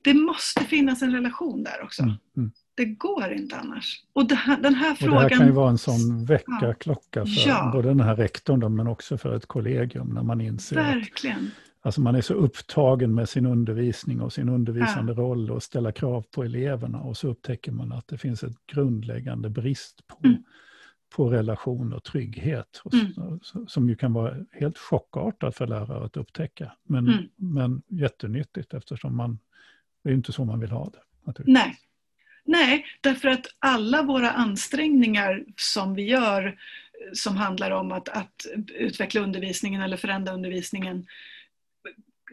Det 0.05 0.15
måste 0.15 0.65
finnas 0.65 1.03
en 1.03 1.13
relation 1.13 1.63
där 1.63 1.83
också. 1.83 2.03
Mm, 2.03 2.15
mm. 2.37 2.51
det 2.75 2.85
går 2.85 3.33
inte 3.33 3.57
annars. 3.57 4.03
Och 4.13 4.33
här, 4.33 4.57
den 4.57 4.75
här 4.75 4.95
frågan... 4.95 5.17
Och 5.17 5.23
det 5.23 5.29
här 5.29 5.39
kan 5.39 5.47
ju 5.47 5.53
vara 5.53 5.71
en 5.71 5.79
sån 5.79 6.25
väckarklocka 6.25 7.27
för 7.27 7.49
ja. 7.49 7.71
både 7.73 7.89
den 7.89 8.01
här 8.01 8.17
rektorn 8.17 8.61
då, 8.61 8.69
men 8.69 8.87
också 8.87 9.19
för 9.19 9.37
ett 9.37 9.47
kollegium 9.47 10.09
när 10.09 10.23
man 10.23 10.41
inser 10.41 10.77
Verkligen. 10.77 11.37
att 11.37 11.74
Alltså 11.85 12.01
man 12.01 12.15
är 12.15 12.21
så 12.21 12.35
upptagen 12.35 13.15
med 13.15 13.29
sin 13.29 13.47
undervisning 13.47 14.21
och 14.21 14.33
sin 14.33 14.49
undervisande 14.49 15.13
ja. 15.13 15.19
roll 15.19 15.51
och 15.51 15.63
ställa 15.63 15.93
krav 15.93 16.25
på 16.35 16.45
eleverna 16.45 17.01
och 17.01 17.17
så 17.17 17.29
upptäcker 17.29 17.73
man 17.73 17.93
att 17.93 18.09
det 18.09 18.19
finns 18.19 18.43
ett 18.43 18.67
grundläggande 18.67 19.51
brist 19.51 20.07
på, 20.07 20.19
mm. 20.25 20.43
på 21.17 21.31
relation 21.31 21.93
och 21.93 22.05
trygghet. 22.05 22.81
Och, 22.85 22.95
mm. 22.95 23.41
Som 23.67 23.89
ju 23.89 23.97
kan 23.97 24.13
vara 24.13 24.37
helt 24.53 24.79
chockartat 24.79 25.57
för 25.57 25.67
lärare 25.67 26.05
att 26.05 26.17
upptäcka. 26.17 26.73
Men, 26.83 27.09
mm. 27.09 27.25
men 27.37 27.83
jättenyttigt 27.89 28.75
eftersom 28.75 29.17
man, 29.17 29.39
det 30.05 30.11
är 30.11 30.15
inte 30.15 30.33
så 30.33 30.45
man 30.45 30.61
vill 30.61 30.71
ha 30.71 30.91
det. 30.91 31.43
Nej. 31.47 31.77
Nej, 32.45 32.85
därför 33.01 33.29
att 33.29 33.47
alla 33.59 34.03
våra 34.03 34.31
ansträngningar 34.31 35.45
som 35.57 35.95
vi 35.95 36.03
gör 36.03 36.59
som 37.13 37.37
handlar 37.37 37.71
om 37.71 37.93
att, 37.93 38.09
att 38.09 38.47
utveckla 38.75 39.21
undervisningen 39.21 39.83
eller 39.83 39.97
förändra 39.97 40.33
undervisningen 40.33 41.07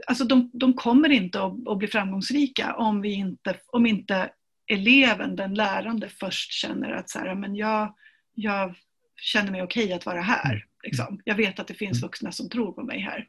alltså 0.08 0.24
de, 0.24 0.50
de 0.54 0.74
kommer 0.74 1.10
inte 1.10 1.44
att, 1.44 1.68
att, 1.68 1.78
bli 1.78 1.88
framgångsrika 1.88 2.76
om, 2.76 3.02
vi 3.02 3.14
inte, 3.14 3.56
om 3.68 3.86
inte 3.86 4.30
eleven, 4.68 5.36
den 5.36 5.54
lärande, 5.54 6.10
först 6.10 6.52
känner 6.52 6.92
att 6.92 7.10
så 7.10 7.20
här, 7.20 7.36
men 7.36 7.56
jag, 7.56 7.96
jag 8.34 8.76
känner 9.16 9.52
mig 9.52 9.64
okej 9.64 9.84
okay 9.84 9.96
att 9.96 10.06
vara 10.06 10.22
här. 10.22 10.52
Mm. 10.52 10.62
Liksom. 10.84 11.22
Jag 11.26 11.36
vet 11.36 11.60
att 11.60 11.68
det 11.68 11.74
finns 11.74 11.98
mm. 11.98 12.08
vuxna 12.08 12.32
som 12.32 12.50
tror 12.50 12.72
på 12.72 12.84
mig 12.84 13.00
här. 13.00 13.28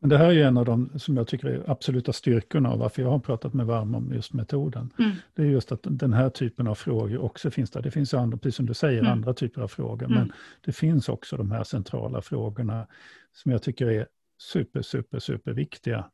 Men 0.00 0.10
det 0.10 0.18
här 0.18 0.26
är 0.26 0.32
ju 0.32 0.42
en 0.42 0.56
av 0.56 0.64
de 0.64 0.98
som 0.98 1.16
jag 1.16 1.28
tycker 1.28 1.46
är 1.46 1.70
absoluta 1.70 2.12
styrkorna 2.12 2.70
av 2.70 2.78
varför 2.78 3.02
jag 3.02 3.10
har 3.10 3.18
pratat 3.18 3.54
med 3.54 3.66
Varm 3.66 3.94
om 3.94 4.14
just 4.14 4.32
metoden. 4.32 4.92
Mm. 4.98 5.10
Det 5.34 5.42
är 5.42 5.46
just 5.46 5.72
att 5.72 5.80
den 5.82 6.12
här 6.12 6.30
typen 6.30 6.66
av 6.66 6.74
frågor 6.74 7.18
också 7.18 7.50
finns 7.50 7.70
där. 7.70 7.82
Det 7.82 7.90
finns 7.90 8.14
andra, 8.14 8.38
precis 8.38 8.56
som 8.56 8.66
du 8.66 8.74
säger, 8.74 9.00
mm. 9.00 9.12
andra 9.12 9.34
typer 9.34 9.62
av 9.62 9.68
frågor. 9.68 10.06
Mm. 10.06 10.18
Men 10.18 10.32
det 10.64 10.72
finns 10.72 11.08
också 11.08 11.36
de 11.36 11.50
här 11.50 11.64
centrala 11.64 12.22
frågorna 12.22 12.86
som 13.32 13.52
jag 13.52 13.62
tycker 13.62 13.86
är 13.86 14.06
super, 14.38 14.82
super, 14.82 15.18
super 15.18 15.52
viktiga 15.52 16.10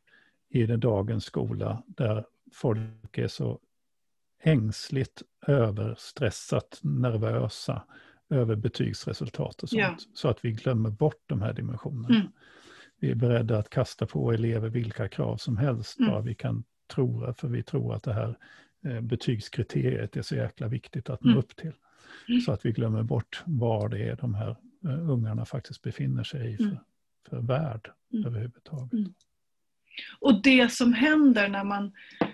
i 0.48 0.66
den 0.66 0.80
dagens 0.80 1.24
skola 1.24 1.82
där 1.86 2.24
folk 2.52 3.18
är 3.18 3.28
så 3.28 3.60
ängsligt 4.42 5.22
överstressat 5.46 6.80
nervösa 6.82 7.82
över 8.30 8.56
betygsresultat 8.56 9.62
och 9.62 9.68
sånt. 9.68 9.80
Ja. 9.80 9.96
Så 10.14 10.28
att 10.28 10.44
vi 10.44 10.52
glömmer 10.52 10.90
bort 10.90 11.22
de 11.26 11.42
här 11.42 11.52
dimensionerna. 11.52 12.14
Mm. 12.14 12.32
Vi 13.00 13.10
är 13.10 13.14
beredda 13.14 13.58
att 13.58 13.70
kasta 13.70 14.06
på 14.06 14.32
elever 14.32 14.68
vilka 14.68 15.08
krav 15.08 15.36
som 15.36 15.56
helst, 15.56 15.98
mm. 15.98 16.10
bara 16.10 16.20
vi 16.20 16.34
kan 16.34 16.64
tro, 16.86 17.34
för 17.34 17.48
vi 17.48 17.62
tror 17.62 17.94
att 17.94 18.02
det 18.02 18.12
här 18.12 18.38
eh, 18.84 19.00
betygskriteriet 19.00 20.16
är 20.16 20.22
så 20.22 20.34
jäkla 20.34 20.68
viktigt 20.68 21.10
att 21.10 21.24
nå 21.24 21.30
mm. 21.30 21.38
upp 21.38 21.56
till. 21.56 21.72
Så 22.44 22.52
att 22.52 22.66
vi 22.66 22.72
glömmer 22.72 23.02
bort 23.02 23.42
var 23.46 23.88
det 23.88 24.08
är 24.08 24.16
de 24.16 24.34
här 24.34 24.56
uh, 24.84 25.10
ungarna 25.10 25.44
faktiskt 25.44 25.82
befinner 25.82 26.24
sig 26.24 26.40
i 26.40 26.56
mm. 26.62 26.70
för, 26.70 26.80
för 27.32 27.40
värld 27.40 27.90
mm. 28.12 28.26
överhuvudtaget. 28.26 28.92
Mm. 28.92 29.14
Och 30.20 30.42
det 30.42 30.72
som 30.72 30.92
händer 30.92 31.48
när 31.48 31.64
man... 31.64 31.92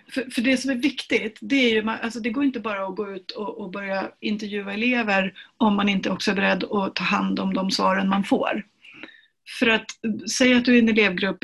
För, 0.08 0.30
för 0.30 0.42
det 0.42 0.56
som 0.56 0.70
är 0.70 0.74
viktigt, 0.74 1.38
det 1.40 1.56
är 1.56 1.74
ju, 1.74 1.90
alltså 1.90 2.20
det 2.20 2.30
går 2.30 2.44
inte 2.44 2.60
bara 2.60 2.86
att 2.86 2.96
gå 2.96 3.10
ut 3.10 3.30
och, 3.30 3.60
och, 3.60 3.70
börja 3.70 4.10
intervjua 4.20 4.72
elever 4.72 5.34
om 5.56 5.76
man 5.76 5.88
inte 5.88 6.10
också 6.10 6.30
är 6.30 6.34
beredd 6.34 6.64
att 6.64 6.94
ta 6.94 7.04
hand 7.04 7.40
om 7.40 7.54
de 7.54 7.70
svaren 7.70 8.08
man 8.08 8.24
får. 8.24 8.66
För 9.58 9.66
att 9.66 9.90
säga 10.30 10.56
att 10.56 10.64
du 10.64 10.76
i 10.76 10.78
en 10.78 10.88
elevgrupp 10.88 11.38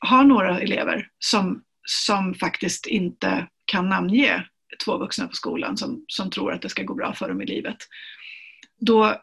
har 0.00 0.24
några 0.24 0.60
elever 0.60 1.08
som, 1.18 1.62
som 1.84 2.34
faktiskt 2.34 2.86
inte 2.86 3.46
kan 3.64 3.88
namnge 3.88 4.44
två 4.84 4.98
vuxna 4.98 5.26
på 5.26 5.34
skolan 5.34 5.76
som, 5.76 6.04
som 6.08 6.30
tror 6.30 6.52
att 6.52 6.62
det 6.62 6.68
ska 6.68 6.82
gå 6.82 6.94
bra 6.94 7.14
för 7.14 7.28
dem 7.28 7.42
i 7.42 7.46
livet. 7.46 7.76
Då, 8.80 9.14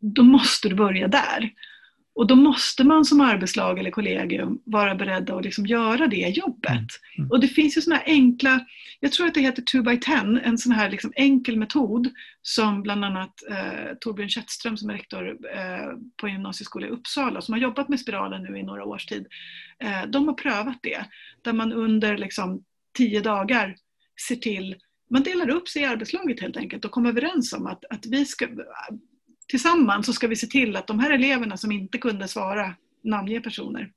då 0.00 0.22
måste 0.22 0.68
du 0.68 0.74
börja 0.74 1.08
där. 1.08 1.52
Och 2.20 2.26
då 2.26 2.36
måste 2.36 2.84
man 2.84 3.04
som 3.04 3.20
arbetslag 3.20 3.78
eller 3.78 3.90
kollegium 3.90 4.62
vara 4.64 4.94
beredda 4.94 5.34
att 5.34 5.44
liksom 5.44 5.66
göra 5.66 6.06
det 6.06 6.28
jobbet. 6.28 6.70
Mm. 6.70 6.86
mm. 7.18 7.30
Och 7.30 7.40
det 7.40 7.48
finns 7.48 7.76
ju 7.76 7.80
sådana 7.80 8.02
enkla, 8.06 8.66
jag 9.00 9.12
tror 9.12 9.26
att 9.26 9.34
det 9.34 9.40
heter 9.40 9.62
2 9.62 9.82
by 9.82 10.00
10 10.00 10.14
en 10.44 10.58
sån 10.58 10.72
här 10.72 10.90
liksom 10.90 11.12
enkel 11.16 11.56
metod 11.56 12.08
som 12.42 12.82
bland 12.82 13.04
annat 13.04 13.34
eh, 13.50 13.94
Torbjörn 14.00 14.28
Kättström 14.28 14.76
som 14.76 14.90
är 14.90 14.94
rektor 14.94 15.28
eh, 15.28 15.96
på 16.20 16.26
en 16.26 16.32
gymnasieskola 16.32 16.86
i 16.86 16.90
Uppsala 16.90 17.40
som 17.40 17.52
har 17.52 17.60
jobbat 17.60 17.88
med 17.88 18.00
spiralen 18.00 18.42
nu 18.42 18.58
i 18.58 18.62
några 18.62 18.84
års 18.84 19.06
tid. 19.06 19.26
Eh, 19.82 20.06
de 20.08 20.28
har 20.28 20.34
prövat 20.34 20.78
det, 20.82 21.04
där 21.42 21.52
man 21.52 21.72
under 21.72 22.18
liksom, 22.18 22.64
tio 22.96 23.20
dagar 23.20 23.76
ser 24.28 24.36
till 24.36 24.76
man 25.10 25.22
delar 25.22 25.50
upp 25.50 25.68
sig 25.68 25.82
i 25.82 25.84
arbetslaget 25.84 26.40
helt 26.40 26.56
enkelt 26.56 26.84
och 26.84 26.90
kommer 26.90 27.08
överens 27.08 27.52
om 27.52 27.66
att, 27.66 27.84
att 27.90 28.06
vi 28.06 28.24
ska, 28.24 28.48
tillsammans 29.50 30.06
så 30.06 30.12
ska 30.12 30.28
vi 30.28 30.36
se 30.36 30.46
till 30.46 30.76
att 30.76 30.86
de 30.86 30.98
här 30.98 31.10
eleverna 31.10 31.56
som 31.56 31.72
inte 31.72 31.98
kunde 31.98 32.28
svara, 32.28 32.74
namnge 33.04 33.40
personer, 33.40 33.92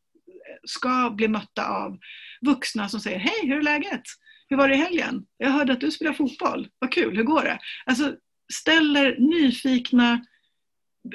ska 0.64 1.10
bli 1.10 1.28
mötta 1.28 1.68
av 1.68 2.00
vuxna 2.42 2.90
som 2.90 3.00
säger 3.00 3.20
Hej, 3.20 3.48
hur 3.48 3.58
är 3.58 3.62
läget? 3.62 4.02
Hur 4.50 4.58
var 4.58 4.68
det 4.70 4.76
i 4.76 4.78
helgen? 4.78 5.26
Jag 5.38 5.50
hörde 5.50 5.74
att 5.74 5.82
du 5.82 5.92
spelar 5.92 6.14
fotboll. 6.14 6.68
Vad 6.80 6.92
kul, 6.92 7.18
hur 7.18 7.24
går 7.24 7.44
det? 7.44 7.60
Alltså 7.86 8.16
ställer 8.54 9.18
nyfikna, 9.20 10.26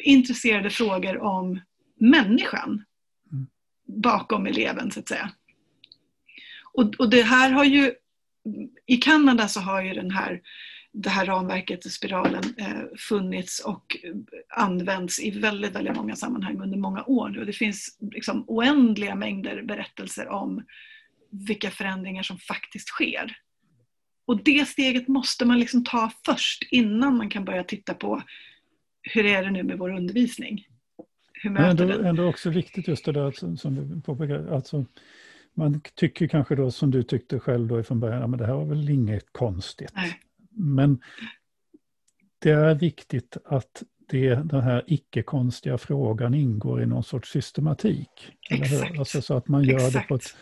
intresserade 0.03 0.71
frågor 0.71 1.19
om 1.19 1.61
människan 2.01 2.85
mm. 3.33 3.47
bakom 3.87 4.47
eleven 4.47 4.91
så 4.91 5.01
att 5.01 5.09
säga. 5.09 5.31
Och, 6.73 6.95
och 6.99 7.11
det 7.11 7.23
här 7.23 7.51
har 7.51 7.65
ju, 7.65 7.93
i 8.87 8.97
Kanada 8.97 9.49
så 9.49 9.61
har 9.61 9.83
ju 9.83 9.95
den 9.95 10.11
här 10.11 10.41
det 10.93 11.11
här 11.11 11.27
ramverket, 11.27 11.93
spiralen, 11.93 12.43
eh, 12.59 12.83
funnits 13.09 13.61
och 13.61 13.97
använts 14.49 15.21
i 15.21 15.31
väldigt, 15.31 15.75
väldigt 15.75 15.97
många 15.97 16.17
sammanhang 16.17 16.61
under 16.61 16.79
många 16.79 17.05
år 17.05 17.29
nu. 17.29 17.45
Det 17.45 17.53
finns 17.53 17.99
liksom 18.13 18.45
oändliga 18.47 19.15
mängder 19.15 19.63
berättelser 19.63 20.29
om 20.29 20.65
vilka 21.31 21.71
förändringar 21.71 22.23
som 22.23 22.39
faktiskt 22.39 22.89
sker. 22.89 23.37
Och 24.27 24.43
det 24.45 24.69
steget 24.69 25.09
måste 25.09 25.45
man 25.45 25.61
liksom 25.61 25.85
ta 25.85 26.11
först 26.27 26.69
innan 26.71 27.17
man 27.17 27.31
kan 27.31 27.45
börja 27.45 27.65
titta 27.65 27.95
på 27.95 28.23
hur 29.03 29.27
är 29.27 29.45
det 29.45 29.51
nu 29.51 29.63
med 29.63 29.79
vår 29.79 29.91
undervisning? 29.91 30.67
Hur 31.33 31.51
möter 31.51 31.63
Men 31.63 31.71
ändå, 31.71 31.99
den? 31.99 32.07
ändå 32.07 32.25
också 32.25 32.51
viktigt 32.51 32.89
just 32.89 33.05
det 33.05 33.13
där 33.13 33.57
som 33.57 33.75
du 33.75 34.01
påpekar, 34.01 34.55
alltså 34.55 34.87
man 35.55 35.81
tycker 35.95 36.27
kanske 36.27 36.55
då 36.55 36.71
som 36.71 36.91
du 36.91 37.03
tyckte 37.03 37.41
själv 37.41 37.69
då 37.69 37.83
från 37.83 38.01
början, 38.01 38.31
men 38.31 38.39
det 38.39 38.47
här 38.47 38.55
var 38.55 38.65
väl 38.65 38.91
inget 38.91 39.33
konstigt. 39.33 39.93
Nej. 39.95 40.21
Men 40.51 41.01
det 42.39 42.51
är 42.51 42.75
viktigt 42.75 43.37
att 43.45 43.83
det, 44.09 44.35
den 44.35 44.61
här 44.61 44.85
icke-konstiga 44.87 45.79
frågan 45.79 46.35
ingår 46.35 46.83
i 46.83 46.87
någon 46.87 47.03
sorts 47.03 47.31
systematik. 47.31 48.37
Exakt. 48.51 48.99
Alltså 48.99 49.23
så 49.23 49.37
att 49.37 49.49
man 49.49 49.65
gör 49.65 49.77
Exakt. 49.77 49.95
det 49.95 50.09
på 50.09 50.15
ett 50.15 50.37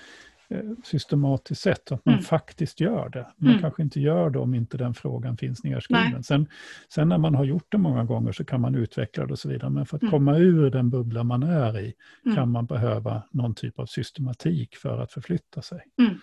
eh, 0.49 0.71
systematiskt 0.85 1.63
sätt, 1.63 1.93
att 1.93 2.05
man 2.05 2.15
mm. 2.15 2.25
faktiskt 2.25 2.81
gör 2.81 3.09
det. 3.09 3.27
Man 3.37 3.51
mm. 3.51 3.63
kanske 3.63 3.83
inte 3.83 4.01
gör 4.01 4.31
det 4.31 4.39
om 4.39 4.55
inte 4.55 4.77
den 4.77 4.95
frågan 4.95 5.37
finns 5.37 5.65
nedskriven. 5.65 6.23
Sen, 6.23 6.49
sen 6.89 7.09
när 7.09 7.19
man 7.19 7.35
har 7.35 7.45
gjort 7.45 7.67
det 7.69 7.79
många 7.79 8.05
gånger 8.05 8.33
så 8.33 8.45
kan 8.45 8.61
man 8.61 8.75
utveckla 8.75 9.27
det 9.27 9.33
och 9.33 9.39
så 9.39 9.49
vidare. 9.49 9.71
Men 9.71 9.87
för 9.87 9.97
att 9.97 10.03
mm. 10.03 10.11
komma 10.11 10.39
ur 10.39 10.71
den 10.71 10.91
bubbla 10.91 11.25
man 11.25 11.43
är 11.43 11.79
i 11.79 11.95
mm. 12.25 12.37
kan 12.37 12.51
man 12.51 12.67
behöva 12.67 13.23
någon 13.31 13.55
typ 13.55 13.79
av 13.79 13.87
systematik 13.87 14.77
för 14.77 14.99
att 14.99 15.13
förflytta 15.13 15.63
sig. 15.63 15.81
Mm. 15.99 16.19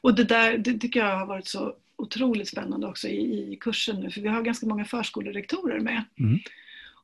Och 0.00 0.14
det 0.14 0.24
där 0.24 0.58
det 0.58 0.78
tycker 0.78 1.00
jag 1.00 1.18
har 1.18 1.26
varit 1.26 1.46
så 1.46 1.74
otroligt 1.96 2.48
spännande 2.48 2.86
också 2.86 3.08
i, 3.08 3.52
i 3.52 3.56
kursen 3.60 4.00
nu, 4.00 4.10
för 4.10 4.20
vi 4.20 4.28
har 4.28 4.42
ganska 4.42 4.66
många 4.66 4.84
förskolerektorer 4.84 5.80
med. 5.80 6.04
Mm. 6.18 6.38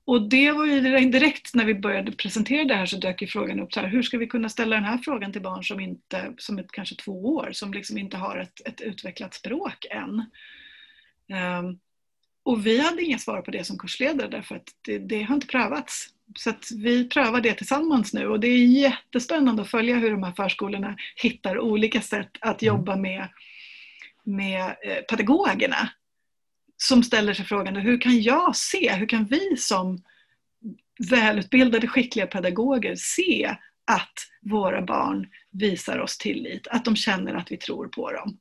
Och 0.04 0.22
det 0.22 0.52
var 0.52 0.66
ju 0.66 0.80
direkt 1.10 1.54
när 1.54 1.64
vi 1.64 1.74
började 1.74 2.12
presentera 2.12 2.64
det 2.64 2.74
här 2.74 2.86
så 2.86 2.96
dök 2.96 3.22
ju 3.22 3.28
frågan 3.28 3.60
upp, 3.60 3.72
så 3.72 3.80
här, 3.80 3.88
hur 3.88 4.02
ska 4.02 4.18
vi 4.18 4.26
kunna 4.26 4.48
ställa 4.48 4.76
den 4.76 4.84
här 4.84 4.98
frågan 4.98 5.32
till 5.32 5.42
barn 5.42 5.64
som 5.64 5.80
inte, 5.80 6.34
som 6.38 6.58
är 6.58 6.66
kanske 6.72 6.94
två 6.94 7.24
år, 7.34 7.50
som 7.52 7.72
liksom 7.72 7.98
inte 7.98 8.16
har 8.16 8.36
ett, 8.36 8.66
ett 8.66 8.80
utvecklat 8.80 9.34
språk 9.34 9.86
än. 9.90 10.24
Um, 11.58 11.78
och 12.42 12.66
vi 12.66 12.80
hade 12.80 13.02
inga 13.02 13.18
svar 13.18 13.42
på 13.42 13.50
det 13.50 13.64
som 13.64 13.78
kursledare 13.78 14.28
därför 14.28 14.56
att 14.56 14.68
det, 14.82 14.98
det 14.98 15.22
har 15.22 15.34
inte 15.34 15.46
prövats. 15.46 16.08
Så 16.38 16.52
vi 16.76 17.08
prövar 17.08 17.40
det 17.40 17.54
tillsammans 17.54 18.12
nu 18.12 18.26
och 18.26 18.40
det 18.40 18.48
är 18.48 18.66
jättespännande 18.66 19.62
att 19.62 19.70
följa 19.70 19.96
hur 19.96 20.10
de 20.10 20.22
här 20.22 20.32
förskolorna 20.32 20.96
hittar 21.16 21.58
olika 21.58 22.00
sätt 22.00 22.30
att 22.40 22.62
mm. 22.62 22.74
jobba 22.74 22.96
med 22.96 23.28
med 24.36 24.76
eh, 24.84 25.02
pedagogerna 25.10 25.90
som 26.76 27.02
ställer 27.02 27.34
sig 27.34 27.44
frågan 27.44 27.76
hur 27.76 28.00
kan 28.00 28.22
jag 28.22 28.56
se, 28.56 28.92
hur 28.92 29.06
kan 29.06 29.24
vi 29.24 29.56
som 29.56 29.98
välutbildade, 31.10 31.86
skickliga 31.88 32.26
pedagoger 32.26 32.94
se 32.96 33.56
att 33.86 34.14
våra 34.42 34.82
barn 34.82 35.28
visar 35.50 35.98
oss 35.98 36.18
tillit, 36.18 36.66
att 36.66 36.84
de 36.84 36.96
känner 36.96 37.34
att 37.34 37.52
vi 37.52 37.56
tror 37.56 37.88
på 37.88 38.12
dem. 38.12 38.38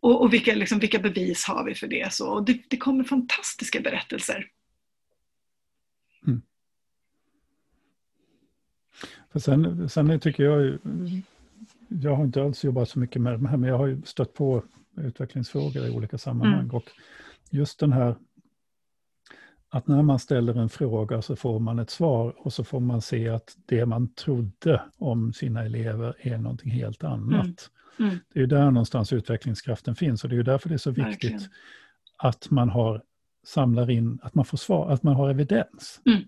Och, 0.00 0.22
och 0.22 0.32
vilka, 0.32 0.54
liksom, 0.54 0.78
vilka 0.78 0.98
bevis 0.98 1.44
har 1.44 1.64
vi 1.64 1.74
för 1.74 1.86
det? 1.86 2.12
Så, 2.12 2.30
och 2.30 2.44
det, 2.44 2.62
det 2.68 2.76
kommer 2.76 3.04
fantastiska 3.04 3.80
berättelser. 3.80 4.50
Mm. 6.26 6.42
För 9.32 9.38
sen, 9.38 9.88
sen 9.88 10.20
tycker 10.20 10.44
jag 10.44 10.78
jag 12.02 12.16
har 12.16 12.24
inte 12.24 12.42
alls 12.42 12.64
jobbat 12.64 12.88
så 12.88 12.98
mycket 12.98 13.22
med 13.22 13.40
det 13.40 13.48
här, 13.48 13.56
men 13.56 13.68
jag 13.68 13.78
har 13.78 13.86
ju 13.86 14.02
stött 14.02 14.34
på 14.34 14.64
utvecklingsfrågor 14.96 15.86
i 15.86 15.90
olika 15.90 16.18
sammanhang. 16.18 16.60
Mm. 16.60 16.76
Och 16.76 16.84
just 17.50 17.80
den 17.80 17.92
här 17.92 18.16
att 19.68 19.86
när 19.86 20.02
man 20.02 20.18
ställer 20.18 20.54
en 20.54 20.68
fråga 20.68 21.22
så 21.22 21.36
får 21.36 21.60
man 21.60 21.78
ett 21.78 21.90
svar 21.90 22.34
och 22.38 22.52
så 22.52 22.64
får 22.64 22.80
man 22.80 23.02
se 23.02 23.28
att 23.28 23.56
det 23.66 23.86
man 23.86 24.14
trodde 24.14 24.82
om 24.96 25.32
sina 25.32 25.64
elever 25.64 26.16
är 26.20 26.38
någonting 26.38 26.70
helt 26.70 27.04
annat. 27.04 27.70
Mm. 27.98 28.10
Mm. 28.10 28.20
Det 28.32 28.38
är 28.38 28.40
ju 28.40 28.46
där 28.46 28.64
någonstans 28.64 29.12
utvecklingskraften 29.12 29.94
finns 29.94 30.24
och 30.24 30.30
det 30.30 30.34
är 30.34 30.36
ju 30.36 30.42
därför 30.42 30.68
det 30.68 30.74
är 30.74 30.78
så 30.78 30.90
viktigt 30.90 31.32
Verkligen. 31.32 31.40
att 32.18 32.50
man 32.50 32.68
har 32.68 33.02
samlar 33.44 33.90
in, 33.90 34.18
att 34.22 34.34
man 34.34 34.44
får 34.44 34.58
svar, 34.58 34.90
att 34.90 35.02
man 35.02 35.14
har 35.14 35.30
evidens. 35.30 36.00
Mm. 36.06 36.22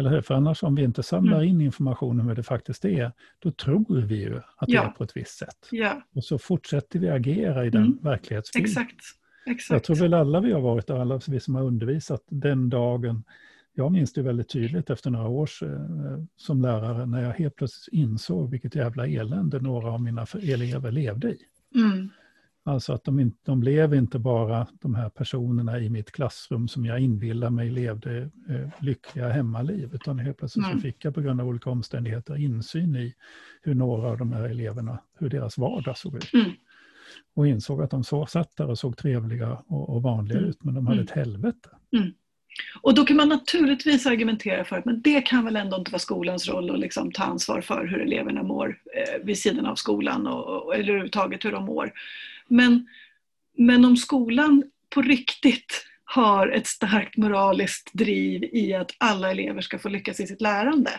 Eller 0.00 0.10
hur? 0.10 0.20
För 0.20 0.34
annars 0.34 0.62
om 0.62 0.74
vi 0.74 0.82
inte 0.82 1.02
samlar 1.02 1.36
mm. 1.36 1.48
in 1.48 1.60
information 1.60 2.20
om 2.20 2.28
hur 2.28 2.34
det 2.34 2.42
faktiskt 2.42 2.84
är, 2.84 3.12
då 3.38 3.50
tror 3.50 4.00
vi 4.00 4.20
ju 4.20 4.36
att 4.36 4.68
ja. 4.68 4.82
det 4.82 4.86
är 4.86 4.90
på 4.90 5.04
ett 5.04 5.16
visst 5.16 5.38
sätt. 5.38 5.68
Ja. 5.70 6.02
Och 6.14 6.24
så 6.24 6.38
fortsätter 6.38 6.98
vi 6.98 7.08
agera 7.08 7.66
i 7.66 7.70
den 7.70 7.82
mm. 7.82 7.98
verklighetsbilden. 8.02 8.70
Exakt. 8.70 9.00
Exakt. 9.46 9.70
Jag 9.70 9.84
tror 9.84 9.96
väl 9.96 10.14
alla 10.14 10.40
vi 10.40 10.52
har 10.52 10.60
varit 10.60 10.90
alla 10.90 11.20
vi 11.28 11.40
som 11.40 11.54
har 11.54 11.62
undervisat 11.62 12.22
den 12.28 12.70
dagen, 12.70 13.24
jag 13.72 13.92
minns 13.92 14.12
det 14.12 14.22
väldigt 14.22 14.48
tydligt 14.48 14.90
efter 14.90 15.10
några 15.10 15.28
år 15.28 15.50
eh, 15.62 16.24
som 16.36 16.62
lärare, 16.62 17.06
när 17.06 17.22
jag 17.22 17.32
helt 17.32 17.56
plötsligt 17.56 17.94
insåg 17.94 18.50
vilket 18.50 18.74
jävla 18.74 19.06
elände 19.06 19.60
några 19.60 19.92
av 19.92 20.02
mina 20.02 20.26
elever 20.42 20.90
levde 20.90 21.30
i. 21.30 21.38
Mm. 21.74 22.10
Alltså 22.64 22.92
att 22.92 23.04
de, 23.04 23.20
inte, 23.20 23.38
de 23.42 23.60
blev 23.60 23.94
inte 23.94 24.18
bara 24.18 24.66
de 24.72 24.94
här 24.94 25.08
personerna 25.08 25.78
i 25.78 25.90
mitt 25.90 26.12
klassrum 26.12 26.68
som 26.68 26.84
jag 26.84 27.00
inbillar 27.00 27.50
mig 27.50 27.70
levde 27.70 28.18
eh, 28.48 28.68
lyckliga 28.80 29.28
hemmaliv, 29.28 29.94
utan 29.94 30.18
helt 30.18 30.38
plötsligt 30.38 30.66
mm. 30.66 30.78
så 30.78 30.82
fick 30.82 31.04
jag 31.04 31.14
på 31.14 31.20
grund 31.20 31.40
av 31.40 31.48
olika 31.48 31.70
omständigheter 31.70 32.36
insyn 32.36 32.96
i 32.96 33.14
hur 33.62 33.74
några 33.74 34.08
av 34.08 34.18
de 34.18 34.32
här 34.32 34.44
eleverna, 34.44 34.98
hur 35.18 35.28
deras 35.28 35.58
vardag 35.58 35.98
såg 35.98 36.16
ut. 36.16 36.32
Mm. 36.32 36.50
Och 37.34 37.46
insåg 37.46 37.82
att 37.82 37.90
de 37.90 38.04
så, 38.04 38.26
satt 38.26 38.56
där 38.56 38.70
och 38.70 38.78
såg 38.78 38.96
trevliga 38.96 39.62
och, 39.66 39.90
och 39.90 40.02
vanliga 40.02 40.38
mm. 40.38 40.50
ut, 40.50 40.64
men 40.64 40.74
de 40.74 40.86
hade 40.86 41.00
mm. 41.00 41.06
ett 41.06 41.14
helvete. 41.14 41.68
Mm. 41.96 42.12
Och 42.82 42.94
då 42.94 43.04
kan 43.04 43.16
man 43.16 43.28
naturligtvis 43.28 44.06
argumentera 44.06 44.64
för 44.64 44.76
att 44.76 44.84
men 44.84 45.02
det 45.02 45.20
kan 45.20 45.44
väl 45.44 45.56
ändå 45.56 45.76
inte 45.76 45.90
vara 45.90 45.98
skolans 45.98 46.48
roll 46.48 46.70
att 46.70 46.80
liksom 46.80 47.12
ta 47.12 47.24
ansvar 47.24 47.60
för 47.60 47.86
hur 47.86 48.00
eleverna 48.00 48.42
mår 48.42 48.78
eh, 48.96 49.24
vid 49.24 49.38
sidan 49.38 49.66
av 49.66 49.74
skolan 49.74 50.26
och, 50.26 50.64
och, 50.64 50.74
eller 50.74 50.88
överhuvudtaget 50.88 51.44
hur 51.44 51.52
de 51.52 51.64
mår. 51.64 51.92
Men, 52.50 52.86
men 53.58 53.84
om 53.84 53.96
skolan 53.96 54.64
på 54.94 55.02
riktigt 55.02 55.86
har 56.04 56.48
ett 56.48 56.66
starkt 56.66 57.16
moraliskt 57.16 57.92
driv 57.92 58.44
i 58.44 58.74
att 58.74 58.90
alla 58.98 59.30
elever 59.30 59.60
ska 59.60 59.78
få 59.78 59.88
lyckas 59.88 60.20
i 60.20 60.26
sitt 60.26 60.40
lärande, 60.40 60.90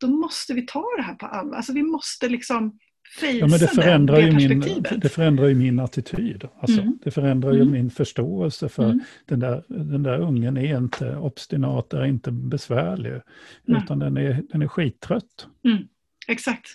då 0.00 0.06
måste 0.06 0.54
vi 0.54 0.66
ta 0.66 0.84
det 0.96 1.02
här 1.02 1.14
på 1.14 1.26
allvar. 1.26 1.56
Alltså 1.56 1.72
vi 1.72 1.82
måste 1.82 2.28
liksom 2.28 2.78
ja, 3.20 3.46
men 3.46 3.58
det 3.58 3.68
förändrar 3.68 4.16
det, 4.16 4.22
ju 4.22 4.48
min, 4.48 4.82
det 4.96 5.08
förändrar 5.08 5.46
ju 5.46 5.54
min 5.54 5.80
attityd. 5.80 6.48
Alltså, 6.60 6.80
mm. 6.80 6.98
Det 7.04 7.10
förändrar 7.10 7.50
mm. 7.50 7.62
ju 7.62 7.72
min 7.72 7.90
förståelse 7.90 8.68
för 8.68 8.84
mm. 8.84 9.00
den, 9.26 9.40
där, 9.40 9.64
den 9.68 10.02
där 10.02 10.20
ungen 10.20 10.56
är 10.56 10.78
inte 10.78 11.16
obstinat, 11.16 11.92
är 11.92 12.04
inte 12.04 12.32
besvärlig. 12.32 13.20
Utan 13.66 13.98
den 13.98 14.16
är, 14.16 14.42
den 14.52 14.62
är 14.62 14.68
skittrött. 14.68 15.46
Mm. 15.64 15.82
Exakt. 16.28 16.70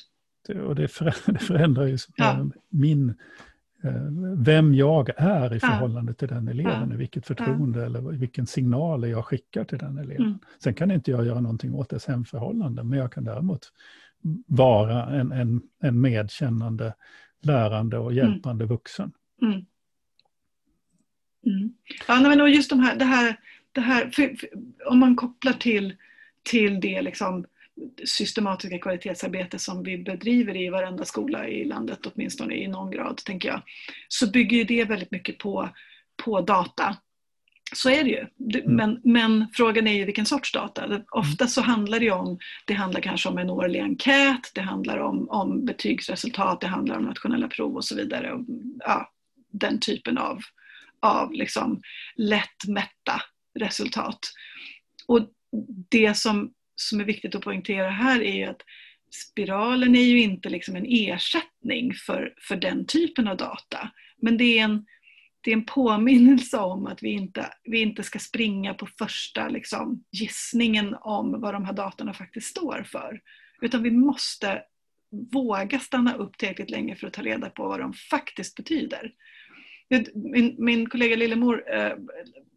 Det, 0.48 0.62
och 0.62 0.76
det 0.76 0.88
förändrar, 0.88 1.34
det 1.34 1.40
förändrar 1.40 1.86
ju 1.86 1.98
ja. 2.16 2.50
min 2.70 3.16
vem 4.38 4.74
jag 4.74 5.10
är 5.18 5.54
i 5.56 5.60
förhållande 5.60 6.14
till 6.14 6.28
den 6.28 6.48
eleven, 6.48 6.90
ja. 6.92 6.98
vilket 6.98 7.28
förtroende 7.28 7.86
eller 7.86 8.02
vilken 8.02 8.48
signal 8.48 9.10
jag 9.10 9.26
skickar 9.26 9.64
till 9.64 9.78
den 9.78 9.98
eleven. 9.98 10.26
Mm. 10.26 10.40
Sen 10.64 10.74
kan 10.74 10.92
inte 10.92 11.12
jag 11.12 11.26
göra 11.26 11.42
någonting 11.42 11.74
åt 11.74 11.90
dess 11.90 12.06
hemförhållande, 12.06 12.84
men 12.84 13.00
jag 13.00 13.12
kan 13.12 13.24
däremot 13.24 13.72
vara 14.48 15.06
en, 15.06 15.32
en, 15.32 15.62
en 15.82 16.02
medkännande, 16.02 16.94
lärande 17.42 17.98
och 17.98 18.12
mm. 18.12 18.18
hjälpande 18.18 18.64
mm. 18.64 18.76
vuxen. 18.76 19.12
Mm. 19.42 19.66
Mm. 21.46 21.74
Ja, 22.08 22.20
men 22.20 22.52
just 22.52 22.70
de 22.70 22.80
här, 22.80 22.96
det 22.96 23.06
här, 23.06 23.40
det 23.72 23.82
här 23.82 24.10
för, 24.10 24.36
för, 24.36 24.50
om 24.86 25.00
man 25.00 25.16
kopplar 25.16 25.54
till, 25.54 25.96
till 26.44 26.80
det 26.80 27.02
liksom, 27.02 27.46
systematiska 28.06 28.80
kvalitetsarbete 28.80 29.60
som 29.60 29.84
vi 29.84 29.98
bedriver 29.98 30.56
i 30.56 30.70
varenda 30.70 31.06
skola 31.06 31.48
i 31.48 31.66
landet, 31.66 32.00
åtminstone 32.06 32.56
i 32.56 32.68
någon 32.68 32.92
grad, 32.92 33.18
tänker 33.18 33.50
jag, 33.50 33.62
så 34.08 34.32
bygger 34.32 34.58
ju 34.58 34.64
det 34.64 34.86
väldigt 34.86 35.12
mycket 35.12 35.38
på, 35.38 35.70
på 36.24 36.42
data. 36.42 36.98
Så 37.74 37.90
är 37.90 38.04
det 38.04 38.10
ju. 38.10 38.26
Mm. 38.60 38.76
Men, 38.76 39.02
men 39.04 39.48
frågan 39.54 39.88
är 39.88 39.94
ju 39.94 40.06
vilken 40.06 40.26
sorts 40.26 40.52
data. 40.52 41.02
Ofta 41.12 41.48
så 41.48 41.62
handlar 41.62 42.00
det 42.00 42.12
om, 42.12 42.40
det 42.66 42.74
handlar 42.74 43.02
kanske 43.02 43.30
om 43.30 43.38
en 43.38 43.50
årlig 43.50 43.80
enkät, 43.80 44.52
det 44.54 44.62
handlar 44.62 44.98
om, 44.98 45.30
om 45.30 45.66
betygsresultat, 45.66 46.62
det 46.62 46.68
handlar 46.68 46.98
om 46.98 47.04
nationella 47.04 47.48
prov 47.48 47.76
och 47.76 47.86
så 47.86 47.96
vidare. 47.96 48.34
Och, 48.34 48.46
ja, 48.80 49.12
den 49.52 49.80
typen 49.80 50.18
av, 50.18 50.40
av 51.00 51.34
liksom 51.34 51.82
lättmätta 52.16 53.22
resultat. 53.60 54.20
Och 55.08 55.20
det 55.90 56.18
som 56.18 56.54
som 56.82 57.00
är 57.00 57.04
viktigt 57.04 57.36
att 57.36 57.42
poängtera 57.42 57.90
här 57.90 58.22
är 58.22 58.36
ju 58.36 58.44
att 58.44 58.62
spiralen 59.12 59.96
är 59.96 60.04
ju 60.04 60.22
inte 60.22 60.50
liksom 60.50 60.76
en 60.76 60.86
ersättning 60.88 61.94
för, 61.94 62.34
för 62.42 62.56
den 62.56 62.86
typen 62.86 63.28
av 63.28 63.38
data. 63.38 63.92
Men 64.22 64.38
det 64.38 64.60
är 64.60 64.64
en, 64.64 64.86
det 65.42 65.52
är 65.52 65.56
en 65.56 65.66
påminnelse 65.66 66.58
om 66.58 66.86
att 66.86 67.04
vi 67.04 67.10
inte, 67.10 67.54
vi 67.64 67.82
inte 67.82 68.04
ska 68.04 68.20
springa 68.20 68.74
på 68.74 68.88
första 68.98 69.50
liksom, 69.50 70.04
gissningen 70.12 70.96
om 71.02 71.42
vad 71.42 71.54
de 71.54 71.66
här 71.66 71.74
datorna 71.74 72.14
faktiskt 72.14 72.48
står 72.48 72.84
för. 72.88 73.22
Utan 73.62 73.84
vi 73.84 73.92
måste 73.92 74.64
våga 75.32 75.80
stanna 75.80 76.16
upp 76.16 76.38
tillräckligt 76.38 76.70
länge 76.70 76.96
för 76.96 77.08
att 77.08 77.14
ta 77.14 77.22
reda 77.22 77.50
på 77.50 77.68
vad 77.68 77.80
de 77.80 77.94
faktiskt 77.94 78.56
betyder. 78.56 79.12
Min, 80.14 80.56
min 80.58 80.90
kollega 80.90 81.16
Lillemor 81.16 81.64
eh, 81.74 81.94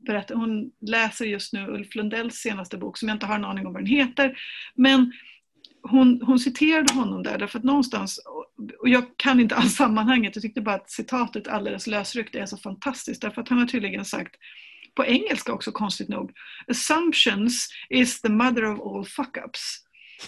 berättar, 0.07 0.35
hon 0.35 0.71
läser 0.81 1.25
just 1.25 1.53
nu 1.53 1.67
Ulf 1.67 1.95
Lundells 1.95 2.35
senaste 2.35 2.79
bok 2.79 2.99
som 2.99 3.09
jag 3.09 3.15
inte 3.17 3.27
har 3.27 3.35
en 3.35 3.45
aning 3.45 3.67
om 3.67 3.73
vad 3.73 3.83
den 3.83 3.87
heter. 3.87 4.39
Men 4.75 5.13
hon, 5.83 6.23
hon 6.23 6.39
citerade 6.39 6.95
honom 6.95 7.23
där 7.23 7.39
därför 7.39 7.59
att 7.59 7.65
någonstans, 7.65 8.21
och 8.79 8.89
jag 8.89 9.05
kan 9.17 9.41
inte 9.41 9.55
alls 9.55 9.75
sammanhanget, 9.75 10.37
jag 10.37 10.43
tyckte 10.43 10.61
bara 10.61 10.75
att 10.75 10.91
citatet 10.91 11.49
alldeles 11.49 11.87
lösryckt 11.87 12.35
är 12.35 12.47
så 12.47 12.57
fantastiskt 12.57 13.23
därför 13.23 13.43
att 13.43 13.49
han 13.49 13.59
har 13.59 13.67
tydligen 13.67 14.05
sagt 14.05 14.35
på 14.95 15.05
engelska 15.05 15.53
också 15.53 15.73
konstigt 15.73 16.09
nog, 16.09 16.33
assumptions 16.69 17.69
is 17.89 18.21
the 18.21 18.29
mother 18.29 18.65
of 18.65 18.81
all 18.81 19.05
fuck-ups. 19.05 19.77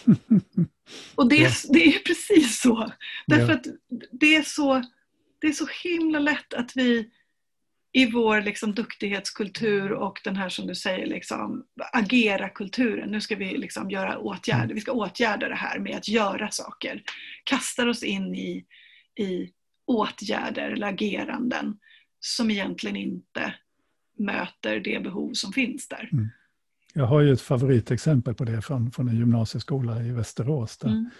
Och 1.15 1.29
det, 1.29 1.45
är, 1.45 1.73
det 1.73 1.85
är 1.85 1.99
precis 1.99 2.61
så. 2.61 2.93
Därför 3.27 3.53
att 3.53 3.67
det 4.13 4.37
är 4.37 4.43
så 4.43 4.83
det 5.43 5.49
är 5.49 5.53
så 5.53 5.67
himla 5.85 6.19
lätt 6.19 6.55
att 6.55 6.77
vi 6.77 7.11
i 7.93 8.11
vår 8.11 8.41
liksom 8.41 8.75
duktighetskultur 8.75 9.93
och 9.93 10.21
den 10.25 10.37
här 10.37 10.49
som 10.49 10.67
du 10.67 10.75
säger 10.75 11.07
liksom, 11.07 11.65
agera-kulturen, 11.93 13.11
nu 13.11 13.21
ska 13.21 13.37
vi 13.37 13.57
liksom 13.59 13.91
göra 13.91 14.19
åtgärder, 14.19 14.65
mm. 14.65 14.75
vi 14.75 14.81
ska 14.81 14.93
åtgärda 14.93 15.49
det 15.49 15.55
här 15.55 15.79
med 15.79 15.97
att 15.97 16.09
göra 16.09 16.51
saker. 16.51 17.03
Kastar 17.45 17.87
oss 17.87 18.03
in 18.03 18.35
i, 18.35 18.65
i 19.21 19.51
åtgärder 19.87 20.71
eller 20.71 20.87
ageranden 20.87 21.79
som 22.21 22.51
egentligen 22.51 22.97
inte 22.97 23.55
möter 24.19 24.81
det 24.81 25.03
behov 25.03 25.33
som 25.33 25.53
finns 25.53 25.89
där. 25.89 26.09
Mm. 26.13 26.29
Jag 26.95 27.07
har 27.07 27.21
ju 27.21 27.33
ett 27.33 27.41
favoritexempel 27.41 28.35
på 28.35 28.45
det 28.45 28.63
från, 28.63 28.93
från 28.93 29.09
en 29.09 29.17
gymnasieskola 29.17 30.03
i 30.03 30.11
Västerås. 30.11 30.79
Där 30.79 30.89
mm 30.89 31.11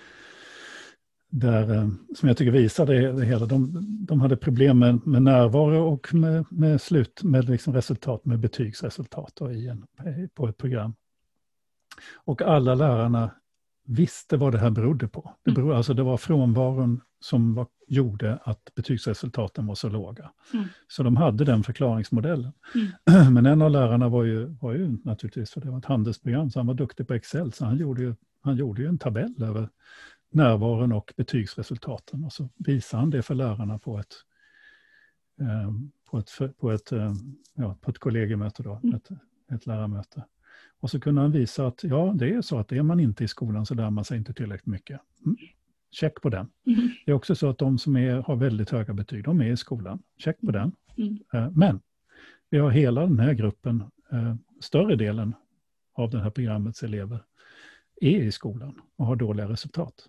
där, 1.33 1.75
eh, 1.75 1.89
som 2.17 2.29
jag 2.29 2.37
tycker 2.37 2.53
visar 2.53 2.87
det, 2.87 3.13
det 3.13 3.25
hela. 3.25 3.47
De, 3.47 3.87
de 4.07 4.21
hade 4.21 4.37
problem 4.37 4.79
med, 4.79 5.07
med 5.07 5.23
närvaro 5.23 5.93
och 5.93 6.15
med, 6.15 6.45
med 6.51 6.81
slut, 6.81 7.23
med 7.23 7.49
liksom 7.49 7.75
resultat, 7.75 8.25
med 8.25 8.39
betygsresultat 8.39 9.41
i 9.51 9.69
en, 9.69 9.87
på 10.35 10.49
ett 10.49 10.57
program. 10.59 10.95
Och 12.15 12.43
alla 12.43 12.75
lärarna 12.75 13.31
visste 13.87 14.37
vad 14.37 14.53
det 14.53 14.59
här 14.59 14.71
berodde 14.71 15.09
på. 15.09 15.35
Det, 15.45 15.51
mm. 15.51 15.63
beror, 15.63 15.75
alltså 15.75 15.95
det 15.95 16.03
var 16.03 16.17
frånvaron 16.17 17.01
som 17.21 17.55
var, 17.55 17.67
gjorde 17.87 18.39
att 18.45 18.75
betygsresultaten 18.75 19.67
var 19.67 19.75
så 19.75 19.89
låga. 19.89 20.31
Mm. 20.55 20.67
Så 20.89 21.03
de 21.03 21.17
hade 21.17 21.45
den 21.45 21.63
förklaringsmodellen. 21.63 22.53
Mm. 23.09 23.35
Men 23.35 23.47
en 23.47 23.63
av 23.63 23.71
lärarna 23.71 24.09
var 24.09 24.25
ju, 24.25 24.47
var 24.61 24.73
ju 24.73 24.99
naturligtvis, 25.05 25.51
för 25.51 25.61
det 25.61 25.71
var 25.71 25.79
ett 25.79 25.85
handelsprogram, 25.85 26.51
så 26.51 26.59
han 26.59 26.67
var 26.67 26.75
duktig 26.75 27.09
på 27.09 27.15
Excel, 27.15 27.53
så 27.53 27.65
han 27.65 27.79
gjorde 27.79 28.03
ju, 28.03 28.15
han 28.41 28.57
gjorde 28.57 28.83
ju 28.83 28.89
en 28.89 28.99
tabell 28.99 29.43
över 29.43 29.69
närvaron 30.35 30.93
och 30.93 31.13
betygsresultaten. 31.17 32.25
Och 32.25 32.33
så 32.33 32.49
visar 32.57 32.99
han 32.99 33.11
det 33.11 33.23
för 33.23 33.35
lärarna 33.35 33.79
på 33.79 33.99
ett, 33.99 34.15
eh, 35.41 35.73
på 36.11 36.19
ett, 36.19 36.59
på 36.59 36.71
ett, 36.71 36.93
eh, 36.93 37.15
ja, 37.55 37.77
på 37.81 37.91
ett 37.91 37.99
kollegiemöte, 37.99 38.63
då, 38.63 38.81
mm. 38.83 38.95
ett, 38.95 39.09
ett 39.53 39.67
lärarmöte. 39.67 40.25
Och 40.81 40.91
så 40.91 41.01
kunde 41.01 41.21
han 41.21 41.33
visa 41.33 41.67
att 41.67 41.85
ja, 41.85 42.13
det 42.17 42.35
är 42.35 42.43
så 42.43 42.59
att 42.59 42.73
är 42.73 42.83
man 42.83 43.01
inte 43.01 43.25
i 43.25 43.29
skolan 43.29 43.67
så 43.67 43.75
lär 43.75 43.91
man 43.91 44.05
sig 44.05 44.19
inte 44.19 44.35
tillräckligt 44.35 44.67
mycket. 44.67 45.01
Mm. 45.27 45.37
Check 45.91 46.21
på 46.21 46.29
den. 46.29 46.49
Mm. 46.67 46.91
Det 47.07 47.13
är 47.13 47.15
också 47.15 47.35
så 47.35 47.49
att 47.49 47.59
de 47.59 47.79
som 47.79 47.97
är, 47.97 48.15
har 48.15 48.37
väldigt 48.37 48.71
höga 48.71 48.95
betyg, 48.95 49.25
de 49.25 49.41
är 49.41 49.53
i 49.53 49.57
skolan. 49.57 50.03
Check 50.19 50.41
på 50.41 50.51
den. 50.51 50.73
Mm. 50.97 51.19
Eh, 51.33 51.51
men 51.51 51.81
vi 52.51 52.59
har 52.59 52.71
hela 52.71 53.01
den 53.01 53.19
här 53.19 53.33
gruppen, 53.33 53.85
större 54.61 54.97
delen 54.97 55.35
av 55.95 56.11
det 56.11 56.21
här 56.21 56.31
programmets 56.31 56.83
elever, 56.83 57.25
är 58.01 58.23
i 58.23 58.33
skolan 58.33 58.81
och 58.97 59.07
har 59.07 59.17
dåliga 59.17 59.49
resultat. 59.49 60.09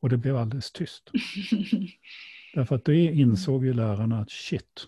Och 0.00 0.08
det 0.08 0.16
blev 0.16 0.36
alldeles 0.36 0.72
tyst. 0.72 1.10
Därför 2.54 2.76
att 2.76 2.84
det 2.84 3.04
insåg 3.04 3.64
ju 3.64 3.72
lärarna 3.72 4.20
att 4.20 4.30
shit, 4.30 4.86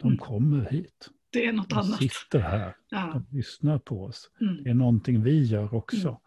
de 0.00 0.06
mm. 0.06 0.18
kommer 0.18 0.70
hit. 0.70 1.08
Det 1.30 1.46
är 1.46 1.52
något 1.52 1.68
de 1.68 1.78
annat. 1.78 2.00
De 2.00 2.08
sitter 2.08 2.38
här, 2.38 2.74
ja. 2.90 3.10
de 3.30 3.36
lyssnar 3.36 3.78
på 3.78 4.04
oss. 4.04 4.30
Mm. 4.40 4.64
Det 4.64 4.70
är 4.70 4.74
någonting 4.74 5.22
vi 5.22 5.42
gör 5.42 5.74
också. 5.74 6.08
Mm. 6.08 6.20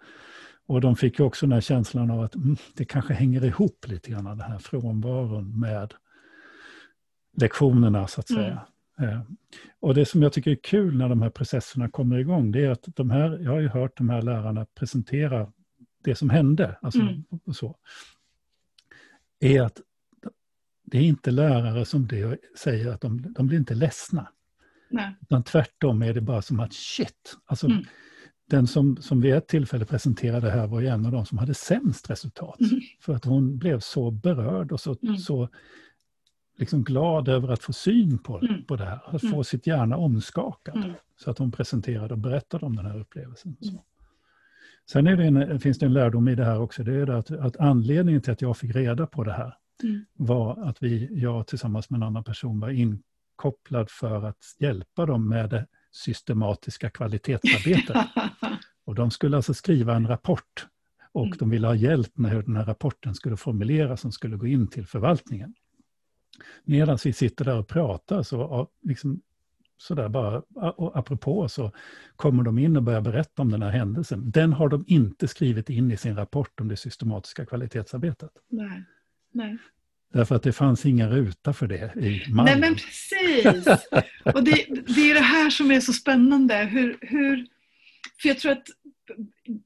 Och 0.65 0.82
de 0.82 0.95
fick 0.95 1.19
ju 1.19 1.25
också 1.25 1.45
den 1.45 1.53
här 1.53 1.61
känslan 1.61 2.11
av 2.11 2.21
att 2.21 2.36
mm, 2.36 2.55
det 2.75 2.86
kanske 2.86 3.13
hänger 3.13 3.45
ihop 3.45 3.86
lite 3.88 4.11
grann, 4.11 4.23
den 4.23 4.39
här 4.39 4.57
frånvaron 4.57 5.59
med 5.59 5.93
lektionerna 7.38 8.07
så 8.07 8.19
att 8.19 8.30
mm. 8.30 8.43
säga. 8.43 8.65
Eh, 8.99 9.21
och 9.80 9.93
det 9.93 10.05
som 10.05 10.23
jag 10.23 10.34
tycker 10.34 10.51
är 10.51 10.59
kul 10.63 10.97
när 10.97 11.09
de 11.09 11.21
här 11.21 11.30
processerna 11.30 11.89
kommer 11.89 12.17
igång, 12.17 12.51
det 12.51 12.65
är 12.65 12.69
att 12.69 12.86
de 12.95 13.09
här, 13.09 13.39
jag 13.39 13.51
har 13.51 13.59
ju 13.59 13.67
hört 13.67 13.97
de 13.97 14.09
här 14.09 14.21
lärarna 14.21 14.65
presentera 14.65 15.51
det 16.03 16.15
som 16.15 16.30
hände. 16.30 16.77
Alltså, 16.82 17.01
mm. 17.01 17.23
så 17.53 17.75
är 19.39 19.61
att 19.61 19.81
det 20.83 20.97
är 20.97 21.01
inte 21.01 21.31
lärare 21.31 21.85
som 21.85 22.07
det 22.07 22.37
säger 22.57 22.91
att 22.91 23.01
de, 23.01 23.33
de 23.33 23.47
blir 23.47 23.57
inte 23.57 23.75
ledsna. 23.75 24.27
Nej. 24.89 25.15
Utan 25.21 25.43
tvärtom 25.43 26.01
är 26.01 26.13
det 26.13 26.21
bara 26.21 26.41
som 26.41 26.59
att 26.59 26.73
shit, 26.73 27.37
alltså 27.45 27.67
mm. 27.67 27.83
den 28.49 28.67
som, 28.67 28.97
som 28.97 29.21
vid 29.21 29.33
ett 29.33 29.47
tillfälle 29.47 29.85
presenterade 29.85 30.49
här 30.49 30.67
var 30.67 30.79
ju 30.81 30.87
en 30.87 31.05
av 31.05 31.11
de 31.11 31.25
som 31.25 31.37
hade 31.37 31.53
sämst 31.53 32.09
resultat. 32.09 32.59
Mm. 32.59 32.81
För 32.99 33.13
att 33.13 33.25
hon 33.25 33.57
blev 33.57 33.79
så 33.79 34.11
berörd 34.11 34.71
och 34.71 34.79
så, 34.79 34.95
mm. 35.03 35.17
så 35.17 35.49
liksom 36.57 36.83
glad 36.83 37.27
över 37.27 37.47
att 37.47 37.63
få 37.63 37.73
syn 37.73 38.17
på, 38.17 38.39
Mm. 38.39 38.65
på 38.65 38.75
det 38.75 38.85
här, 38.85 39.15
att 39.15 39.23
Mm. 39.23 39.35
få 39.35 39.43
sitt 39.43 39.67
hjärna 39.67 39.97
omskakat. 39.97 40.75
Mm. 40.75 40.91
Så 41.17 41.31
att 41.31 41.37
hon 41.37 41.51
presenterade 41.51 42.13
och 42.13 42.19
berättade 42.19 42.65
om 42.65 42.75
den 42.75 42.85
här 42.85 42.99
upplevelsen. 42.99 43.57
Så. 43.61 43.83
Sen 44.91 45.05
det 45.05 45.11
en, 45.11 45.59
finns 45.59 45.79
det 45.79 45.85
en 45.85 45.93
lärdom 45.93 46.27
i 46.27 46.35
det 46.35 46.45
här 46.45 46.59
också, 46.61 46.83
det 46.83 46.95
är 46.95 47.05
det 47.05 47.17
att, 47.17 47.31
att 47.31 47.57
anledningen 47.57 48.21
till 48.21 48.33
att 48.33 48.41
jag 48.41 48.57
fick 48.57 48.75
reda 48.75 49.07
på 49.07 49.23
det 49.23 49.33
här 49.33 49.53
Mm. 49.83 50.05
var 50.13 50.63
att 50.69 50.83
vi, 50.83 51.09
jag 51.11 51.47
tillsammans 51.47 51.89
med 51.89 51.97
en 51.97 52.03
annan 52.03 52.23
person 52.23 52.59
var 52.59 52.69
inkopplad 52.69 53.89
för 53.89 54.25
att 54.25 54.37
hjälpa 54.59 55.05
dem 55.05 55.29
med 55.29 55.49
det 55.49 55.67
systematiska 55.91 56.89
kvalitetsarbetet. 56.89 57.97
Och 58.85 58.95
de 58.95 59.11
skulle 59.11 59.35
alltså 59.35 59.53
skriva 59.53 59.95
en 59.95 60.07
rapport 60.07 60.67
och 61.11 61.25
Mm. 61.25 61.37
de 61.37 61.49
ville 61.49 61.67
ha 61.67 61.75
hjälp 61.75 62.17
med 62.17 62.31
hur 62.31 62.43
den 62.43 62.55
här 62.55 62.65
rapporten 62.65 63.15
skulle 63.15 63.37
formuleras 63.37 64.01
som 64.01 64.11
skulle 64.11 64.37
gå 64.37 64.47
in 64.47 64.67
till 64.67 64.87
förvaltningen. 64.87 65.53
Medan 66.63 66.97
vi 67.05 67.13
sitter 67.13 67.45
där 67.45 67.59
och 67.59 67.67
pratar 67.67 68.23
så 68.23 68.67
liksom, 68.81 69.21
sådär 69.82 70.09
bara, 70.09 70.39
och 70.55 70.97
apropå 70.97 71.49
så 71.49 71.71
kommer 72.15 72.43
de 72.43 72.59
in 72.59 72.77
och 72.77 72.84
börjar 72.84 73.01
berätta 73.01 73.41
om 73.41 73.51
den 73.51 73.61
här 73.61 73.69
händelsen. 73.69 74.32
Den 74.32 74.53
har 74.53 74.69
de 74.69 74.84
inte 74.88 75.27
skrivit 75.27 75.69
in 75.69 75.91
i 75.91 75.97
sin 75.97 76.15
rapport 76.15 76.59
om 76.59 76.67
det 76.67 76.77
systematiska 76.77 77.45
kvalitetsarbetet. 77.45 78.32
Nej. 78.49 78.84
Nej. 79.32 79.57
Därför 80.13 80.36
att 80.36 80.43
det 80.43 80.53
fanns 80.53 80.86
ingen 80.86 81.09
ruta 81.09 81.53
för 81.53 81.67
det 81.67 81.95
i 81.95 82.25
mallen. 82.30 82.59
Nej 82.59 82.69
men 82.69 82.75
precis! 82.75 83.67
Och 84.36 84.43
det, 84.43 84.65
det 84.95 85.11
är 85.11 85.13
det 85.13 85.19
här 85.19 85.49
som 85.49 85.71
är 85.71 85.80
så 85.80 85.93
spännande. 85.93 86.55
Hur, 86.55 86.97
hur, 87.01 87.47
för 88.21 88.30
jag 88.30 88.39
tror 88.39 88.51
att 88.51 88.67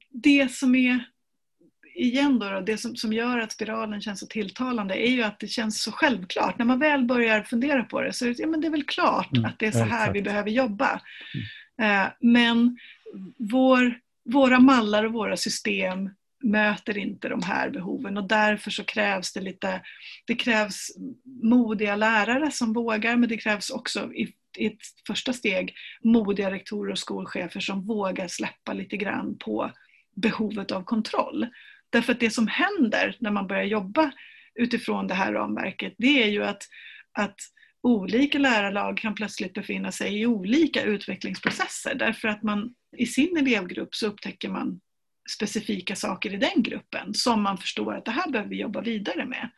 det 0.09 0.51
som 0.51 0.76
är, 0.76 1.05
igen 1.96 2.39
då, 2.39 2.50
då 2.50 2.62
det 2.62 2.78
som, 2.78 2.96
som 2.96 3.14
gör 3.14 3.39
att 3.39 3.52
spiralen 3.52 4.02
känns 4.02 4.20
så 4.20 4.28
tilltalande 4.28 5.08
är 5.08 5.12
ju 5.12 5.24
att 5.24 5.39
det 5.39 5.48
känns 5.48 5.82
så 5.84 5.91
självklart. 5.91 6.58
När 6.58 6.66
man 6.66 6.80
väl 6.80 7.06
börjar 7.06 7.44
fundera 7.44 7.84
på 7.84 8.02
det 8.02 8.14
så 8.14 8.26
är 8.26 8.30
det, 8.30 8.39
ja, 8.39 8.48
men 8.48 8.62
det 8.62 8.68
är 8.68 8.72
väl 8.72 8.84
klart 8.84 9.32
Mm, 9.38 9.46
att 9.46 9.60
det 9.60 9.66
är 9.66 9.72
så 9.72 9.84
här 9.84 10.14
vi 10.14 10.20
exakt. 10.20 10.32
behöver 10.32 10.50
jobba. 10.50 11.02
Eh, 11.82 12.06
men 12.20 12.78
vår, 13.38 14.00
våra 14.26 14.60
mallar 14.60 15.04
och 15.04 15.14
våra 15.14 15.38
system 15.38 16.10
möter 16.44 16.98
inte 16.98 17.30
de 17.30 17.44
här 17.44 17.70
behoven 17.70 18.18
och 18.18 18.28
därför 18.28 18.72
så 18.72 18.84
krävs 18.84 19.34
det 19.34 19.41
lite, 19.41 19.82
det 20.26 20.36
krävs 20.36 20.88
modiga 21.44 21.96
lärare 21.96 22.52
som 22.52 22.74
vågar 22.74 23.16
men 23.16 23.30
det 23.30 23.38
krävs 23.38 23.70
också 23.70 24.14
i, 24.14 24.34
i 24.58 24.66
ett 24.66 24.80
första 25.08 25.34
steg 25.34 25.76
modiga 26.04 26.52
rektorer 26.52 26.91
och 26.91 27.00
skolchefer 27.00 27.60
som 27.60 27.86
vågar 27.86 28.28
släppa 28.28 28.74
lite 28.74 28.98
grann 28.98 29.38
på 29.38 29.72
behovet 30.16 30.72
av 30.72 30.84
kontroll. 30.84 31.48
Därför 31.94 32.14
att 32.14 32.20
det 32.20 32.30
som 32.30 32.48
händer 32.48 33.18
när 33.20 33.32
man 33.32 33.48
börjar 33.48 33.64
jobba 33.64 34.12
utifrån 34.56 35.08
det 35.08 35.14
här 35.14 35.34
ramverket 35.34 35.96
det 35.98 36.24
är 36.24 36.28
ju 36.28 36.44
att, 36.44 36.64
att 37.12 37.36
olika 37.84 38.39
lärarlag 38.39 38.98
kan 38.98 39.16
plötsligt 39.16 39.54
befinna 39.54 39.91
sig 39.91 40.22
i 40.22 40.26
olika 40.26 40.84
utvecklingsprocesser 40.84 41.96
därför 41.96 42.28
att 42.28 42.44
man 42.44 42.74
i 42.98 43.06
sin 43.06 43.38
elevgrupp 43.38 43.96
så 43.96 44.08
upptäcker 44.08 44.50
man 44.50 44.80
specifika 45.30 45.96
saker 45.96 46.34
i 46.34 46.38
den 46.38 46.64
gruppen 46.64 47.14
som 47.14 47.41
man 47.41 47.58
förstår 47.58 47.96
att 47.96 48.06
det 48.06 48.12
här 48.12 48.32
behöver 48.32 48.50
vi 48.50 48.62
jobba 48.62 48.82
vidare 48.82 49.26
med. 49.26 49.50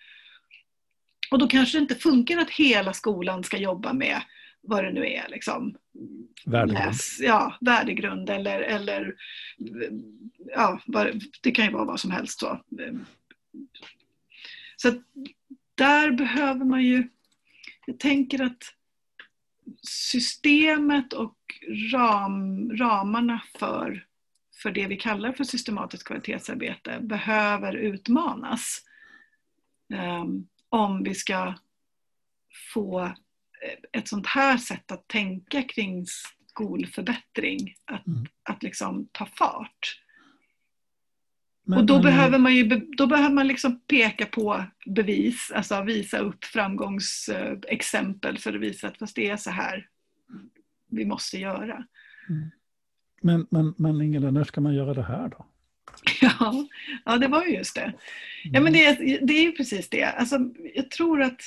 Och 1.32 1.40
då 1.40 1.48
kanske 1.48 1.78
det 1.78 1.82
inte 1.82 1.96
funkar 1.96 2.38
att 2.38 2.50
hela 2.50 2.94
skolan 2.94 3.44
ska 3.44 3.58
jobba 3.58 3.94
med 3.94 4.22
vad 4.68 4.84
det 4.84 4.92
nu 4.92 5.08
är, 5.08 5.30
liksom, 5.30 5.76
Värdegrund. 6.46 6.86
läs, 6.86 7.20
ja, 7.20 7.58
värdegrund 7.62 8.30
eller, 8.30 8.62
eller 8.62 9.16
ja, 10.56 10.82
det 11.42 11.52
kan 11.52 11.66
ju 11.66 11.72
vara 11.72 11.86
vad 11.86 12.00
som 12.00 12.12
helst. 12.12 12.40
Så, 12.40 12.62
så 14.76 15.02
där 15.76 16.12
behöver 16.12 16.66
man 16.66 16.84
ju, 16.84 17.10
jag 17.86 18.00
tänker 18.00 18.44
att 18.44 18.64
systemet 19.88 21.14
och 21.14 21.38
ram, 21.94 22.72
ramarna 22.78 23.42
för, 23.60 24.06
för 24.64 24.72
det 24.72 24.88
vi 24.88 24.98
kallar 24.98 25.32
för 25.32 25.44
systematiskt 25.44 26.04
kvalitetsarbete 26.04 27.00
behöver 27.02 27.74
utmanas. 27.74 28.82
Um, 29.94 30.48
om 30.70 31.04
vi 31.04 31.16
ska 31.16 31.54
få 32.74 33.16
ett 33.92 34.08
sånt 34.08 34.28
här 34.28 34.58
sätt 34.58 34.92
att 34.92 35.08
tänka 35.08 35.64
kring 35.64 36.06
skolförbättring 36.50 37.76
att, 37.86 38.08
Mm. 38.08 38.26
att 38.44 38.64
liksom 38.64 39.08
ta 39.12 39.26
fart. 39.26 40.02
Men- 41.68 41.80
och 41.80 41.86
då 41.86 41.94
men- 41.94 42.04
behöver 42.04 42.38
man 42.38 42.56
ju 42.56 42.64
då 42.98 43.08
behöver 43.08 43.36
man 43.36 43.48
liksom 43.48 43.80
peka 43.80 44.26
på 44.26 44.64
bevis, 44.86 45.52
alltså 45.56 45.84
visa 45.84 46.18
upp 46.18 46.46
framgångsexempel 46.46 48.38
för 48.38 48.54
att 48.56 48.62
visa 48.62 48.88
att 48.88 48.98
fast 48.98 49.16
det 49.16 49.30
är 49.30 49.38
så 49.38 49.50
här 49.50 49.88
vi 50.90 51.06
måste 51.06 51.38
göra. 51.38 51.86
Men, 53.22 53.48
men, 53.52 53.74
men 53.78 54.02
Ingela, 54.02 54.32
när 54.32 54.44
ska 54.44 54.62
man 54.62 54.76
göra 54.76 54.94
det 54.94 55.04
här 55.04 55.28
då? 55.30 55.46
Ja, 56.22 56.68
ja 57.06 57.18
det 57.18 57.28
var 57.28 57.46
ju 57.46 57.54
just 57.56 57.76
det. 57.76 57.94
Ja, 58.44 58.62
men 58.62 58.74
det, 58.74 58.86
är- 58.86 59.26
det 59.28 59.34
är 59.34 59.44
ju 59.44 59.52
precis 59.52 59.90
det. 59.90 60.04
Alltså, 60.04 60.40
jag 60.76 60.92
tror 60.92 61.22
att 61.22 61.42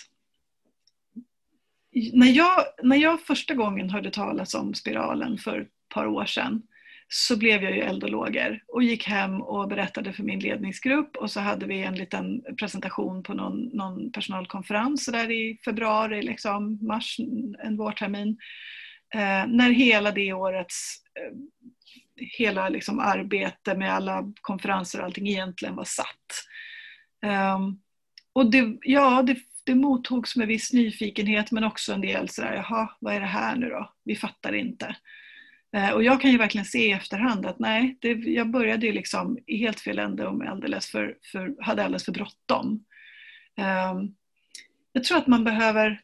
när 2.13 2.27
jag, 2.27 2.65
när 2.83 2.97
jag 2.97 3.21
första 3.21 3.55
gången 3.55 3.91
hörde 3.91 4.11
talas 4.11 4.55
om 4.55 4.75
spiralen 4.75 5.39
för 5.39 5.61
ett 5.61 5.69
par 5.95 6.07
år 6.07 6.25
sedan 6.25 6.63
så 7.09 7.37
blev 7.37 7.63
jag 7.63 7.73
ju 7.77 7.81
eldologer 7.81 8.63
och 8.69 8.83
gick 8.83 9.07
hem 9.07 9.43
och 9.43 9.69
berättade 9.69 10.13
för 10.13 10.23
min 10.23 10.41
ledningsgrupp 10.41 11.17
och 11.17 11.31
så 11.31 11.41
hade 11.41 11.67
vi 11.67 11.83
en 11.83 11.95
liten 11.95 12.43
presentation 12.59 13.23
på 13.23 13.35
någon, 13.35 13.61
någon 13.61 14.13
personalkonferens 14.13 15.07
där 15.07 15.31
i 15.31 15.59
februari, 15.65 16.23
liksom, 16.23 16.79
mars, 16.83 17.17
en 17.65 17.77
vårtermin. 17.77 18.39
Eh, 19.15 19.47
när 19.47 19.71
hela 19.71 20.11
det 20.11 20.33
årets 20.33 21.03
eh, 21.15 21.37
hela 22.39 22.69
liksom 22.69 22.99
arbete 22.99 23.75
med 23.75 23.95
alla 23.95 24.33
konferenser 24.41 24.99
och 24.99 25.05
allting 25.05 25.29
egentligen 25.29 25.77
var 25.77 25.85
satt. 25.85 26.45
Um, 27.57 27.81
och 28.33 28.51
det, 28.51 28.79
ja, 28.83 29.23
det, 29.23 29.37
det 29.69 29.75
mottogs 29.75 30.37
med 30.37 30.47
viss 30.49 30.73
nyfikenhet 30.73 31.51
men 31.51 31.65
också 31.65 31.93
en 31.93 32.01
del 32.01 32.29
sådär, 32.29 32.55
jaha, 32.55 32.91
vad 33.01 33.15
är 33.15 33.21
det 33.21 33.27
här 33.27 33.57
nu 33.57 33.69
då? 33.69 33.93
Vi 34.05 34.17
fattar 34.17 34.53
inte. 34.53 34.97
Eh, 35.77 35.91
och 35.91 36.03
jag 36.03 36.21
kan 36.21 36.31
ju 36.31 36.39
verkligen 36.39 36.65
se 36.65 36.89
i 36.89 36.93
efterhand 36.93 37.47
att 37.47 37.59
nej, 37.59 37.99
det, 38.01 38.09
jag 38.13 38.51
började 38.51 38.87
ju 38.87 38.93
liksom 38.93 39.39
i 39.47 39.57
helt 39.57 39.81
fel 39.81 39.99
ände 39.99 40.27
och 40.27 40.45
alldeles 40.47 40.87
för, 40.87 41.17
för, 41.33 41.63
hade 41.63 41.85
alldeles 41.85 42.05
för 42.05 42.13
bråttom. 42.13 42.85
Um, 43.93 44.15
jag 44.93 45.05
tror 45.05 45.19
att 45.19 45.27
man 45.27 45.45
behöver, 45.45 46.01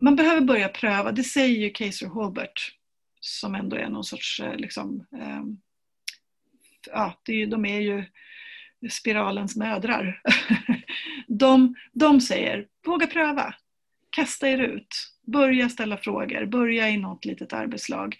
man 0.00 0.16
behöver 0.16 0.40
börja 0.40 0.68
pröva, 0.68 1.12
det 1.12 1.24
säger 1.24 1.58
ju 1.58 1.70
Kaiser 1.70 2.06
Hobert. 2.06 2.72
som 3.20 3.54
ändå 3.54 3.76
är 3.76 3.88
någon 3.88 4.04
sorts 4.04 4.40
eh, 4.40 4.56
liksom, 4.56 5.06
ehm, 5.20 5.58
ja, 6.90 7.20
det 7.24 7.32
är, 7.32 7.36
ju- 7.36 7.46
de 7.46 7.64
är 7.64 7.80
ju 7.80 8.04
spiralens 8.90 9.56
mödrar. 9.56 10.22
de, 11.40 11.74
de 11.92 12.20
säger, 12.20 12.66
våga 12.86 13.06
pröva, 13.06 13.54
kasta 14.10 14.48
er 14.48 14.58
ut, 14.58 14.88
börja 15.26 15.68
ställa 15.68 15.96
frågor, 15.96 16.46
börja 16.46 16.88
i 16.88 16.96
något 16.96 17.24
litet 17.24 17.52
arbetslag. 17.52 18.16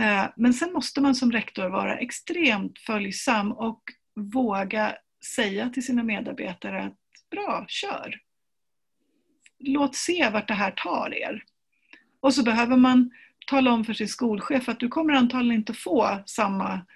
Eh, 0.00 0.24
men 0.36 0.54
sen 0.54 0.72
måste 0.72 1.00
man 1.00 1.14
som 1.14 1.32
rektor 1.32 1.68
vara 1.68 1.98
extremt 1.98 2.78
följsam 2.78 3.52
och 3.52 3.82
våga 4.34 4.94
säga 5.36 5.70
till 5.70 5.86
sina 5.86 6.02
medarbetare 6.02 6.82
att 6.82 6.98
bra, 7.30 7.64
kör. 7.68 8.20
Låt 9.58 9.96
se 9.96 10.30
vart 10.32 10.48
det 10.48 10.54
här 10.54 10.70
tar 10.70 11.14
er. 11.14 11.42
Och 12.20 12.34
så 12.34 12.42
behöver 12.42 12.76
man 12.76 13.10
tala 13.46 13.72
om 13.72 13.84
för 13.84 13.92
sin 13.94 14.08
skolchef 14.08 14.68
att 14.68 14.80
du 14.80 14.88
kommer 14.88 15.14
antagligen 15.14 15.60
inte 15.60 15.74
få 15.74 16.22
samma 16.26 16.86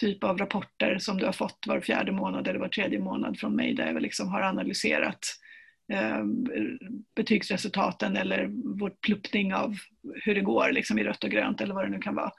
typ 0.00 0.24
av 0.24 0.38
rapporter 0.38 0.98
som 0.98 1.16
du 1.18 1.24
har 1.24 1.32
fått 1.32 1.58
var 1.66 1.80
fjärde 1.80 2.12
månad 2.12 2.48
eller 2.48 2.58
var 2.58 2.68
tredje 2.68 2.98
månad 2.98 3.38
från 3.38 3.56
mig 3.56 3.74
där 3.74 3.86
jag 3.86 4.02
liksom 4.02 4.28
har 4.28 4.40
analyserat 4.42 5.18
eh, 5.92 6.24
betygsresultaten 7.16 8.16
eller 8.16 8.48
vår 8.78 8.90
pluppning 9.00 9.54
av 9.54 9.76
hur 10.24 10.34
det 10.34 10.40
går 10.40 10.72
liksom 10.72 10.98
i 10.98 11.04
rött 11.04 11.24
och 11.24 11.30
grönt 11.30 11.60
eller 11.60 11.74
vad 11.74 11.84
det 11.84 11.90
nu 11.90 11.98
kan 11.98 12.14
vara. 12.14 12.30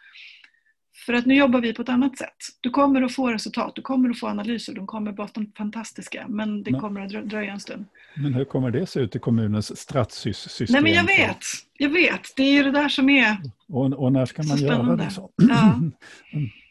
För 1.05 1.13
att 1.13 1.25
nu 1.25 1.35
jobbar 1.35 1.61
vi 1.61 1.73
på 1.73 1.81
ett 1.81 1.89
annat 1.89 2.17
sätt. 2.17 2.35
Du 2.61 2.69
kommer 2.69 3.01
att 3.01 3.13
få 3.15 3.31
resultat, 3.31 3.75
du 3.75 3.81
kommer 3.81 4.09
att 4.09 4.19
få 4.19 4.27
analyser, 4.27 4.73
de 4.73 4.87
kommer 4.87 5.11
att 5.11 5.17
vara 5.17 5.29
fantastiska 5.57 6.25
men 6.29 6.63
det 6.63 6.71
Men- 6.71 6.79
kommer 6.81 7.01
att 7.01 7.11
drö- 7.11 7.25
dröja 7.25 7.51
en 7.51 7.59
stund. 7.59 7.85
Men 8.15 8.33
hur 8.33 8.45
kommer 8.45 8.71
det 8.71 8.85
se 8.87 8.99
ut 8.99 9.15
i 9.15 9.19
kommunens 9.19 9.79
stratssystem? 9.79 10.67
Nej 10.69 10.81
men 10.81 10.93
jag 10.93 11.03
vet, 11.03 11.37
jag 11.77 11.89
vet. 11.89 12.33
Det 12.35 12.43
är 12.43 12.51
ju 12.53 12.63
det 12.63 12.71
där 12.71 12.89
som 12.89 13.09
är 13.09 13.37
Och, 13.67 13.93
och 13.93 14.11
när 14.11 14.25
ska 14.25 14.43
man 14.43 14.57
göra 14.57 14.95
det 14.95 15.09
så? 15.09 15.29
Ja. 15.35 15.79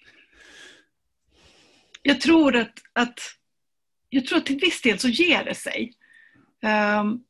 jag 2.06 2.20
tror 2.20 2.56
att, 2.56 2.72
att 2.92 3.20
jag 4.08 4.26
tror 4.26 4.38
att 4.38 4.46
till 4.46 4.58
viss 4.58 4.82
del 4.82 4.98
så 4.98 5.08
ger 5.08 5.44
det 5.44 5.54
sig. 5.54 5.92
Um, 7.00 7.24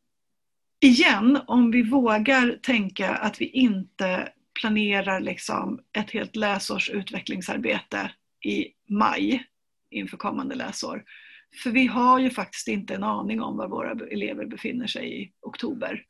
igen, 0.81 1.41
om 1.47 1.71
vi 1.71 1.83
vågar 1.83 2.59
tänka 2.63 3.15
att 3.15 3.41
vi 3.41 3.47
inte 3.47 4.29
planerar 4.61 5.21
liksom 5.21 5.81
ett 5.99 6.11
helt 6.11 6.37
läsårs 6.37 6.91
utvecklingsarbete 6.91 8.11
i 8.45 8.67
maj 8.89 9.45
inför 9.91 10.17
kommande 10.17 10.55
läsår. 10.55 11.05
För 11.63 11.71
vi 11.71 11.87
har 11.87 12.19
ju 12.19 12.31
faktiskt 12.31 12.69
inte 12.69 12.95
en 12.95 13.05
aning 13.05 13.43
om 13.43 13.57
var 13.57 13.69
våra 13.69 14.07
elever 14.11 14.47
befinner 14.47 14.87
sig 14.87 15.23
i 15.23 15.33
oktober. 15.43 16.03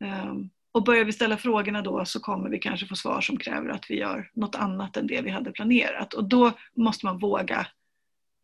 Um, 0.00 0.50
och 0.72 0.84
börjar 0.84 1.04
vi 1.04 1.12
ställa 1.12 1.36
frågorna 1.36 1.82
då 1.82 2.04
så 2.04 2.20
kommer 2.20 2.50
vi 2.50 2.58
kanske 2.58 2.86
få 2.86 2.96
svar 2.96 3.20
som 3.20 3.36
kräver 3.36 3.68
att 3.68 3.90
vi 3.90 3.98
gör 3.98 4.30
något 4.34 4.54
annat 4.54 4.96
än 4.96 5.06
det 5.06 5.20
vi 5.20 5.30
hade 5.30 5.52
planerat. 5.52 6.14
Och 6.14 6.28
då 6.28 6.52
måste 6.76 7.06
man 7.06 7.18
våga, 7.18 7.66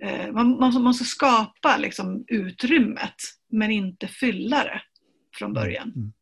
eh, 0.03 0.32
man 0.32 0.49
måste, 0.49 0.80
måste 0.80 1.05
skapa 1.05 1.76
liksom 1.76 2.24
utrymmet 2.28 3.14
men 3.51 3.70
inte 3.70 4.09
fylla 4.09 4.64
det 4.64 4.82
från 5.34 5.53
början. 5.53 5.92
Mm. 5.96 6.12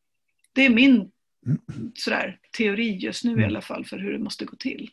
Det 0.53 0.66
är 0.66 0.70
min 0.70 1.11
sådär, 1.95 2.39
teori 2.59 2.97
just 2.97 3.24
nu 3.24 3.31
i 3.31 3.35
mm. 3.35 3.49
alla 3.49 3.61
fall 3.61 3.85
för 3.85 3.99
hur 3.99 4.12
det 4.12 4.18
måste 4.18 4.45
gå 4.45 4.57
till. 4.57 4.91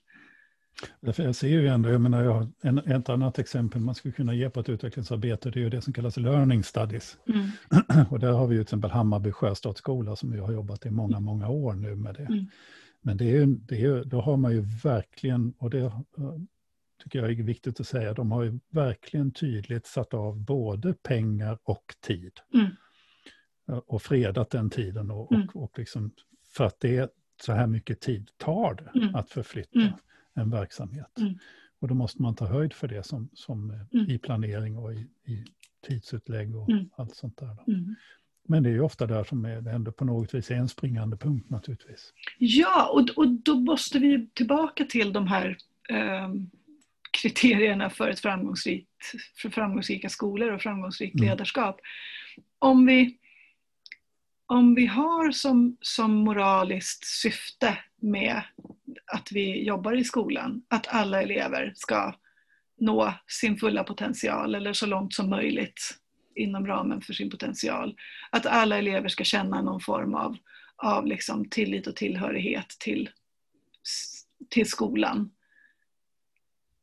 Därför 0.99 1.23
jag 1.23 1.35
ser 1.35 1.47
ju 1.47 1.67
ändå, 1.67 1.89
jag 1.89 2.01
menar, 2.01 2.23
jag 2.23 2.33
har 2.33 2.47
en, 2.61 2.77
ett 2.77 3.09
annat 3.09 3.39
exempel 3.39 3.81
man 3.81 3.95
skulle 3.95 4.11
kunna 4.11 4.33
ge 4.33 4.49
på 4.49 4.59
ett 4.59 4.69
utvecklingsarbete, 4.69 5.51
det 5.51 5.59
är 5.59 5.61
ju 5.61 5.69
det 5.69 5.81
som 5.81 5.93
kallas 5.93 6.17
learning 6.17 6.63
studies. 6.63 7.17
Mm. 7.27 7.49
Och 8.09 8.19
där 8.19 8.31
har 8.31 8.47
vi 8.47 8.55
ju 8.55 8.59
till 8.59 8.65
exempel 8.65 8.91
Hammarby 8.91 9.31
sjöstadsskola 9.31 10.15
som 10.15 10.33
ju 10.33 10.39
har 10.39 10.51
jobbat 10.51 10.85
i 10.85 10.91
många, 10.91 11.19
många 11.19 11.49
år 11.49 11.73
nu 11.73 11.95
med 11.95 12.15
det. 12.15 12.25
Mm. 12.25 12.45
Men 13.01 13.17
det 13.17 13.37
är 13.37 13.45
det 13.45 13.85
är, 13.85 14.03
då 14.03 14.21
har 14.21 14.37
man 14.37 14.51
ju 14.51 14.61
verkligen, 14.83 15.53
och 15.57 15.69
det 15.69 15.91
tycker 17.03 17.19
jag 17.19 17.31
är 17.31 17.43
viktigt 17.43 17.79
att 17.79 17.87
säga, 17.87 18.13
de 18.13 18.31
har 18.31 18.43
ju 18.43 18.59
verkligen 18.69 19.31
tydligt 19.31 19.87
satt 19.87 20.13
av 20.13 20.39
både 20.39 20.93
pengar 20.93 21.59
och 21.63 21.95
tid. 22.01 22.39
Mm. 22.53 22.67
Och 23.85 24.01
fredat 24.01 24.49
den 24.49 24.69
tiden 24.69 25.11
och, 25.11 25.31
och, 25.31 25.33
mm. 25.33 25.47
och 25.53 25.79
liksom, 25.79 26.11
för 26.53 26.65
att 26.65 26.79
det 26.79 26.97
är 26.97 27.09
så 27.41 27.53
här 27.53 27.67
mycket 27.67 28.01
tid 28.01 28.29
tar 28.37 28.73
det 28.73 28.99
mm. 28.99 29.15
att 29.15 29.29
förflytta. 29.29 29.79
Mm 29.79 29.93
en 30.33 30.49
verksamhet. 30.49 31.19
Mm. 31.19 31.37
Och 31.79 31.87
då 31.87 31.93
måste 31.95 32.21
man 32.21 32.35
ta 32.35 32.45
höjd 32.45 32.73
för 32.73 32.87
det 32.87 33.03
som, 33.03 33.29
som 33.33 33.69
mm. 33.93 34.09
i 34.09 34.17
planering 34.17 34.77
och 34.77 34.93
i, 34.93 35.07
i 35.25 35.45
tidsutlägg 35.87 36.55
och 36.55 36.69
allt 36.95 37.15
sånt 37.15 37.37
där. 37.37 37.57
Men 38.47 38.63
det 38.63 38.69
är 38.69 38.73
ju 38.73 38.81
ofta 38.81 39.07
där 39.07 39.23
som 39.23 39.45
är, 39.45 39.61
det 39.61 39.71
ändå 39.71 39.91
på 39.91 40.05
något 40.05 40.33
vis 40.33 40.51
är 40.51 40.55
en 40.55 40.69
springande 40.69 41.17
punkt 41.17 41.49
naturligtvis. 41.49 42.13
Ja, 42.37 42.89
och, 42.93 43.17
och 43.17 43.27
då 43.27 43.55
måste 43.55 43.99
vi 43.99 44.27
tillbaka 44.33 44.85
till 44.85 45.13
de 45.13 45.27
här 45.27 45.57
eh, 45.89 46.29
kriterierna 47.13 47.89
för, 47.89 48.09
ett 48.09 48.19
framgångsrikt, 48.19 48.89
för 49.41 49.49
framgångsrika 49.49 50.09
skolor 50.09 50.51
och 50.51 50.61
framgångsrikt 50.61 51.15
mm. 51.15 51.29
ledarskap. 51.29 51.79
Om 52.59 52.85
vi, 52.85 53.17
om 54.45 54.75
vi 54.75 54.85
har 54.85 55.31
som, 55.31 55.77
som 55.81 56.15
moraliskt 56.15 57.05
syfte 57.05 57.77
med 58.01 58.41
att 59.05 59.31
vi 59.31 59.63
jobbar 59.63 59.93
i 59.93 60.03
skolan, 60.03 60.63
att 60.67 60.87
alla 60.87 61.21
elever 61.21 61.73
ska 61.75 62.15
nå 62.77 63.13
sin 63.27 63.57
fulla 63.57 63.83
potential 63.83 64.55
eller 64.55 64.73
så 64.73 64.85
långt 64.85 65.13
som 65.13 65.29
möjligt 65.29 65.97
inom 66.35 66.67
ramen 66.67 67.01
för 67.01 67.13
sin 67.13 67.29
potential. 67.29 67.95
Att 68.29 68.45
alla 68.45 68.77
elever 68.77 69.09
ska 69.09 69.23
känna 69.23 69.61
någon 69.61 69.81
form 69.81 70.15
av, 70.15 70.37
av 70.75 71.07
liksom 71.07 71.49
tillit 71.49 71.87
och 71.87 71.95
tillhörighet 71.95 72.69
till, 72.79 73.09
till 74.49 74.69
skolan. 74.69 75.31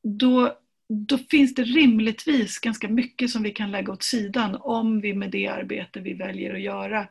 Då, 0.03 0.57
då 0.89 1.19
finns 1.19 1.55
det 1.55 1.63
rimligtvis 1.63 2.59
ganska 2.59 2.89
mycket 2.89 3.31
som 3.31 3.43
vi 3.43 3.51
kan 3.51 3.71
lägga 3.71 3.93
åt 3.93 4.03
sidan 4.03 4.57
om 4.61 5.01
vi 5.01 5.15
med 5.15 5.31
det 5.31 5.47
arbete 5.47 6.01
vi 6.01 6.15
väljer 6.15 6.55
att 6.55 6.61
göra 6.61 7.09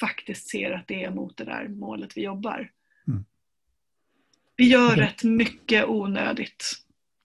faktiskt 0.00 0.48
ser 0.48 0.70
att 0.70 0.86
det 0.86 1.04
är 1.04 1.10
mot 1.10 1.36
det 1.36 1.44
där 1.44 1.68
målet 1.68 2.16
vi 2.16 2.22
jobbar. 2.22 2.70
Mm. 3.08 3.24
Vi 4.56 4.68
gör 4.68 4.96
det... 4.96 5.02
rätt 5.02 5.24
mycket 5.24 5.84
onödigt, 5.88 6.64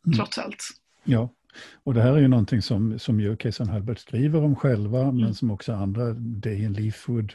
mm. 0.06 0.18
trots 0.18 0.38
allt. 0.38 0.64
Ja, 1.04 1.30
och 1.84 1.94
det 1.94 2.02
här 2.02 2.14
är 2.14 2.20
ju 2.20 2.28
någonting 2.28 2.62
som, 2.62 3.00
som 3.00 3.20
ju 3.20 3.38
Kaysan 3.38 3.70
Halbert 3.70 4.00
skriver 4.00 4.44
om 4.44 4.56
själva, 4.56 5.02
mm. 5.02 5.18
men 5.18 5.36
som 5.36 5.52
också 5.52 5.74
andra, 5.74 6.14
Dayan 6.14 6.74
Leafwood, 6.74 7.34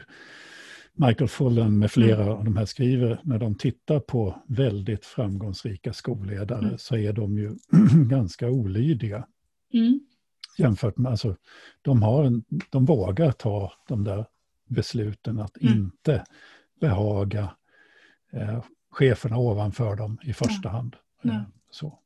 Michael 0.97 1.29
Fullen 1.29 1.79
med 1.79 1.91
flera 1.91 2.23
mm. 2.23 2.35
av 2.35 2.45
de 2.45 2.57
här 2.57 2.65
skriver, 2.65 3.21
när 3.25 3.39
de 3.39 3.55
tittar 3.55 4.01
på 4.01 4.43
väldigt 4.49 5.05
framgångsrika 5.05 5.93
skolledare 5.93 6.67
mm. 6.67 6.79
så 6.79 6.97
är 6.97 7.13
de 7.13 7.39
ju 7.39 7.57
ganska 8.09 8.49
olydiga. 8.49 9.27
Mm. 9.73 10.01
Jämfört 10.59 10.99
med, 10.99 11.11
alltså, 11.11 11.37
de, 11.83 12.03
har 12.03 12.25
en, 12.25 12.45
de 12.71 12.85
vågar 12.85 13.33
ta 13.33 13.73
de 13.89 14.05
där 14.05 14.27
besluten 14.69 15.41
att 15.41 15.63
mm. 15.63 15.75
inte 15.75 16.25
behaga 16.81 17.57
eh, 18.33 18.65
cheferna 18.91 19.39
ovanför 19.39 19.97
dem 19.97 20.19
i 20.25 20.33
första 20.33 20.69
hand. 20.69 20.97
Ja. 21.23 21.45
Så. 21.71 21.99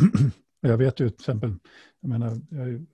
Jag 0.60 0.78
vet 0.78 1.00
ju 1.00 1.10
till 1.10 1.20
exempel, 1.20 1.54
jag 2.00 2.08
menar, 2.08 2.40
jag 2.50 2.86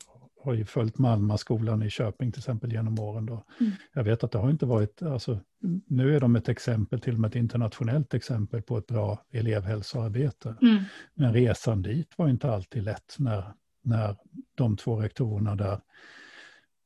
har 0.46 0.54
ju 0.54 0.64
följt 0.64 0.98
Malmaskolan 0.98 1.82
i 1.82 1.90
Köping 1.90 2.32
till 2.32 2.40
exempel 2.40 2.72
genom 2.72 2.98
åren. 2.98 3.26
Då. 3.26 3.44
Mm. 3.60 3.72
Jag 3.92 4.04
vet 4.04 4.24
att 4.24 4.30
det 4.30 4.38
har 4.38 4.50
inte 4.50 4.66
varit, 4.66 5.02
alltså, 5.02 5.40
nu 5.86 6.16
är 6.16 6.20
de 6.20 6.36
ett 6.36 6.48
exempel, 6.48 7.00
till 7.00 7.14
och 7.14 7.20
med 7.20 7.28
ett 7.28 7.34
internationellt 7.34 8.14
exempel 8.14 8.62
på 8.62 8.78
ett 8.78 8.86
bra 8.86 9.24
elevhälsoarbete. 9.30 10.56
Mm. 10.62 10.82
Men 11.14 11.32
resan 11.32 11.82
dit 11.82 12.12
var 12.16 12.28
inte 12.28 12.50
alltid 12.50 12.82
lätt 12.82 13.16
när, 13.18 13.44
när 13.82 14.16
de 14.54 14.76
två 14.76 15.00
rektorerna 15.00 15.56
där 15.56 15.80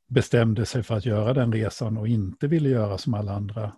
bestämde 0.08 0.66
sig 0.66 0.82
för 0.82 0.96
att 0.96 1.06
göra 1.06 1.34
den 1.34 1.52
resan 1.52 1.96
och 1.96 2.08
inte 2.08 2.46
ville 2.46 2.68
göra 2.68 2.98
som 2.98 3.14
alla 3.14 3.32
andra 3.32 3.72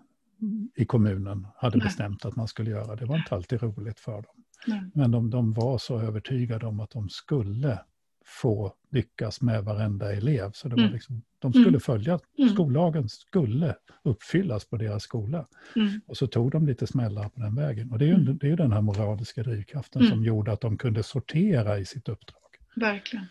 i 0.77 0.85
kommunen 0.85 1.47
hade 1.57 1.79
Nej. 1.79 1.85
bestämt 1.85 2.25
att 2.25 2.37
man 2.37 2.49
skulle 2.49 2.71
göra. 2.71 2.97
Det 2.97 3.07
var 3.07 3.17
inte 3.17 3.35
alltid 3.35 3.63
roligt 3.63 4.01
för 4.01 4.13
dem. 4.13 4.45
Nej. 4.67 4.91
Men 4.95 5.11
de, 5.11 5.31
de, 5.31 5.53
var 5.53 5.79
så 5.79 6.01
övertygade 6.01 6.67
om 6.67 6.81
att 6.81 6.91
de 6.91 7.09
skulle 7.09 7.79
få 8.25 8.75
lyckas 8.91 9.41
med 9.41 9.65
varenda 9.65 10.13
elev. 10.13 10.51
Så 10.53 10.69
det 10.69 10.75
var 10.75 10.83
mm. 10.83 10.93
liksom, 10.93 11.23
de 11.39 11.53
skulle 11.53 11.69
mm. 11.69 11.81
följa, 11.81 12.19
mm. 12.39 12.51
skollagen 12.51 13.09
skulle 13.09 13.77
uppfyllas 14.03 14.65
på 14.65 14.77
deras 14.77 15.03
skola. 15.03 15.47
Och 16.07 16.17
så 16.17 16.27
tog 16.27 16.51
de 16.51 16.67
lite 16.67 16.87
smällar 16.87 17.29
på 17.29 17.41
den 17.41 17.55
vägen. 17.55 17.91
Och 17.91 17.99
det 17.99 18.05
är 18.05 18.09
ju, 18.09 18.17
det 18.17 18.51
är 18.51 18.57
den 18.57 18.73
här 18.73 18.81
moraliska 18.81 19.43
drivkraften 19.43 20.09
som 20.09 20.25
gjorde 20.25 20.53
att 20.53 20.61
de 20.61 20.79
kunde 20.79 21.03
sortera 21.03 21.79
i 21.79 21.85
sitt 21.85 22.09
uppdrag. 22.09 22.43
Verkligen. 22.77 23.27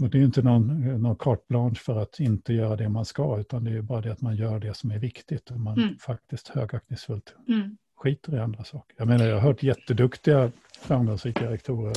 Och 0.00 0.10
det 0.10 0.18
är 0.18 0.22
inte 0.22 0.42
någon, 0.42 1.02
någon 1.02 1.16
carte 1.16 1.44
blanche 1.48 1.80
för 1.80 2.02
att 2.02 2.20
inte 2.20 2.52
göra 2.52 2.76
det 2.76 2.88
man 2.88 3.04
ska, 3.04 3.40
utan 3.40 3.64
det 3.64 3.70
är 3.70 3.82
bara 3.82 4.00
det 4.00 4.12
att 4.12 4.20
man 4.20 4.36
gör 4.36 4.60
det 4.60 4.74
som 4.74 4.90
är 4.90 4.98
viktigt 4.98 5.50
och 5.50 5.60
man 5.60 5.78
mm. 5.78 5.98
faktiskt 5.98 6.48
högaktningsfullt 6.48 7.34
mm. 7.48 7.76
skiter 7.96 8.36
i 8.36 8.38
andra 8.38 8.64
saker. 8.64 8.96
Jag 8.98 9.08
menar, 9.08 9.24
jag 9.24 9.34
har 9.34 9.42
hört 9.42 9.62
jätteduktiga 9.62 10.50
framgångsrika 10.80 11.50
rektorer 11.50 11.94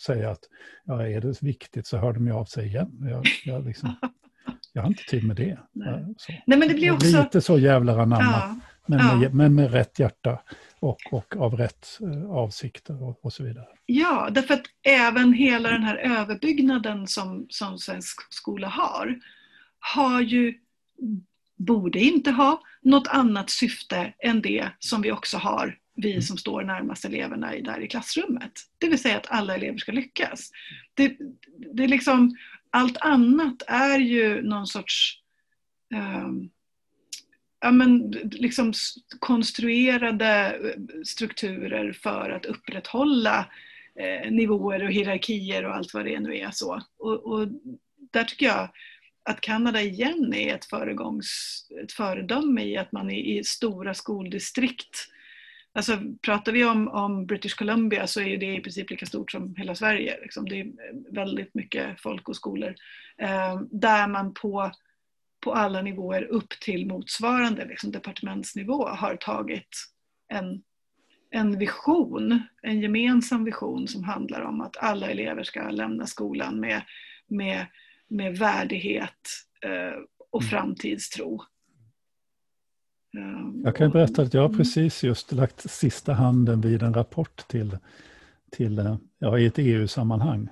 säga 0.00 0.30
att 0.30 0.40
ja, 0.84 1.06
är 1.06 1.20
det 1.20 1.42
viktigt 1.42 1.86
så 1.86 1.96
hör 1.96 2.12
de 2.12 2.26
ju 2.26 2.32
av 2.32 2.44
sig 2.44 2.66
igen. 2.66 2.90
Jag, 3.10 3.26
jag, 3.44 3.66
liksom, 3.66 3.94
jag 4.72 4.82
har 4.82 4.88
inte 4.88 5.04
tid 5.04 5.24
med 5.24 5.36
det. 5.36 5.58
Nej. 5.72 6.14
Nej, 6.46 6.58
men 6.58 6.68
det 6.68 6.74
blir 6.74 6.90
också... 6.90 7.22
Lite 7.22 7.40
så 7.40 7.58
jävla 7.58 8.02
anamma, 8.02 8.22
ja. 8.22 8.56
men, 8.86 8.98
ja. 8.98 9.16
Med, 9.16 9.34
men 9.34 9.54
med 9.54 9.72
rätt 9.72 9.98
hjärta 9.98 10.38
och, 10.80 11.00
och 11.10 11.36
av 11.36 11.56
rätt 11.56 11.98
eh, 12.00 12.30
avsikter 12.30 13.02
och, 13.02 13.24
och, 13.24 13.32
så 13.32 13.44
vidare. 13.44 13.66
Ja, 13.86 14.28
därför 14.30 14.54
att 14.54 14.66
även 14.82 15.32
hela 15.32 15.70
den 15.70 15.82
här 15.82 15.96
överbyggnaden 15.96 17.06
som, 17.06 17.46
som 17.48 17.78
svensk 17.78 18.32
skola 18.32 18.68
har, 18.68 19.20
har 19.78 20.20
ju, 20.20 20.54
borde 21.56 22.00
inte 22.00 22.30
ha, 22.30 22.62
något 22.82 23.08
annat 23.08 23.50
syfte 23.50 24.14
än 24.18 24.42
det 24.42 24.68
som 24.78 25.02
vi 25.02 25.12
också 25.12 25.38
har, 25.38 25.78
vi 25.94 26.10
mm. 26.10 26.22
som 26.22 26.36
står 26.36 26.62
närmast 26.62 27.04
eleverna 27.04 27.50
där 27.50 27.80
i 27.80 27.88
klassrummet. 27.88 28.52
Det 28.78 28.88
vill 28.88 28.98
säga 28.98 29.16
att 29.16 29.30
alla 29.30 29.54
elever 29.54 29.78
ska 29.78 29.92
lyckas. 29.92 30.50
Det, 30.94 31.16
det 31.74 31.84
är 31.84 31.88
liksom, 31.88 32.36
allt 32.70 32.96
annat 32.96 33.62
är 33.66 33.98
ju 33.98 34.42
någon 34.42 34.66
sorts 34.66 35.18
um, 35.94 36.50
ja, 37.60 37.70
men, 37.70 38.10
liksom 38.30 38.72
konstruerade 39.18 40.26
eh, 40.28 41.02
strukturer 41.04 41.92
för 41.92 42.30
att 42.30 42.46
upprätthålla 42.46 43.46
eh, 44.00 44.30
nivåer 44.30 44.82
och 44.84 44.92
hierarkier 44.92 45.64
och 45.64 45.76
allt 45.76 45.94
vad 45.94 46.04
det 46.04 46.20
nu 46.20 46.38
är. 46.38 46.50
Så. 46.50 46.82
Och, 46.98 47.26
och 47.26 47.48
där 48.12 48.24
tycker 48.24 48.46
jag 48.46 48.68
att 49.24 49.40
Kanada 49.40 49.80
igen 49.82 50.34
är 50.34 50.54
ett, 50.54 50.64
föregångs, 50.64 51.62
ett 51.82 51.92
föredöme 51.92 52.64
i 52.64 52.76
att 52.76 52.92
man 52.92 53.10
i, 53.10 53.38
i 53.38 53.44
stora 53.44 53.94
skoldistrikt 53.94 55.08
Alltså, 55.74 55.98
pratar 56.22 56.52
vi 56.52 56.64
om, 56.64 56.88
om, 56.88 57.26
British 57.26 57.54
Columbia 57.56 58.06
så 58.06 58.20
är 58.20 58.36
det 58.36 58.54
i 58.54 58.60
princip 58.60 58.90
lika 58.90 59.06
stort 59.06 59.30
som 59.30 59.54
hela 59.56 59.74
Sverige. 59.74 60.18
Liksom. 60.22 60.44
Det 60.44 60.60
är 60.60 60.72
väldigt 61.14 61.54
mycket 61.54 62.00
folk 62.00 62.28
och 62.28 62.36
skolor. 62.36 62.74
Eh, 63.18 63.60
där 63.70 64.08
man 64.08 64.34
på 64.34 64.72
på 65.42 65.52
alla 65.52 65.82
nivåer 65.82 66.22
upp 66.22 66.50
till 66.50 66.86
motsvarande 66.86 67.64
liksom, 67.64 67.90
departementsnivå 67.90 68.88
har 68.88 69.16
tagit 69.16 69.68
en, 70.28 70.62
en 71.30 71.58
vision, 71.58 72.42
en 72.62 72.80
gemensam 72.80 73.44
vision 73.44 73.88
som 73.88 74.04
handlar 74.04 74.40
om 74.40 74.60
att 74.60 74.76
alla 74.76 75.10
elever 75.10 75.42
ska 75.42 75.70
lämna 75.70 76.06
skolan 76.06 76.60
med, 76.60 76.82
med, 77.26 77.66
med 78.08 78.38
värdighet 78.38 79.28
eh, 79.64 79.98
och 80.30 80.42
mm. 80.42 80.50
framtidstro. 80.50 81.44
Um, 83.16 83.62
jag 83.64 83.76
kan 83.76 83.90
berätta 83.90 84.22
att 84.22 84.34
jag 84.34 84.40
har 84.40 84.48
mm. 84.48 84.58
precis 84.58 85.04
just 85.04 85.32
lagt 85.32 85.70
sista 85.70 86.12
handen 86.12 86.60
vid 86.60 86.82
en 86.82 86.94
rapport 86.94 87.48
till, 87.48 87.78
till 88.50 88.78
eh, 88.78 88.96
ja, 89.18 89.38
i 89.38 89.46
ett 89.46 89.58
EU-sammanhang 89.58 90.48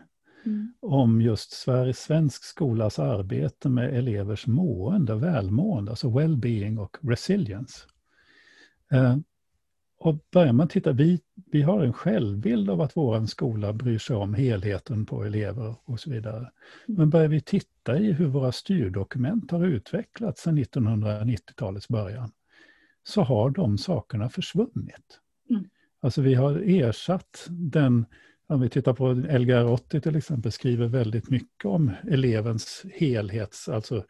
mm. 0.47 0.75
om 0.81 1.23
just 1.23 1.53
Sverige, 1.53 1.95
svensk 1.95 2.45
skolas 2.45 2.99
arbete 2.99 3.69
med 3.69 3.95
elevers 3.95 4.47
mående, 4.47 5.15
välmående, 5.15 5.91
alltså 5.91 6.09
well-being 6.09 6.79
och 6.79 6.97
resilience. 7.01 7.87
Eh, 8.91 9.17
och 10.01 10.19
börjar 10.33 10.53
man 10.53 10.69
titta, 10.69 10.93
vi, 10.93 11.21
vi 11.51 11.63
har 11.63 11.85
en 11.85 11.93
självbild 11.93 12.71
av 12.71 12.81
att 12.81 12.97
vår 12.97 13.27
skola 13.27 13.73
bryr 13.73 13.99
sig 13.99 14.17
om 14.17 14.35
helheten 14.35 15.07
på 15.07 15.25
elever 15.25 15.75
och 15.85 16.01
så 16.01 16.11
vidare. 16.11 16.51
Men 16.87 17.11
börjar 17.11 17.29
vi 17.29 17.41
titta 17.41 17.99
i 17.99 18.13
hur 18.13 18.27
våra 18.27 18.53
styrdokument 18.53 19.51
har 19.51 19.67
utvecklats 19.67 20.43
sedan 20.43 20.59
1990-talets 20.59 21.89
början, 21.89 22.31
så 23.05 23.22
har 23.22 23.51
de 23.51 23.78
sakerna 23.78 24.28
försvunnit. 24.28 25.20
Mm. 25.51 25.64
Alltså 26.01 26.22
vi 26.22 26.34
har 26.34 26.62
ersatt 26.66 27.46
den, 27.48 28.07
om 28.46 28.61
vi 28.61 28.68
tittar 28.68 28.92
på 28.92 29.12
Lgr 29.12 29.64
80 29.64 30.01
till 30.01 30.16
exempel, 30.16 30.53
skriver 30.53 30.86
väldigt 30.86 31.30
mycket 31.30 31.64
om 31.64 31.90
elevens 32.11 32.84
helhets, 32.94 33.68
alltså 33.68 34.05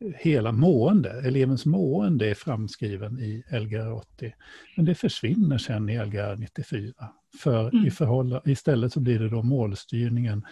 hela 0.00 0.52
mående, 0.52 1.10
elevens 1.10 1.66
mående 1.66 2.30
är 2.30 2.34
framskriven 2.34 3.18
i 3.18 3.44
Lgr 3.50 3.92
80. 3.92 4.34
Men 4.76 4.84
det 4.84 4.94
försvinner 4.94 5.58
sen 5.58 5.88
i 5.88 6.04
Lgr 6.04 6.36
94. 6.36 6.92
För 7.38 7.68
mm. 7.68 7.86
i 7.86 7.90
förhåll, 7.90 8.40
istället 8.44 8.92
så 8.92 9.00
blir 9.00 9.18
det 9.18 9.28
då 9.28 9.42
målstyrningen 9.42 10.44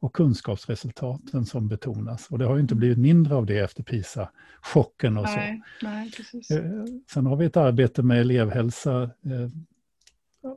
och 0.00 0.12
kunskapsresultaten 0.12 1.46
som 1.46 1.68
betonas. 1.68 2.26
Och 2.30 2.38
det 2.38 2.44
har 2.44 2.54
ju 2.54 2.60
inte 2.60 2.74
blivit 2.74 2.98
mindre 2.98 3.34
av 3.34 3.46
det 3.46 3.58
efter 3.58 3.82
PISA-chocken 3.82 5.16
och 5.16 5.24
nej, 5.24 5.62
så. 5.80 5.86
Nej, 5.86 6.10
precis. 6.16 6.50
Eh, 6.50 6.84
sen 7.12 7.26
har 7.26 7.36
vi 7.36 7.46
ett 7.46 7.56
arbete 7.56 8.02
med 8.02 8.20
elevhälsa 8.20 9.02
eh, 9.02 9.48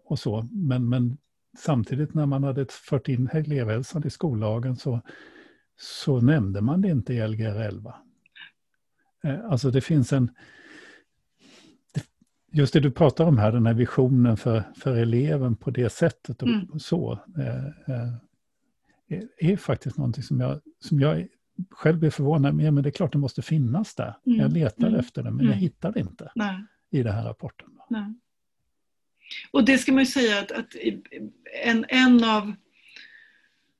och 0.05 0.19
så, 0.19 0.47
men, 0.51 0.89
men 0.89 1.17
samtidigt 1.57 2.13
när 2.13 2.25
man 2.25 2.43
hade 2.43 2.65
fört 2.69 3.07
in 3.07 3.29
elevhälsan 3.33 4.07
i 4.07 4.09
skollagen 4.09 4.75
så, 4.75 5.01
så 5.79 6.21
nämnde 6.21 6.61
man 6.61 6.81
det 6.81 6.89
inte 6.89 7.13
i 7.13 7.27
Lgr 7.27 7.61
11. 7.61 7.95
Eh, 9.23 9.45
alltså 9.45 9.71
det 9.71 9.81
finns 9.81 10.13
en... 10.13 10.31
Just 12.51 12.73
det 12.73 12.79
du 12.79 12.91
pratar 12.91 13.25
om 13.25 13.37
här, 13.37 13.51
den 13.51 13.65
här 13.65 13.73
visionen 13.73 14.37
för, 14.37 14.63
för 14.75 14.95
eleven 14.95 15.55
på 15.55 15.71
det 15.71 15.89
sättet 15.89 16.41
och 16.41 16.47
mm. 16.47 16.79
så. 16.79 17.19
Är 19.37 19.57
faktiskt 19.57 19.97
någonting 19.97 20.23
som 20.23 20.39
jag, 20.39 20.61
som 20.79 20.99
jag 20.99 21.27
själv 21.69 21.99
blir 21.99 22.09
förvånad 22.09 22.55
med. 22.55 22.73
Men 22.73 22.83
det 22.83 22.89
är 22.89 22.91
klart 22.91 23.11
det 23.11 23.17
måste 23.17 23.41
finnas 23.41 23.95
där. 23.95 24.17
Mm. 24.25 24.39
Jag 24.39 24.53
letar 24.53 24.87
mm. 24.87 24.99
efter 24.99 25.23
det 25.23 25.31
men 25.31 25.45
jag 25.45 25.53
mm. 25.53 25.59
hittar 25.59 25.91
det 25.91 25.99
inte 25.99 26.31
Nej. 26.35 26.65
i 26.91 27.03
den 27.03 27.13
här 27.13 27.25
rapporten. 27.25 27.69
Nej. 27.89 28.13
Och 29.51 29.65
det 29.65 29.77
ska 29.77 29.91
man 29.91 30.01
ju 30.01 30.05
säga 30.05 30.39
att, 30.39 30.51
att 30.51 30.75
en, 31.63 31.85
en 31.87 32.23
av, 32.23 32.53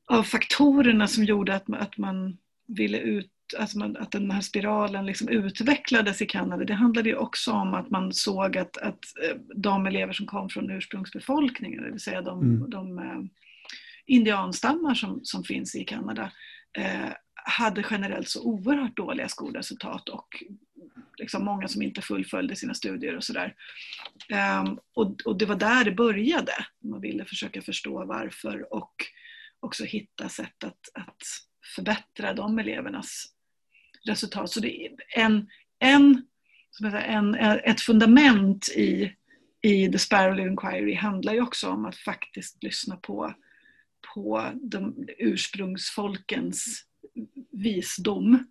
av 0.05 0.23
faktorerna 0.23 1.07
som 1.07 1.23
gjorde 1.23 1.55
att, 1.55 1.73
att 1.73 1.97
man 1.97 2.37
ville 2.67 2.99
ut 2.99 3.29
alltså 3.59 3.77
man, 3.77 3.97
att 3.97 4.11
den 4.11 4.31
här 4.31 4.41
spiralen 4.41 5.05
liksom 5.05 5.29
utvecklades 5.29 6.21
i 6.21 6.25
Kanada, 6.25 6.65
det 6.65 6.73
handlade 6.73 7.09
ju 7.09 7.15
också 7.15 7.51
om 7.51 7.73
att 7.73 7.89
man 7.89 8.13
såg 8.13 8.57
att, 8.57 8.77
att 8.77 8.99
eh, 9.23 9.37
de 9.55 9.85
elever 9.85 10.13
som 10.13 10.25
kom 10.25 10.49
från 10.49 10.71
ursprungsbefolkningen, 10.71 11.83
det 11.83 11.91
vill 11.91 11.99
säga 11.99 12.21
de, 12.21 12.41
mm. 12.41 12.69
de 12.69 12.99
eh, 12.99 13.19
indianstammar 14.05 14.95
som, 14.95 15.19
som 15.23 15.43
finns 15.43 15.75
i 15.75 15.83
Kanada, 15.83 16.31
eh, 16.77 17.09
hade 17.45 17.85
generellt 17.91 18.29
så 18.29 18.43
oerhört 18.43 18.97
dåliga 18.97 19.29
skolresultat 19.29 20.09
och 20.09 20.43
liksom 21.17 21.45
många 21.45 21.67
som 21.67 21.81
inte 21.81 22.01
fullföljde 22.01 22.55
sina 22.55 22.73
studier 22.73 23.15
och 23.15 23.23
sådär. 23.23 23.55
Um, 24.61 24.79
och, 24.93 25.21
och, 25.25 25.37
det 25.37 25.45
var 25.45 25.55
där 25.55 25.85
det 25.85 25.91
började. 25.91 26.53
Man 26.83 27.01
ville 27.01 27.25
försöka 27.25 27.61
förstå 27.61 28.05
varför 28.05 28.73
och 28.73 28.93
också 29.59 29.83
hitta 29.83 30.29
sätt 30.29 30.63
att, 30.63 30.89
att 30.93 31.21
förbättra 31.75 32.33
de 32.33 32.59
elevernas 32.59 33.25
resultat. 34.05 34.49
Så 34.49 34.59
det 34.59 34.85
är 34.85 34.91
en, 35.15 35.49
en, 35.79 36.25
säga, 36.79 37.01
en, 37.01 37.35
ett 37.35 37.81
fundament 37.81 38.69
i, 38.69 39.15
i 39.61 39.91
The 39.91 39.99
Sparrow 39.99 40.39
Inquiry 40.39 40.95
handlar 40.95 41.33
ju 41.33 41.41
också 41.41 41.69
om 41.69 41.85
att 41.85 41.95
faktiskt 41.95 42.63
lyssna 42.63 42.95
på, 42.95 43.33
på 44.13 44.51
de 44.61 45.07
ursprungsfolkens 45.17 46.85
visdom. 47.51 48.45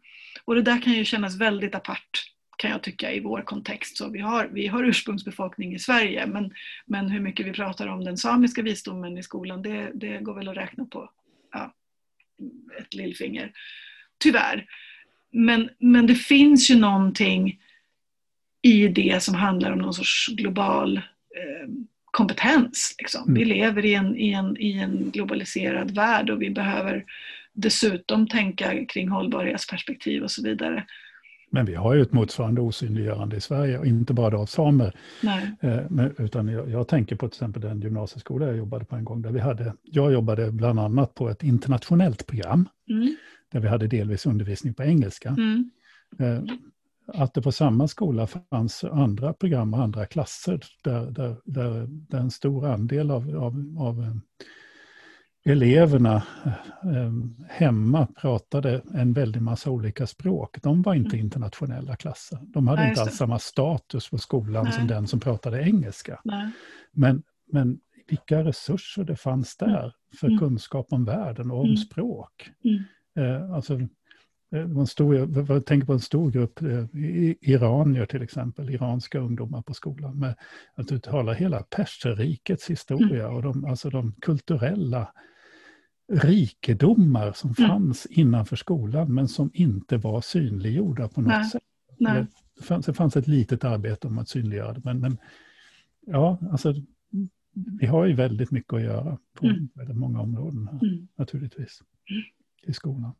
Och 0.45 0.55
det 0.55 0.63
där 0.63 0.83
kan 0.83 0.93
ju 0.93 1.05
kännas 1.05 1.37
väldigt 1.37 1.75
apart 1.75 2.33
kan 2.59 2.71
jag 2.71 2.83
tycka 2.83 3.13
i 3.13 3.21
vår 3.21 3.43
kontext. 3.43 3.97
Så 3.97 4.11
vi 4.11 4.19
har, 4.19 4.49
vi 4.53 4.67
har 4.67 4.85
ursprungsbefolkning 4.85 5.75
i 5.75 5.79
Sverige 5.79 6.27
men, 6.27 6.53
men 6.87 7.11
hur 7.11 7.21
mycket 7.21 7.47
vi 7.47 7.53
pratar 7.53 7.87
om 7.87 8.05
den 8.05 8.17
samiska 8.17 8.63
visdomen 8.63 9.19
i 9.19 9.23
skolan 9.23 9.63
det, 9.63 9.91
det 9.95 10.19
går 10.19 10.35
väl 10.35 10.49
att 10.49 10.57
räkna 10.57 10.85
på 10.85 11.11
ja, 11.53 11.75
ett 12.79 12.95
lillfinger. 12.95 13.53
Tyvärr. 14.19 14.67
Men, 15.31 15.71
men 15.79 16.07
det 16.07 16.15
finns 16.15 16.71
ju 16.71 16.77
någonting 16.77 17.61
i 18.63 18.89
det 18.89 19.23
som 19.23 19.35
handlar 19.35 19.71
om 19.73 19.79
någon 19.79 19.95
sorts 19.95 20.29
global 20.29 20.97
eh, 20.97 21.69
kompetens. 22.13 22.95
Liksom. 22.99 23.23
Mm. 23.23 23.35
Vi 23.35 23.45
lever 23.45 23.85
i 23.85 23.95
en, 23.95 24.17
i, 24.17 24.33
en, 24.33 24.57
i 24.57 24.73
en 24.73 25.11
globaliserad 25.11 25.91
värld 25.91 26.31
och 26.31 26.43
vi 26.43 26.51
behöver 26.51 27.05
dessutom 27.53 28.29
tänka 28.29 28.85
kring 28.85 29.09
hållbarhetsperspektiv 29.09 30.23
och 30.23 30.31
så 30.31 30.43
vidare. 30.43 30.87
Men 31.51 31.67
vi 31.67 31.75
har 31.75 31.95
ju 31.95 32.03
ett 32.03 32.13
motsvarande 32.13 32.61
osynliggörande 32.61 33.37
i 33.37 33.41
Sverige, 33.41 33.79
och 33.79 33.87
inte 33.87 34.15
bara 34.15 34.39
av 34.39 34.47
samer. 34.47 34.95
Eh, 35.61 36.07
utan 36.19 36.49
jag, 36.49 36.71
jag, 36.71 36.89
tänker 36.89 37.17
på 37.17 37.29
till 37.29 37.37
exempel 37.37 37.63
den 37.63 37.81
gymnasieskola 37.81 38.47
jag 38.47 38.57
jobbade 38.57 38.85
på 38.85 38.97
en 38.97 39.05
gång, 39.05 39.23
där 39.23 39.31
vi 39.31 39.41
hade, 39.41 39.75
jag 39.83 40.13
jobbade 40.13 40.53
bland 40.53 40.81
annat 40.81 41.15
på 41.15 41.29
ett 41.29 41.43
internationellt 41.43 42.27
program. 42.27 42.69
Mm 42.91 43.17
där 43.53 43.61
vi 43.61 43.69
hade 43.69 43.87
delvis 43.87 44.27
undervisning 44.27 44.75
på 44.75 44.83
engelska. 44.83 45.29
Mm. 45.29 45.71
Eh, 46.19 46.43
att 47.15 47.35
det 47.35 47.43
på 47.43 47.53
samma 47.53 47.89
skola 47.89 48.27
fanns 48.27 48.85
andra 48.85 49.33
program 49.33 49.75
och 49.75 49.83
andra 49.83 50.07
klasser 50.07 50.61
där, 50.85 51.11
där, 51.11 51.37
där, 51.45 51.87
där 51.89 52.19
en 52.19 52.31
stor 52.31 52.67
andel 52.67 53.11
av, 53.11 53.37
av, 53.37 53.77
av 53.79 54.03
eh, 54.03 54.15
eleverna 55.45 56.23
eh, 56.85 57.13
hemma 57.49 58.07
pratade 58.07 58.83
en 58.95 59.13
väldig 59.13 59.43
massa 59.43 59.71
olika 59.71 60.07
språk. 60.07 60.63
De 60.63 60.83
var 60.83 60.95
inte 60.95 61.17
mm. 61.17 61.27
internationella 61.27 61.97
klasser. 61.97 62.39
De 62.43 62.69
hade 62.69 62.81
Nej, 62.81 62.91
inte 62.91 63.03
alls 63.03 63.17
samma 63.17 63.39
status 63.39 64.11
på 64.11 64.19
skolan 64.19 64.65
Nej. 64.65 64.73
som 64.73 64.87
den 64.87 65.07
som 65.07 65.21
pratade 65.21 65.63
engelska. 65.63 66.21
Men, 66.93 67.23
men 67.53 67.81
vilka 68.09 68.45
resurser 68.45 69.05
det 69.05 69.17
fanns 69.17 69.57
där 69.57 69.81
mm. 69.81 69.93
för 70.21 70.27
mm. 70.27 70.39
kunskap 70.39 70.87
om 70.91 71.05
världen 71.05 71.51
och 71.51 71.59
om 71.59 71.65
mm. 71.65 71.77
språk. 71.77 72.51
Mm. 72.65 72.85
Eh, 73.17 73.51
alltså, 73.53 73.79
en 74.53 74.87
stor, 74.87 75.15
jag 75.49 75.67
tänker 75.67 75.87
på 75.87 75.93
en 75.93 76.01
stor 76.01 76.31
grupp 76.31 76.63
eh, 76.63 76.85
iranier 77.41 78.07
till 78.07 78.23
exempel, 78.23 78.71
iranska 78.71 79.19
ungdomar 79.19 79.63
på 79.63 79.75
skolan. 79.75 80.19
Med 80.19 80.35
att 80.75 80.89
du 80.89 80.99
talar 80.99 81.35
hela 81.35 81.63
perserrikets 81.63 82.71
historia 82.71 83.25
mm. 83.25 83.37
och 83.37 83.43
de, 83.43 83.65
alltså 83.65 83.91
de 83.91 84.13
kulturella 84.13 85.13
rikedomar 86.13 87.33
som 87.33 87.55
mm. 87.59 87.71
fanns 87.71 88.07
innanför 88.07 88.57
skolan 88.57 89.15
men 89.15 89.29
som 89.29 89.51
inte 89.55 89.97
var 89.97 90.21
synliggjorda 90.21 91.09
på 91.09 91.21
något 91.21 91.33
Nej. 91.33 91.45
sätt. 91.45 91.63
Nej. 91.99 92.27
Det, 92.57 92.65
fanns, 92.65 92.87
det 92.87 92.95
fanns 92.95 93.17
ett 93.17 93.27
litet 93.27 93.65
arbete 93.65 94.07
om 94.07 94.19
att 94.19 94.29
synliggöra 94.29 94.73
det 94.73 94.81
men, 94.85 95.01
men 95.01 95.19
ja, 96.07 96.39
alltså 96.51 96.75
vi 97.81 97.87
har 97.87 98.07
ju 98.07 98.15
väldigt 98.15 98.51
mycket 98.51 98.73
att 98.73 98.83
göra 98.83 99.19
på 99.35 99.47
mm. 99.47 99.69
väldigt 99.75 99.97
många 99.97 100.21
områden 100.21 100.69
här, 100.73 100.89
mm. 100.89 101.09
naturligtvis. 101.17 101.83
Mm 102.11 102.23
i 102.63 102.73
skolan. 102.73 103.13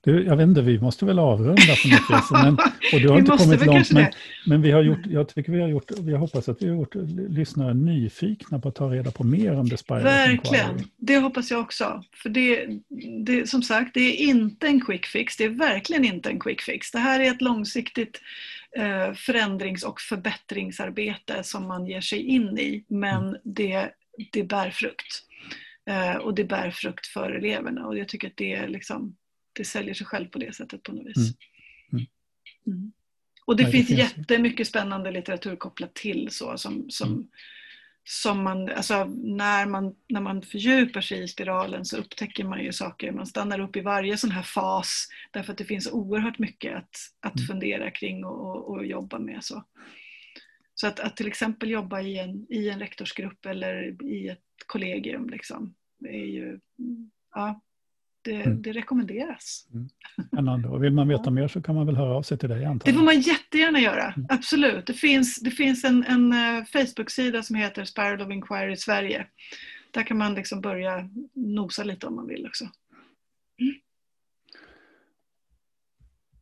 Du, 0.00 0.24
jag 0.24 0.36
vet 0.36 0.48
inte, 0.48 0.62
vi 0.62 0.80
måste 0.80 1.04
väl 1.04 1.18
avrunda 1.18 1.74
på 1.82 1.88
något 1.88 2.10
vis. 2.10 2.30
Men, 2.30 2.54
och 2.92 3.00
du 3.00 3.08
har 3.08 3.18
inte 3.18 3.36
kommit 3.36 3.66
långt, 3.66 3.92
men, 3.92 4.06
men, 4.46 4.62
vi 4.62 4.70
har 4.70 4.82
gjort, 4.82 5.06
jag 5.06 5.28
tycker 5.28 5.52
vi 5.52 5.60
har 5.60 5.68
gjort, 5.68 5.90
vi 6.00 6.16
hoppas 6.16 6.48
att 6.48 6.62
vi 6.62 6.68
har 6.68 6.76
gjort 6.76 6.94
lyssnare 7.28 7.74
nyfikna 7.74 8.58
på 8.58 8.68
att 8.68 8.74
ta 8.74 8.88
reda 8.88 9.10
på 9.10 9.24
mer 9.24 9.54
om 9.54 9.70
The 9.70 9.76
Spiral 9.76 10.02
Verkligen, 10.02 10.84
det 10.96 11.18
hoppas 11.18 11.50
jag 11.50 11.60
också. 11.60 12.04
För 12.12 12.28
det, 12.28 12.66
det, 13.24 13.48
som 13.48 13.62
sagt, 13.62 13.94
det 13.94 14.00
är 14.00 14.28
inte 14.28 14.66
en 14.66 14.80
quick 14.80 15.06
fix, 15.06 15.36
det 15.36 15.44
är 15.44 15.48
verkligen 15.48 16.04
inte 16.04 16.30
en 16.30 16.40
quick 16.40 16.62
fix. 16.62 16.90
Det 16.90 16.98
här 16.98 17.20
är 17.20 17.30
ett 17.30 17.42
långsiktigt 17.42 18.20
eh, 18.76 19.12
förändrings 19.14 19.84
och 19.84 20.00
förbättringsarbete 20.00 21.42
som 21.42 21.68
man 21.68 21.86
ger 21.86 22.00
sig 22.00 22.22
in 22.22 22.58
i, 22.58 22.84
men 22.88 23.28
mm. 23.28 23.40
det, 23.44 23.88
det 24.32 24.42
bär 24.42 24.70
frukt. 24.70 25.24
Eh, 25.90 26.16
och 26.16 26.34
det 26.34 26.44
bär 26.44 26.70
frukt 26.70 27.06
för 27.06 27.30
eleverna 27.30 27.86
och 27.86 27.98
jag 27.98 28.08
tycker 28.08 28.28
att 28.28 28.36
det, 28.36 28.66
liksom, 28.66 29.16
det 29.58 29.64
säljer 29.64 29.94
sig 29.94 30.06
själv 30.06 30.26
på 30.26 30.38
det 30.38 30.54
sättet 30.54 30.82
på 30.82 30.92
något 30.92 31.06
vis. 31.06 31.16
Mm. 31.16 31.34
Mm. 31.92 32.78
mm. 32.78 32.92
Och 33.46 33.56
det, 33.56 33.62
Nej, 33.62 33.72
finns, 33.72 33.88
det 33.88 33.96
finns 33.96 34.16
jättemycket 34.16 34.68
spännande 34.68 35.10
litteratur 35.10 35.56
kopplat 35.56 35.94
till 35.94 36.28
så 36.30 36.58
som, 36.58 36.90
som, 36.90 37.12
mm. 37.12 37.28
som 38.04 38.42
man, 38.44 38.68
alltså 38.68 39.04
när 39.04 39.66
man, 39.66 39.94
när 40.08 40.20
man 40.20 40.42
fördjupar 40.42 41.00
sig 41.00 41.22
i 41.22 41.28
spiralen 41.28 41.84
så 41.84 41.96
upptäcker 41.96 42.44
man 42.44 42.64
ju 42.64 42.72
saker, 42.72 43.12
man 43.12 43.26
stannar 43.26 43.60
upp 43.60 43.76
i 43.76 43.80
varje 43.80 44.16
sån 44.16 44.30
här 44.30 44.42
fas 44.42 45.08
därför 45.30 45.52
att 45.52 45.58
det 45.58 45.64
finns 45.64 45.92
oerhört 45.92 46.38
mycket 46.38 46.76
att, 46.76 46.96
att 47.20 47.46
fundera 47.46 47.90
kring 47.90 48.24
och, 48.24 48.46
och, 48.46 48.70
och 48.70 48.86
jobba 48.86 49.18
med. 49.18 49.44
Så. 49.44 49.64
Så 50.74 50.86
att, 50.86 51.00
att 51.00 51.16
till 51.16 51.26
exempel 51.26 51.70
jobba 51.70 52.00
i 52.00 52.18
en, 52.18 52.46
i 52.48 52.68
en 52.68 52.78
rektorsgrupp 52.78 53.46
eller 53.46 54.02
i 54.04 54.28
ett 54.28 54.44
kollegium 54.66 55.28
liksom, 55.28 55.74
är 56.04 56.26
ju, 56.26 56.60
ja, 57.34 57.60
det, 58.22 58.42
mm. 58.42 58.62
det 58.62 58.72
rekommenderas. 58.72 59.66
Mm. 59.72 60.64
Och 60.64 60.84
vill 60.84 60.92
man 60.92 61.08
veta 61.08 61.22
ja. 61.24 61.30
mer 61.30 61.48
så 61.48 61.62
kan 61.62 61.74
man 61.74 61.86
väl 61.86 61.96
höra 61.96 62.14
av 62.14 62.22
sig 62.22 62.38
till 62.38 62.48
dig 62.48 62.64
antagligen? 62.64 62.94
Det 62.94 62.98
får 62.98 63.14
man 63.14 63.20
jättegärna 63.20 63.80
göra, 63.80 64.12
mm. 64.12 64.26
absolut. 64.30 64.86
Det 64.86 64.92
finns, 64.92 65.40
det 65.40 65.50
finns 65.50 65.84
en, 65.84 66.04
en 66.04 66.32
uh, 66.32 66.64
Facebook-sida 66.64 67.42
som 67.42 67.56
heter 67.56 67.84
Spiral 67.84 68.20
of 68.20 68.30
Inquiry 68.32 68.76
Sverige. 68.76 69.26
Där 69.90 70.02
kan 70.02 70.18
man 70.18 70.34
liksom 70.34 70.60
börja 70.60 71.08
nosa 71.34 71.84
lite 71.84 72.06
om 72.06 72.16
man 72.16 72.26
vill 72.26 72.46
också. 72.46 72.64
Mm. 72.64 73.74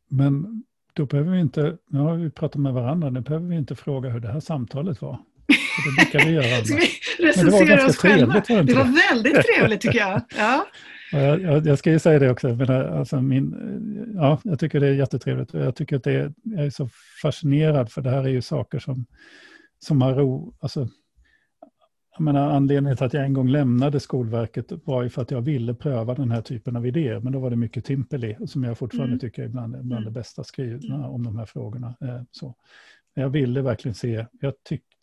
Men 0.08 0.62
då 0.92 1.06
behöver 1.06 1.32
vi 1.32 1.40
inte, 1.40 1.76
nu 1.86 1.98
har 1.98 2.16
vi 2.16 2.30
pratat 2.30 2.60
med 2.60 2.72
varandra, 2.72 3.10
nu 3.10 3.20
behöver 3.20 3.46
vi 3.46 3.56
inte 3.56 3.76
fråga 3.76 4.10
hur 4.10 4.20
det 4.20 4.32
här 4.32 4.40
samtalet 4.40 5.02
var. 5.02 5.18
det 5.46 6.04
brukar 6.04 6.26
vi 6.26 6.32
göra. 6.32 6.64
Ska 6.64 6.76
vi 6.76 7.26
recensera 7.26 7.86
oss 7.86 7.96
själva? 7.96 8.42
Det, 8.48 8.62
det 8.62 8.74
var 8.74 9.10
väldigt 9.10 9.42
trevligt 9.46 9.80
tycker 9.80 9.98
jag. 9.98 10.20
Ja. 10.36 10.66
Jag, 11.12 11.66
jag, 11.66 11.78
ska 11.78 11.90
ju 11.90 11.98
säga 11.98 12.18
det 12.18 12.30
också, 12.30 12.48
men 12.48 12.70
alltså 12.70 13.20
min, 13.22 14.12
ja, 14.14 14.40
jag 14.44 14.58
tycker 14.58 14.80
det 14.80 14.86
är 14.86 14.92
jättetrevligt. 14.92 15.54
Jag 15.54 15.76
tycker 15.76 15.96
att 15.96 16.04
det 16.04 16.12
är, 16.12 16.32
jag 16.42 16.66
är 16.66 16.70
så 16.70 16.88
fascinerad 17.22 17.92
för 17.92 18.02
det 18.02 18.10
här 18.10 18.24
är 18.24 18.28
ju 18.28 18.42
saker 18.42 18.78
som, 18.78 19.06
som 19.78 20.02
har 20.02 20.14
ro, 20.14 20.54
alltså, 20.60 20.88
jag 22.18 22.24
menar, 22.24 22.50
anledningen 22.50 22.96
till 22.96 23.06
att 23.06 23.12
jag 23.12 23.24
en 23.24 23.32
gång 23.32 23.48
lämnade 23.48 24.00
Skolverket 24.00 24.72
var 24.84 25.02
ju 25.02 25.08
för 25.08 25.22
att 25.22 25.30
jag 25.30 25.40
ville 25.40 25.74
pröva 25.74 26.14
den 26.14 26.30
här 26.30 26.42
typen 26.42 26.76
av 26.76 26.86
idéer. 26.86 27.20
Men 27.20 27.32
då 27.32 27.40
var 27.40 27.50
det 27.50 27.56
mycket 27.56 27.84
Timpeli, 27.84 28.36
som 28.46 28.64
jag 28.64 28.78
fortfarande 28.78 29.12
mm. 29.12 29.18
tycker 29.18 29.42
är 29.42 29.48
bland, 29.48 29.72
bland 29.72 29.92
mm. 29.92 30.04
det 30.04 30.10
bästa 30.10 30.44
skrivna 30.44 30.94
mm. 30.94 31.10
om 31.10 31.24
de 31.24 31.38
här 31.38 31.46
frågorna. 31.46 31.94
Eh, 32.00 32.22
så. 32.30 32.54
Jag 33.14 33.28
ville 33.28 33.62
verkligen 33.62 33.94
se, 33.94 34.26
jag 34.40 34.54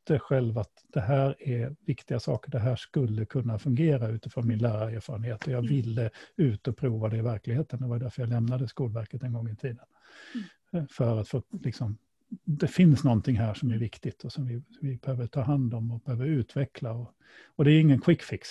tyckte 0.03 0.19
själv 0.19 0.57
att 0.57 0.85
det 0.93 1.01
här 1.01 1.35
är 1.39 1.75
viktiga 1.85 2.19
saker, 2.19 2.51
det 2.51 2.59
här 2.59 2.75
skulle 2.75 3.25
kunna 3.25 3.59
fungera 3.59 4.07
utifrån 4.07 4.47
min 4.47 4.57
lärarerfarenhet. 4.57 5.47
Och 5.47 5.51
jag 5.51 5.59
mm. 5.59 5.69
ville 5.69 6.09
ut 6.35 6.67
och 6.67 6.77
prova 6.77 7.09
det 7.09 7.17
i 7.17 7.21
verkligheten. 7.21 7.81
Det 7.81 7.87
var 7.87 7.99
därför 7.99 8.21
jag 8.21 8.29
lämnade 8.29 8.67
Skolverket 8.67 9.23
en 9.23 9.33
gång 9.33 9.49
i 9.49 9.55
tiden. 9.55 9.85
Mm. 10.33 10.45
Eh, 10.83 10.89
för 10.89 11.19
att 11.19 11.27
få 11.27 11.43
liksom, 11.63 11.97
det 12.45 12.67
finns 12.67 13.03
någonting 13.03 13.35
här 13.35 13.53
som 13.53 13.71
är 13.71 13.77
viktigt 13.77 14.23
och 14.23 14.31
som 14.31 14.45
vi, 14.45 14.61
vi 14.81 14.97
behöver 14.97 15.27
ta 15.27 15.41
hand 15.41 15.73
om 15.73 15.91
och 15.91 15.99
behöver 15.99 16.25
utveckla. 16.25 16.93
Och, 16.93 17.13
och 17.55 17.65
det 17.65 17.71
är 17.71 17.79
ingen 17.79 18.01
quick 18.01 18.23
fix. 18.23 18.49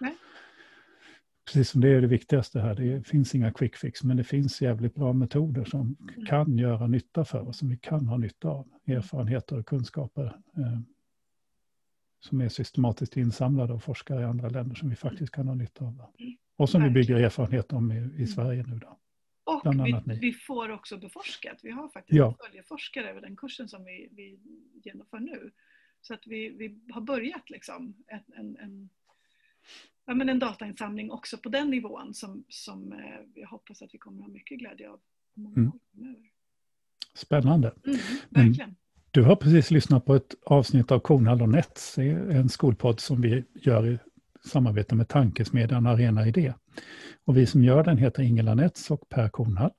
Nej. 0.00 0.16
Precis 1.46 1.70
som 1.70 1.80
det 1.80 1.88
är 1.88 2.00
det 2.00 2.06
viktigaste 2.06 2.60
här, 2.60 2.74
det 2.74 3.06
finns 3.06 3.34
inga 3.34 3.52
quick 3.52 3.76
fix, 3.76 4.02
men 4.02 4.16
det 4.16 4.24
finns 4.24 4.62
jävligt 4.62 4.94
bra 4.94 5.12
metoder 5.12 5.64
som 5.64 5.80
mm. 5.80 6.26
kan 6.26 6.58
göra 6.58 6.86
nytta 6.86 7.24
för 7.24 7.48
oss, 7.48 7.58
som 7.58 7.68
vi 7.68 7.76
kan 7.76 8.06
ha 8.06 8.16
nytta 8.16 8.48
av. 8.48 8.66
Erfarenheter 8.86 9.58
och 9.58 9.66
kunskaper 9.66 10.24
eh, 10.56 10.80
som 12.24 12.40
är 12.40 12.48
systematiskt 12.48 13.16
insamlade 13.16 13.72
av 13.72 13.78
forskare 13.78 14.20
i 14.20 14.24
andra 14.24 14.48
länder 14.48 14.74
som 14.74 14.90
vi 14.90 14.96
faktiskt 14.96 15.32
kan 15.32 15.48
ha 15.48 15.54
nytta 15.54 15.84
av. 15.84 16.02
Och 16.56 16.70
som 16.70 16.82
vi 16.82 16.90
bygger 16.90 17.16
erfarenhet 17.16 17.72
om 17.72 17.92
i, 17.92 17.94
i 17.94 17.98
mm. 17.98 18.26
Sverige 18.26 18.64
nu. 18.66 18.78
Då. 18.78 18.98
Och 19.44 19.86
vi, 19.86 20.18
vi, 20.20 20.32
får 20.32 20.70
också 20.70 20.96
beforskat. 20.96 21.58
Vi 21.62 21.70
har 21.70 21.88
faktiskt 21.88 22.16
ja. 22.16 22.36
följeforskare 22.46 23.10
över 23.10 23.20
den 23.20 23.36
kursen 23.36 23.68
som 23.68 23.84
vi, 23.84 24.08
vi 24.12 24.38
genomför 24.84 25.18
nu. 25.18 25.50
Så 26.00 26.14
att 26.14 26.26
vi, 26.26 26.48
vi 26.48 26.92
har 26.92 27.00
börjat 27.00 27.50
liksom 27.50 27.94
en, 28.36 28.56
en, 28.56 28.88
ja, 30.04 30.14
men 30.14 30.28
en 30.28 30.38
datainsamling 30.38 31.10
också 31.10 31.38
på 31.38 31.48
den 31.48 31.70
nivån 31.70 32.14
som, 32.14 32.44
som 32.48 32.92
eh, 32.92 33.20
jag 33.34 33.48
hoppas 33.48 33.82
att 33.82 33.94
vi 33.94 33.98
kommer 33.98 34.18
att 34.18 34.26
ha 34.26 34.32
mycket 34.32 34.58
glädje 34.58 34.90
av. 34.90 35.00
Mm. 35.36 35.72
Spännande. 37.14 37.74
Mm, 37.86 37.98
verkligen. 38.30 38.76
Du 39.14 39.22
har 39.22 39.36
precis 39.36 39.70
lyssnat 39.70 40.04
på 40.04 40.14
ett 40.14 40.34
avsnitt 40.46 40.92
av 40.92 40.98
Kornhall 40.98 41.42
och 41.42 41.48
Nets, 41.48 41.98
en 41.98 42.48
skolpodd 42.48 43.00
som 43.00 43.20
vi 43.20 43.44
gör 43.54 43.86
i 43.86 43.98
samarbete 44.44 44.94
med 44.94 45.08
Tankesmedjan 45.08 45.86
Arena 45.86 46.26
Idé. 46.26 46.54
Och 47.24 47.36
vi 47.36 47.46
som 47.46 47.64
gör 47.64 47.84
den 47.84 47.98
heter 47.98 48.22
Ingela 48.22 48.54
Nets 48.54 48.90
och 48.90 49.08
Per 49.08 49.28
Kornhall. 49.28 49.70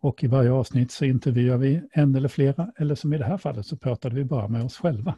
Och 0.00 0.24
i 0.24 0.26
varje 0.26 0.52
avsnitt 0.52 0.92
så 0.92 1.04
intervjuar 1.04 1.58
vi 1.58 1.82
en 1.92 2.14
eller 2.14 2.28
flera, 2.28 2.72
eller 2.78 2.94
som 2.94 3.12
i 3.12 3.18
det 3.18 3.24
här 3.24 3.38
fallet 3.38 3.66
så 3.66 3.76
pratade 3.76 4.14
vi 4.14 4.24
bara 4.24 4.48
med 4.48 4.64
oss 4.64 4.76
själva. 4.76 5.14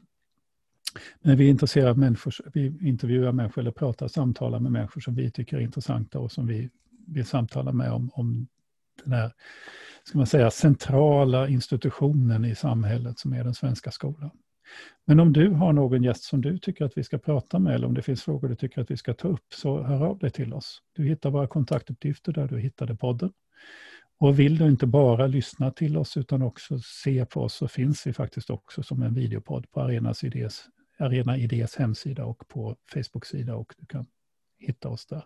Men 1.22 1.36
vi 1.36 1.46
är 1.46 1.50
intresserade 1.50 1.90
av 1.90 1.98
människor, 1.98 2.34
vi 2.54 2.88
intervjuar 2.88 3.32
människor 3.32 3.62
eller 3.62 3.70
pratar, 3.70 4.08
samtalar 4.08 4.60
med 4.60 4.72
människor 4.72 5.00
som 5.00 5.14
vi 5.14 5.30
tycker 5.30 5.56
är 5.56 5.60
intressanta 5.60 6.18
och 6.18 6.32
som 6.32 6.46
vi 6.46 6.70
vill 7.06 7.26
samtala 7.26 7.72
med 7.72 7.92
om, 7.92 8.10
om 8.14 8.46
den 9.04 9.12
här, 9.12 9.32
ska 10.04 10.18
man 10.18 10.26
säga, 10.26 10.50
centrala 10.50 11.48
institutionen 11.48 12.44
i 12.44 12.54
samhället 12.54 13.18
som 13.18 13.32
är 13.32 13.44
den 13.44 13.54
svenska 13.54 13.90
skolan. 13.90 14.30
Men 15.04 15.20
om 15.20 15.32
du 15.32 15.50
har 15.50 15.72
någon 15.72 16.02
gäst 16.02 16.24
som 16.24 16.40
du 16.40 16.58
tycker 16.58 16.84
att 16.84 16.98
vi 16.98 17.04
ska 17.04 17.18
prata 17.18 17.58
med 17.58 17.74
eller 17.74 17.86
om 17.86 17.94
det 17.94 18.02
finns 18.02 18.22
frågor 18.22 18.48
du 18.48 18.56
tycker 18.56 18.80
att 18.80 18.90
vi 18.90 18.96
ska 18.96 19.14
ta 19.14 19.28
upp 19.28 19.54
så 19.54 19.82
hör 19.82 20.06
av 20.06 20.18
dig 20.18 20.30
till 20.30 20.54
oss. 20.54 20.82
Du 20.96 21.04
hittar 21.04 21.30
våra 21.30 21.46
kontaktuppgifter 21.46 22.32
där 22.32 22.48
du 22.48 22.58
hittade 22.58 22.96
podden. 22.96 23.32
Och 24.18 24.38
vill 24.38 24.58
du 24.58 24.68
inte 24.68 24.86
bara 24.86 25.26
lyssna 25.26 25.70
till 25.70 25.96
oss 25.96 26.16
utan 26.16 26.42
också 26.42 26.78
se 26.78 27.26
på 27.26 27.40
oss 27.40 27.54
så 27.54 27.68
finns 27.68 28.06
vi 28.06 28.12
faktiskt 28.12 28.50
också 28.50 28.82
som 28.82 29.02
en 29.02 29.14
videopodd 29.14 29.70
på 29.70 29.80
Arenas 29.80 30.24
Idés, 30.24 30.64
Arena 30.98 31.38
Idés 31.38 31.76
hemsida 31.76 32.24
och 32.24 32.48
på 32.48 32.76
Facebook-sida 32.92 33.56
och 33.56 33.74
du 33.78 33.86
kan 33.86 34.06
hitta 34.58 34.88
oss 34.88 35.06
där. 35.06 35.24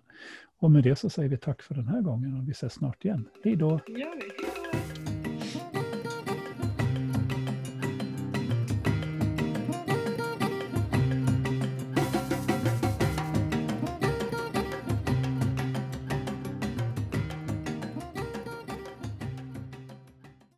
Och 0.58 0.70
med 0.70 0.82
det 0.82 0.96
så 0.96 1.10
säger 1.10 1.28
vi 1.28 1.36
tack 1.36 1.62
för 1.62 1.74
den 1.74 1.88
här 1.88 2.00
gången 2.00 2.36
och 2.36 2.48
vi 2.48 2.52
ses 2.52 2.72
snart 2.72 3.04
igen. 3.04 3.28
Hej 3.44 3.56
då! 3.56 3.80